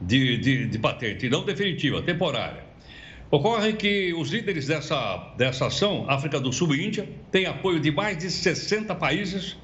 de, 0.00 0.38
de, 0.38 0.66
de 0.66 0.78
patente, 0.78 1.28
não 1.28 1.44
definitiva, 1.44 2.02
temporária. 2.02 2.65
Ocorre 3.30 3.72
que 3.72 4.14
os 4.14 4.30
líderes 4.30 4.66
dessa, 4.66 5.34
dessa 5.36 5.66
ação, 5.66 6.08
África 6.08 6.38
do 6.38 6.52
Sul 6.52 6.74
e 6.74 6.86
Índia, 6.86 7.08
têm 7.32 7.46
apoio 7.46 7.80
de 7.80 7.90
mais 7.90 8.16
de 8.16 8.30
60 8.30 8.94
países 8.94 9.56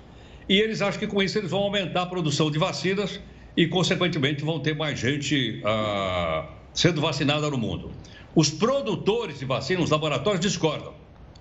e 0.49 0.59
eles 0.59 0.83
acham 0.83 0.99
que 0.99 1.07
com 1.07 1.23
isso 1.23 1.39
eles 1.39 1.51
vão 1.51 1.61
aumentar 1.61 2.03
a 2.03 2.07
produção 2.07 2.51
de 2.51 2.59
vacinas 2.59 3.21
e, 3.57 3.67
consequentemente, 3.69 4.45
vão 4.45 4.59
ter 4.59 4.75
mais 4.75 4.99
gente 4.99 5.63
ah, 5.65 6.49
sendo 6.75 7.01
vacinada 7.01 7.49
no 7.51 7.57
mundo. 7.57 7.93
Os 8.35 8.51
produtores 8.51 9.39
de 9.39 9.45
vacinas, 9.45 9.85
os 9.85 9.91
laboratórios, 9.91 10.41
discordam. 10.41 10.95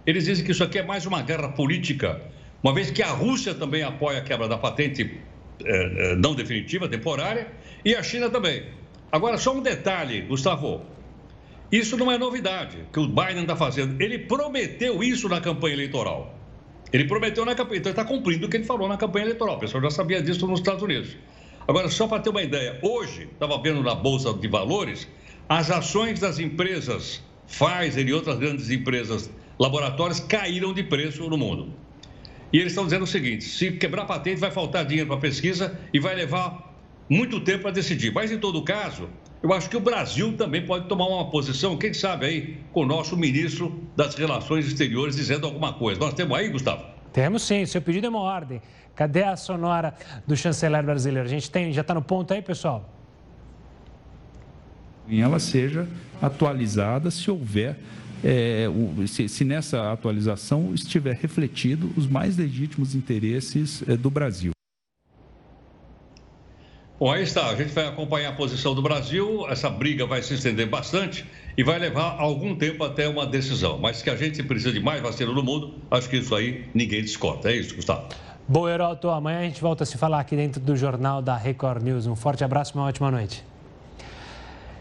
Eles 0.06 0.26
dizem 0.26 0.46
que 0.46 0.52
isso 0.52 0.64
aqui 0.64 0.78
é 0.78 0.84
mais 0.84 1.06
uma 1.06 1.22
guerra 1.22 1.50
política, 1.50 2.22
uma 2.62 2.74
vez 2.74 2.92
que 2.92 3.02
a 3.02 3.10
Rússia 3.10 3.56
também 3.56 3.82
apoia 3.82 4.20
a 4.20 4.22
quebra 4.22 4.48
da 4.48 4.58
patente 4.58 5.20
eh, 5.64 6.16
não 6.18 6.36
definitiva, 6.36 6.88
temporária, 6.88 7.48
e 7.84 7.96
a 7.96 8.04
China 8.04 8.30
também. 8.30 8.66
Agora, 9.12 9.38
só 9.38 9.56
um 9.56 9.62
detalhe, 9.62 10.22
Gustavo. 10.22 10.86
Isso 11.72 11.96
não 11.96 12.12
é 12.12 12.18
novidade 12.18 12.78
que 12.92 13.00
o 13.00 13.08
Biden 13.08 13.44
está 13.44 13.56
fazendo. 13.56 14.02
Ele 14.02 14.20
prometeu 14.20 15.02
isso 15.02 15.30
na 15.30 15.40
campanha 15.40 15.74
eleitoral. 15.74 16.38
Ele 16.92 17.06
prometeu 17.06 17.46
na 17.46 17.56
campanha, 17.56 17.80
então 17.80 17.92
ele 17.92 18.00
está 18.00 18.04
cumprindo 18.04 18.46
o 18.48 18.50
que 18.50 18.58
ele 18.58 18.66
falou 18.66 18.88
na 18.90 18.98
campanha 18.98 19.26
eleitoral. 19.26 19.56
O 19.56 19.60
pessoal 19.60 19.82
já 19.84 19.90
sabia 19.90 20.22
disso 20.22 20.46
nos 20.46 20.60
Estados 20.60 20.84
Unidos. 20.84 21.16
Agora, 21.66 21.88
só 21.90 22.08
para 22.08 22.20
ter 22.20 22.30
uma 22.30 22.42
ideia, 22.42 22.78
hoje, 22.82 23.30
estava 23.32 23.62
vendo 23.62 23.82
na 23.82 23.96
Bolsa 23.96 24.34
de 24.34 24.48
Valores, 24.48 25.08
as 25.48 25.72
ações 25.72 26.20
das 26.20 26.40
empresas 26.40 27.24
Pfizer 27.48 28.08
e 28.08 28.14
outras 28.14 28.38
grandes 28.40 28.70
empresas 28.70 29.30
laboratórios 29.60 30.20
caíram 30.20 30.74
de 30.74 30.84
preço 30.84 31.30
no 31.30 31.38
mundo. 31.38 31.74
E 32.52 32.58
eles 32.58 32.72
estão 32.72 32.86
dizendo 32.86 33.04
o 33.04 33.08
seguinte: 33.08 33.44
se 33.44 33.72
quebrar 33.72 34.06
patente, 34.06 34.40
vai 34.40 34.52
faltar 34.52 34.86
dinheiro 34.86 35.08
para 35.08 35.18
pesquisa 35.18 35.80
e 35.94 36.00
vai 36.00 36.16
levar 36.16 36.76
muito 37.10 37.40
tempo 37.42 37.64
para 37.64 37.72
decidir. 37.72 38.12
Mas, 38.14 38.32
em 38.32 38.38
todo 38.38 38.62
caso, 38.64 39.10
eu 39.44 39.52
acho 39.54 39.70
que 39.70 39.78
o 39.78 39.80
Brasil 39.80 40.36
também 40.38 40.66
pode 40.66 40.88
tomar 40.88 41.08
uma 41.08 41.30
posição, 41.30 41.78
quem 41.78 41.94
sabe 41.94 42.26
aí, 42.26 42.58
com 42.72 42.82
o 42.82 42.86
nosso 42.86 43.18
ministro 43.18 43.82
das 43.96 44.14
Relações 44.16 44.68
Exteriores 44.68 45.16
dizendo 45.16 45.48
alguma 45.48 45.74
coisa. 45.74 46.00
Nós 46.00 46.14
temos 46.14 46.38
aí, 46.38 46.50
Gustavo? 46.50 46.84
Temos 47.12 47.42
sim, 47.42 47.66
seu 47.66 47.82
pedido 47.82 48.06
é 48.06 48.10
uma 48.10 48.20
ordem. 48.20 48.62
Cadê 48.96 49.24
a 49.24 49.36
sonora 49.36 49.96
do 50.28 50.36
chanceler 50.36 50.84
brasileiro? 50.84 51.28
A 51.28 51.30
gente 51.30 51.50
tem, 51.50 51.74
já 51.74 51.82
está 51.82 51.94
no 51.94 52.02
ponto 52.02 52.34
aí, 52.34 52.42
pessoal? 52.42 52.88
Ela 55.10 55.39
seja 55.39 55.88
atualizada 56.22 57.10
se 57.10 57.30
houver 57.30 57.78
é, 58.24 58.68
se, 59.08 59.28
se, 59.28 59.44
nessa 59.44 59.92
atualização 59.92 60.74
estiver 60.74 61.16
refletido 61.16 61.92
os 61.98 62.08
mais 62.08 62.38
legítimos 62.38 62.94
interesses 62.94 63.84
é, 63.88 63.98
do 63.98 64.12
Brasil. 64.12 64.52
Bom, 67.02 67.12
aí 67.12 67.24
está. 67.24 67.47
A 67.47 67.56
gente 67.56 67.74
vai 67.74 67.88
acompanhar 67.88 68.30
a 68.30 68.34
posição 68.34 68.76
do 68.76 68.82
Brasil. 68.84 69.47
Essa 69.49 69.72
briga 69.72 70.06
vai 70.06 70.22
se 70.22 70.36
estender 70.36 70.70
bastante 70.70 71.26
e 71.58 71.64
vai 71.64 71.80
levar 71.80 72.16
algum 72.20 72.56
tempo 72.56 72.84
até 72.84 73.08
uma 73.08 73.26
decisão. 73.26 73.80
Mas 73.80 74.04
que 74.04 74.10
a 74.12 74.16
gente 74.16 74.43
precisa 74.43 74.72
de 74.72 74.80
mais 74.80 75.02
vacina 75.02 75.32
no 75.32 75.41
mundo, 75.41 75.74
acho 75.89 76.08
que 76.08 76.18
isso 76.18 76.36
aí 76.36 76.70
ninguém 76.76 77.02
discorda. 77.02 77.52
É 77.52 77.56
isso, 77.56 77.76
Gustavo. 77.76 78.08
Bom, 78.47 78.70
Heroto, 78.70 79.10
amanhã 79.10 79.39
a 79.39 79.43
gente 79.45 79.60
volta 79.60 79.82
a 79.82 79.88
se 79.88 79.97
falar 79.97 80.20
aqui 80.20 80.36
dentro 80.36 80.62
do 80.62 80.76
Jornal 80.76 81.24
da 81.24 81.36
Record 81.36 81.82
News. 81.82 82.06
Um 82.06 82.16
forte 82.16 82.43
abraço 82.43 82.74
e 82.76 82.78
uma 82.78 82.86
ótima 82.86 83.10
noite. 83.10 83.43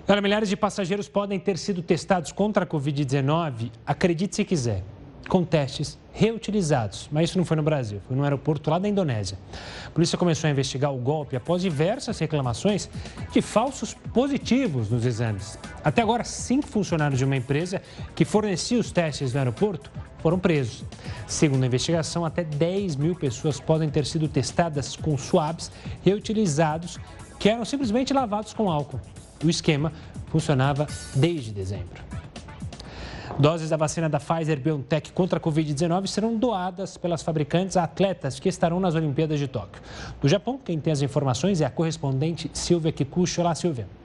Agora, 0.05 0.21
milhares 0.21 0.51
de 0.51 0.59
passageiros 0.59 1.09
podem 1.09 1.39
ter 1.39 1.57
sido 1.57 1.81
testados 1.81 2.33
contra 2.33 2.65
a 2.65 2.67
Covid-19, 2.67 3.71
acredite 3.87 4.37
se 4.37 4.45
quiser 4.45 4.85
com 5.29 5.45
testes 5.45 5.99
reutilizados. 6.13 7.09
Mas 7.11 7.31
isso 7.31 7.39
não 7.39 7.45
foi 7.45 7.57
no 7.57 7.63
Brasil, 7.63 8.01
foi 8.07 8.17
no 8.17 8.25
aeroporto 8.25 8.71
lá 8.71 8.79
da 8.79 8.89
Indonésia. 8.89 9.39
A 9.87 9.91
polícia 9.91 10.19
começou 10.19 10.49
a 10.49 10.51
investigar 10.51 10.93
o 10.93 10.99
golpe 10.99 11.37
após 11.37 11.63
diversas 11.63 12.19
reclamações 12.19 12.91
de 13.33 13.41
falsos 13.41 13.95
positivos 14.13 14.91
nos 14.91 15.05
exames. 15.05 15.59
Até 15.85 16.03
agora, 16.03 16.25
cinco 16.25 16.67
funcionários 16.69 17.19
de 17.19 17.25
uma 17.25 17.37
empresa 17.37 17.81
que 18.15 18.25
fornecia 18.25 18.79
os 18.79 18.91
testes 18.91 19.33
no 19.33 19.39
aeroporto 19.39 19.91
foram 20.19 20.39
presos. 20.39 20.85
Segundo 21.27 21.63
a 21.63 21.67
investigação, 21.67 22.25
até 22.25 22.45
10 22.45 22.97
mil 22.97 23.15
pessoas 23.15 23.59
podem 23.59 23.89
ter 23.89 24.05
sido 24.05 24.29
testadas 24.29 24.97
com 24.97 25.17
swabs 25.17 25.71
reutilizados 26.03 26.99
que 27.39 27.49
eram 27.49 27.65
simplesmente 27.65 28.13
lavados 28.13 28.53
com 28.53 28.71
álcool. 28.71 29.01
O 29.43 29.49
esquema 29.49 29.93
funcionava 30.27 30.87
desde 31.15 31.51
dezembro. 31.51 32.10
Doses 33.39 33.71
da 33.71 33.77
vacina 33.77 34.09
da 34.09 34.19
Pfizer-BioNTech 34.19 35.13
contra 35.13 35.39
a 35.39 35.43
Covid-19 35.43 36.07
serão 36.07 36.37
doadas 36.37 36.97
pelas 36.97 37.23
fabricantes 37.23 37.77
a 37.77 37.85
atletas 37.85 38.39
que 38.39 38.49
estarão 38.49 38.81
nas 38.81 38.95
Olimpíadas 38.95 39.39
de 39.39 39.49
Tóquio. 39.49 39.83
Do 40.21 40.29
Japão, 40.29 40.59
quem 40.63 40.79
tem 40.79 40.93
as 40.93 41.03
informações 41.03 41.61
é 41.61 41.65
a 41.65 41.71
correspondente 41.71 42.51
Silvia 42.53 42.93
Kikuchi. 42.93 43.41
Olá, 43.41 43.55
Silvia. 43.55 44.00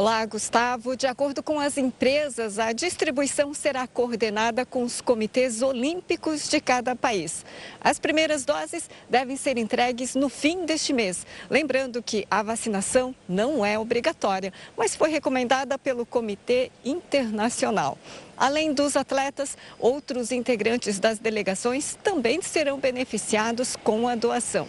Olá, 0.00 0.24
Gustavo. 0.26 0.96
De 0.96 1.08
acordo 1.08 1.42
com 1.42 1.58
as 1.58 1.76
empresas, 1.76 2.60
a 2.60 2.72
distribuição 2.72 3.52
será 3.52 3.84
coordenada 3.84 4.64
com 4.64 4.84
os 4.84 5.00
comitês 5.00 5.60
olímpicos 5.60 6.48
de 6.48 6.60
cada 6.60 6.94
país. 6.94 7.44
As 7.80 7.98
primeiras 7.98 8.44
doses 8.44 8.88
devem 9.10 9.36
ser 9.36 9.58
entregues 9.58 10.14
no 10.14 10.28
fim 10.28 10.64
deste 10.64 10.92
mês. 10.92 11.26
Lembrando 11.50 12.00
que 12.00 12.24
a 12.30 12.44
vacinação 12.44 13.12
não 13.28 13.66
é 13.66 13.76
obrigatória, 13.76 14.52
mas 14.76 14.94
foi 14.94 15.10
recomendada 15.10 15.76
pelo 15.76 16.06
Comitê 16.06 16.70
Internacional. 16.84 17.98
Além 18.38 18.72
dos 18.72 18.96
atletas, 18.96 19.58
outros 19.80 20.30
integrantes 20.30 21.00
das 21.00 21.18
delegações 21.18 21.98
também 22.04 22.40
serão 22.40 22.78
beneficiados 22.78 23.74
com 23.74 24.06
a 24.06 24.14
doação. 24.14 24.68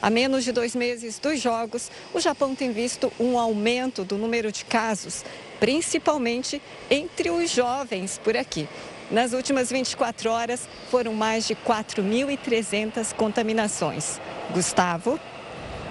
Há 0.00 0.08
menos 0.08 0.42
de 0.42 0.52
dois 0.52 0.74
meses 0.74 1.18
dos 1.18 1.38
Jogos, 1.38 1.90
o 2.14 2.20
Japão 2.20 2.54
tem 2.54 2.72
visto 2.72 3.12
um 3.20 3.38
aumento 3.38 4.04
do 4.04 4.16
número 4.16 4.50
de 4.50 4.64
casos, 4.64 5.22
principalmente 5.58 6.62
entre 6.90 7.30
os 7.30 7.50
jovens 7.50 8.18
por 8.18 8.36
aqui. 8.36 8.66
Nas 9.10 9.34
últimas 9.34 9.70
24 9.70 10.30
horas, 10.30 10.66
foram 10.90 11.12
mais 11.12 11.46
de 11.46 11.54
4.300 11.54 13.12
contaminações. 13.14 14.18
Gustavo. 14.54 15.20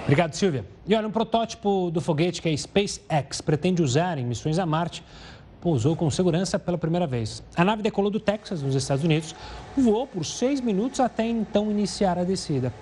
Obrigado, 0.02 0.34
Silvia. 0.34 0.64
E 0.88 0.94
olha, 0.94 1.06
um 1.06 1.12
protótipo 1.12 1.90
do 1.92 2.00
foguete 2.00 2.42
que 2.42 2.48
a 2.48 2.56
SpaceX 2.56 3.40
pretende 3.40 3.82
usar 3.82 4.18
em 4.18 4.24
missões 4.24 4.58
a 4.58 4.66
Marte 4.66 5.04
pousou 5.60 5.94
com 5.94 6.10
segurança 6.10 6.58
pela 6.58 6.78
primeira 6.78 7.06
vez. 7.06 7.42
A 7.54 7.64
nave 7.64 7.82
decolou 7.82 8.10
do 8.10 8.18
Texas, 8.18 8.62
nos 8.62 8.74
Estados 8.74 9.04
Unidos, 9.04 9.34
voou 9.76 10.06
por 10.06 10.24
seis 10.24 10.60
minutos 10.60 11.00
até 11.00 11.26
então 11.26 11.70
iniciar 11.70 12.18
a 12.18 12.24
descida. 12.24 12.72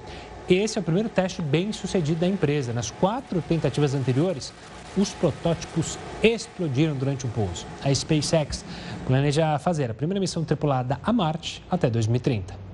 Esse 0.48 0.78
é 0.78 0.80
o 0.80 0.84
primeiro 0.84 1.08
teste 1.08 1.42
bem 1.42 1.72
sucedido 1.72 2.20
da 2.20 2.26
empresa. 2.26 2.72
Nas 2.72 2.90
quatro 2.90 3.42
tentativas 3.42 3.94
anteriores, 3.94 4.52
os 4.96 5.10
protótipos 5.10 5.98
explodiram 6.22 6.94
durante 6.96 7.26
o 7.26 7.28
pouso. 7.28 7.66
A 7.84 7.94
SpaceX 7.94 8.64
planeja 9.06 9.58
fazer 9.58 9.90
a 9.90 9.94
primeira 9.94 10.20
missão 10.20 10.44
tripulada 10.44 10.98
a 11.02 11.12
Marte 11.12 11.62
até 11.70 11.90
2030. 11.90 12.68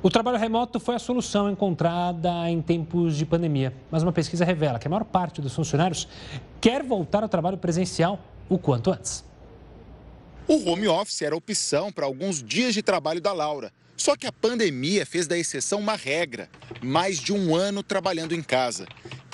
O 0.00 0.10
trabalho 0.10 0.38
remoto 0.38 0.78
foi 0.78 0.94
a 0.94 0.98
solução 0.98 1.50
encontrada 1.50 2.48
em 2.50 2.60
tempos 2.60 3.16
de 3.16 3.24
pandemia, 3.24 3.72
mas 3.90 4.02
uma 4.02 4.12
pesquisa 4.12 4.44
revela 4.44 4.78
que 4.78 4.86
a 4.86 4.90
maior 4.90 5.04
parte 5.04 5.40
dos 5.40 5.54
funcionários 5.54 6.06
quer 6.60 6.82
voltar 6.82 7.22
ao 7.22 7.28
trabalho 7.28 7.56
presencial 7.56 8.18
o 8.48 8.58
quanto 8.58 8.90
antes. 8.90 9.24
O 10.46 10.68
home 10.68 10.86
office 10.86 11.22
era 11.22 11.34
opção 11.34 11.90
para 11.90 12.04
alguns 12.04 12.42
dias 12.42 12.74
de 12.74 12.82
trabalho 12.82 13.20
da 13.20 13.32
Laura. 13.32 13.72
Só 13.96 14.16
que 14.16 14.26
a 14.26 14.32
pandemia 14.32 15.06
fez 15.06 15.26
da 15.26 15.38
exceção 15.38 15.78
uma 15.80 15.96
regra. 15.96 16.50
Mais 16.82 17.18
de 17.18 17.32
um 17.32 17.54
ano 17.54 17.82
trabalhando 17.82 18.34
em 18.34 18.42
casa. 18.42 18.86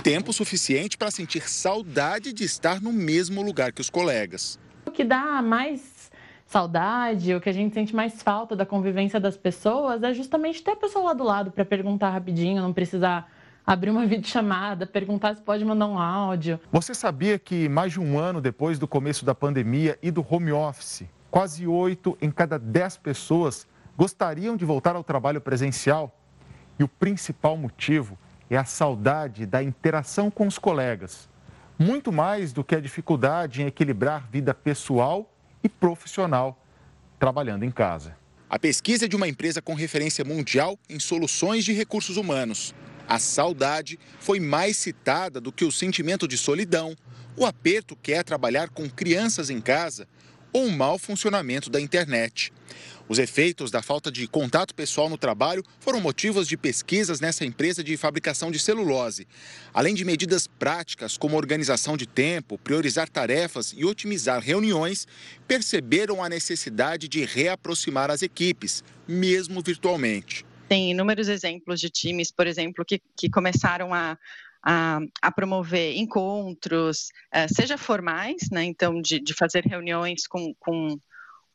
Tempo 0.03 0.33
suficiente 0.33 0.97
para 0.97 1.11
sentir 1.11 1.49
saudade 1.49 2.33
de 2.33 2.45
estar 2.45 2.81
no 2.81 2.93
mesmo 2.93 3.43
lugar 3.43 3.73
que 3.73 3.81
os 3.81 3.91
colegas. 3.91 4.59
O 4.87 4.91
que 4.91 5.03
dá 5.03 5.43
mais 5.43 6.11
saudade, 6.47 7.35
o 7.35 7.41
que 7.41 7.49
a 7.49 7.53
gente 7.53 7.75
sente 7.75 7.95
mais 7.95 8.23
falta 8.23 8.57
da 8.57 8.67
convivência 8.67 9.21
das 9.21 9.37
pessoas 9.37 10.03
é 10.03 10.13
justamente 10.13 10.63
ter 10.63 10.73
a 10.73 10.77
pessoa 10.77 11.07
lá 11.07 11.13
do 11.13 11.25
lado 11.25 11.51
para 11.51 11.65
perguntar 11.65 12.11
rapidinho, 12.11 12.61
não 12.61 12.73
precisar 12.73 13.31
abrir 13.71 13.91
uma 13.91 14.05
videochamada, 14.07 14.85
perguntar 14.85 15.37
se 15.37 15.43
pode 15.43 15.64
mandar 15.64 15.87
um 15.87 15.99
áudio. 15.99 16.59
Você 16.73 16.93
sabia 16.93 17.39
que 17.39 17.68
mais 17.68 17.93
de 17.93 18.01
um 18.01 18.18
ano 18.18 18.41
depois 18.41 18.79
do 18.81 18.89
começo 18.89 19.25
da 19.25 19.35
pandemia 19.35 19.97
e 20.03 20.11
do 20.11 20.27
home 20.29 20.51
office, 20.51 21.05
quase 21.31 21.66
oito 21.66 22.18
em 22.21 22.31
cada 22.33 22.59
dez 22.59 22.97
pessoas 22.97 23.68
gostariam 23.97 24.57
de 24.57 24.64
voltar 24.64 24.97
ao 24.97 25.05
trabalho 25.05 25.41
presencial? 25.41 26.16
E 26.79 26.83
o 26.83 26.89
principal 26.89 27.57
motivo 27.57 28.18
é 28.49 28.57
a 28.57 28.64
saudade 28.64 29.47
da 29.47 29.62
interação 29.62 30.31
com 30.31 30.49
os 30.49 30.59
colegas. 30.59 31.29
Muito 31.79 32.11
mais 32.11 32.53
do 32.53 32.64
que 32.64 32.75
a 32.75 32.81
dificuldade 32.81 33.62
em 33.62 33.66
equilibrar 33.66 34.27
vida 34.29 34.53
pessoal 34.53 35.33
e 35.62 35.68
profissional 35.68 36.59
trabalhando 37.21 37.64
em 37.64 37.71
casa. 37.71 38.16
A 38.49 38.59
pesquisa 38.59 39.05
é 39.05 39.09
de 39.09 39.14
uma 39.14 39.29
empresa 39.29 39.62
com 39.62 39.75
referência 39.75 40.25
mundial 40.25 40.77
em 40.89 40.99
soluções 40.99 41.64
de 41.64 41.73
recursos 41.73 42.16
humanos. 42.16 42.75
A 43.11 43.19
saudade 43.19 43.99
foi 44.21 44.39
mais 44.39 44.77
citada 44.77 45.41
do 45.41 45.51
que 45.51 45.65
o 45.65 45.73
sentimento 45.73 46.29
de 46.29 46.39
solidão, 46.39 46.97
o 47.37 47.45
aperto 47.45 47.97
que 47.97 48.13
é 48.13 48.23
trabalhar 48.23 48.69
com 48.69 48.89
crianças 48.89 49.51
em 49.51 49.61
casa 49.61 50.07
ou 50.53 50.67
o 50.67 50.71
mau 50.71 50.97
funcionamento 50.97 51.69
da 51.69 51.81
internet. 51.81 52.53
Os 53.09 53.19
efeitos 53.19 53.69
da 53.69 53.83
falta 53.83 54.13
de 54.13 54.29
contato 54.29 54.73
pessoal 54.77 55.09
no 55.09 55.19
trabalho 55.19 55.65
foram 55.81 56.01
motivos 56.01 56.47
de 56.47 56.57
pesquisas 56.57 57.19
nessa 57.19 57.45
empresa 57.45 57.83
de 57.83 57.97
fabricação 57.97 58.49
de 58.49 58.61
celulose. 58.61 59.27
Além 59.75 59.93
de 59.93 60.05
medidas 60.05 60.47
práticas 60.47 61.19
como 61.19 61.37
organização 61.37 61.97
de 61.97 62.07
tempo, 62.07 62.59
priorizar 62.59 63.09
tarefas 63.09 63.75
e 63.77 63.85
otimizar 63.85 64.41
reuniões, 64.41 65.09
perceberam 65.49 66.23
a 66.23 66.29
necessidade 66.29 67.09
de 67.09 67.25
reaproximar 67.25 68.09
as 68.09 68.23
equipes, 68.23 68.85
mesmo 69.09 69.61
virtualmente. 69.61 70.49
Tem 70.71 70.93
inúmeros 70.93 71.27
exemplos 71.27 71.81
de 71.81 71.91
times, 71.91 72.31
por 72.31 72.47
exemplo, 72.47 72.85
que, 72.85 73.03
que 73.16 73.29
começaram 73.29 73.93
a, 73.93 74.16
a, 74.62 75.01
a, 75.21 75.33
promover 75.33 75.97
encontros, 75.97 77.09
uh, 77.35 77.53
seja 77.53 77.77
formais, 77.77 78.49
né, 78.53 78.62
então 78.62 79.03
de, 79.03 79.18
de 79.18 79.35
fazer 79.35 79.64
reuniões 79.64 80.29
com, 80.29 80.55
com 80.61 80.97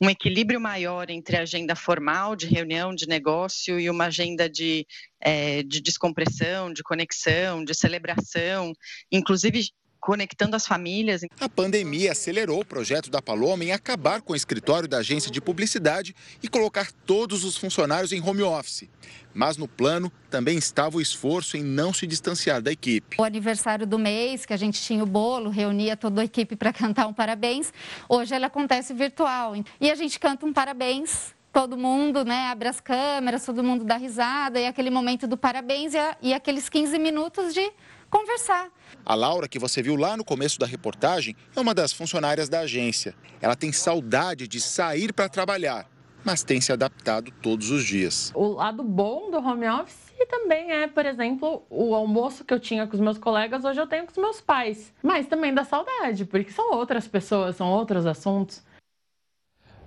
um 0.01 0.09
equilíbrio 0.09 0.59
maior 0.59 1.09
entre 1.09 1.37
a 1.37 1.43
agenda 1.43 1.77
formal 1.77 2.35
de 2.35 2.45
reunião 2.45 2.93
de 2.93 3.07
negócio 3.07 3.79
e 3.79 3.89
uma 3.89 4.07
agenda 4.07 4.49
de, 4.49 4.85
é, 5.21 5.63
de 5.63 5.79
descompressão, 5.79 6.73
de 6.73 6.83
conexão, 6.83 7.63
de 7.63 7.73
celebração, 7.73 8.73
inclusive 9.09 9.69
conectando 10.05 10.55
as 10.55 10.67
famílias. 10.67 11.21
A 11.41 11.49
pandemia 11.49 12.11
acelerou 12.11 12.61
o 12.61 12.65
projeto 12.65 13.09
da 13.09 13.23
Paloma 13.23 13.63
em 13.63 13.71
acabar 13.71 14.21
com 14.21 14.33
o 14.33 14.35
escritório 14.35 14.87
da 14.87 14.99
agência 14.99 15.31
de 15.31 15.41
publicidade 15.41 16.15
e 16.43 16.47
colocar 16.47 16.91
todos 17.07 17.43
os 17.43 17.57
funcionários 17.57 18.11
em 18.11 18.21
home 18.21 18.43
office. 18.43 18.87
Mas 19.33 19.57
no 19.57 19.67
plano 19.67 20.11
também 20.29 20.59
estava 20.59 20.97
o 20.97 21.01
esforço 21.01 21.57
em 21.57 21.63
não 21.63 21.91
se 21.91 22.05
distanciar 22.05 22.61
da 22.61 22.71
equipe. 22.71 23.17
O 23.19 23.23
aniversário 23.23 23.87
do 23.87 23.97
mês, 23.97 24.45
que 24.45 24.53
a 24.53 24.57
gente 24.57 24.79
tinha 24.79 25.03
o 25.03 25.07
bolo, 25.07 25.49
reunia 25.49 25.97
toda 25.97 26.21
a 26.21 26.25
equipe 26.25 26.55
para 26.55 26.71
cantar 26.71 27.07
um 27.07 27.13
parabéns, 27.13 27.73
hoje 28.07 28.35
ele 28.35 28.45
acontece 28.45 28.93
virtual. 28.93 29.55
E 29.81 29.89
a 29.89 29.95
gente 29.95 30.19
canta 30.19 30.45
um 30.45 30.53
parabéns 30.53 31.33
todo 31.51 31.77
mundo 31.77 32.25
né, 32.25 32.49
abre 32.49 32.67
as 32.67 32.81
câmeras, 32.81 33.45
todo 33.45 33.63
mundo 33.63 33.85
dá 33.85 33.95
risada, 33.95 34.59
e 34.59 34.67
aquele 34.67 34.89
momento 34.89 35.25
do 35.25 35.37
parabéns 35.37 35.93
e, 35.93 35.97
a, 35.97 36.17
e 36.21 36.33
aqueles 36.33 36.67
15 36.67 36.99
minutos 36.99 37.53
de 37.53 37.71
conversar. 38.09 38.69
A 39.05 39.15
Laura, 39.15 39.47
que 39.47 39.59
você 39.59 39.81
viu 39.81 39.95
lá 39.95 40.17
no 40.17 40.23
começo 40.23 40.59
da 40.59 40.65
reportagem, 40.65 41.35
é 41.55 41.59
uma 41.59 41.73
das 41.73 41.93
funcionárias 41.93 42.49
da 42.49 42.61
agência. 42.61 43.15
Ela 43.41 43.55
tem 43.55 43.71
saudade 43.71 44.47
de 44.47 44.59
sair 44.59 45.13
para 45.13 45.29
trabalhar, 45.29 45.89
mas 46.23 46.43
tem 46.43 46.59
se 46.59 46.71
adaptado 46.71 47.31
todos 47.41 47.71
os 47.71 47.83
dias. 47.85 48.31
O 48.33 48.47
lado 48.47 48.83
bom 48.83 49.29
do 49.29 49.37
home 49.37 49.67
office 49.67 50.05
também 50.27 50.71
é, 50.71 50.87
por 50.87 51.05
exemplo, 51.05 51.65
o 51.69 51.93
almoço 51.93 52.43
que 52.43 52.53
eu 52.53 52.59
tinha 52.59 52.87
com 52.87 52.93
os 52.93 52.99
meus 52.99 53.17
colegas, 53.17 53.63
hoje 53.63 53.79
eu 53.79 53.87
tenho 53.87 54.05
com 54.05 54.11
os 54.11 54.17
meus 54.17 54.41
pais. 54.41 54.93
Mas 55.01 55.27
também 55.27 55.53
dá 55.53 55.63
saudade, 55.63 56.25
porque 56.25 56.51
são 56.51 56.73
outras 56.73 57.07
pessoas, 57.07 57.55
são 57.55 57.71
outros 57.71 58.05
assuntos. 58.05 58.63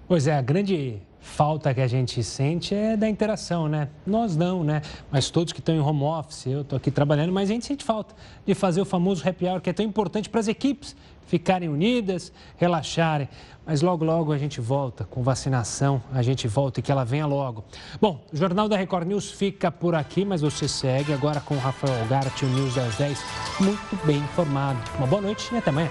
Pois 0.07 0.27
é, 0.27 0.37
a 0.37 0.43
grande 0.43 1.03
falta 1.29 1.72
que 1.72 1.81
a 1.81 1.87
gente 1.87 2.22
sente 2.22 2.74
é 2.74 2.97
da 2.97 3.09
interação, 3.09 3.68
né? 3.68 3.89
Nós 4.07 4.37
não, 4.37 4.64
né? 4.64 4.83
Mas 5.11 5.31
todos 5.31 5.53
que 5.53 5.61
estão 5.61 5.74
em 5.74 5.81
home 5.81 6.03
office, 6.03 6.47
eu 6.47 6.62
estou 6.62 6.76
aqui 6.76 6.91
trabalhando, 6.91 7.33
mas 7.33 7.51
a 7.51 7.53
gente 7.53 7.66
sente 7.66 7.85
falta 7.85 8.14
de 8.45 8.55
fazer 8.55 8.81
o 8.81 8.85
famoso 8.85 9.26
happy 9.29 9.47
hour, 9.47 9.61
que 9.61 9.70
é 9.70 9.72
tão 9.72 9.85
importante 9.85 10.29
para 10.29 10.41
as 10.41 10.49
equipes 10.49 10.97
ficarem 11.26 11.68
unidas, 11.68 12.33
relaxarem. 12.57 13.29
Mas 13.64 13.83
logo, 13.83 14.05
logo 14.05 14.33
a 14.33 14.39
gente 14.39 14.61
volta 14.61 15.05
com 15.05 15.22
vacinação, 15.22 16.03
a 16.12 16.22
gente 16.22 16.49
volta 16.49 16.81
e 16.81 16.83
que 16.83 16.91
ela 16.91 17.05
venha 17.05 17.26
logo. 17.26 17.62
Bom, 18.01 18.24
o 18.33 18.37
Jornal 18.37 18.66
da 18.66 18.76
Record 18.76 19.07
News 19.07 19.31
fica 19.31 19.70
por 19.70 19.95
aqui, 19.95 20.24
mas 20.24 20.41
você 20.41 20.66
segue 20.66 21.12
agora 21.12 21.39
com 21.41 21.55
o 21.55 21.59
Rafael 21.59 22.07
Garte, 22.09 22.47
o 22.47 22.49
News 22.49 22.74
das 22.74 22.97
10, 22.97 23.22
muito 23.61 24.07
bem 24.07 24.16
informado. 24.16 24.81
Uma 24.97 25.07
boa 25.07 25.20
noite 25.20 25.55
e 25.55 25.59
até 25.59 25.68
amanhã. 25.68 25.91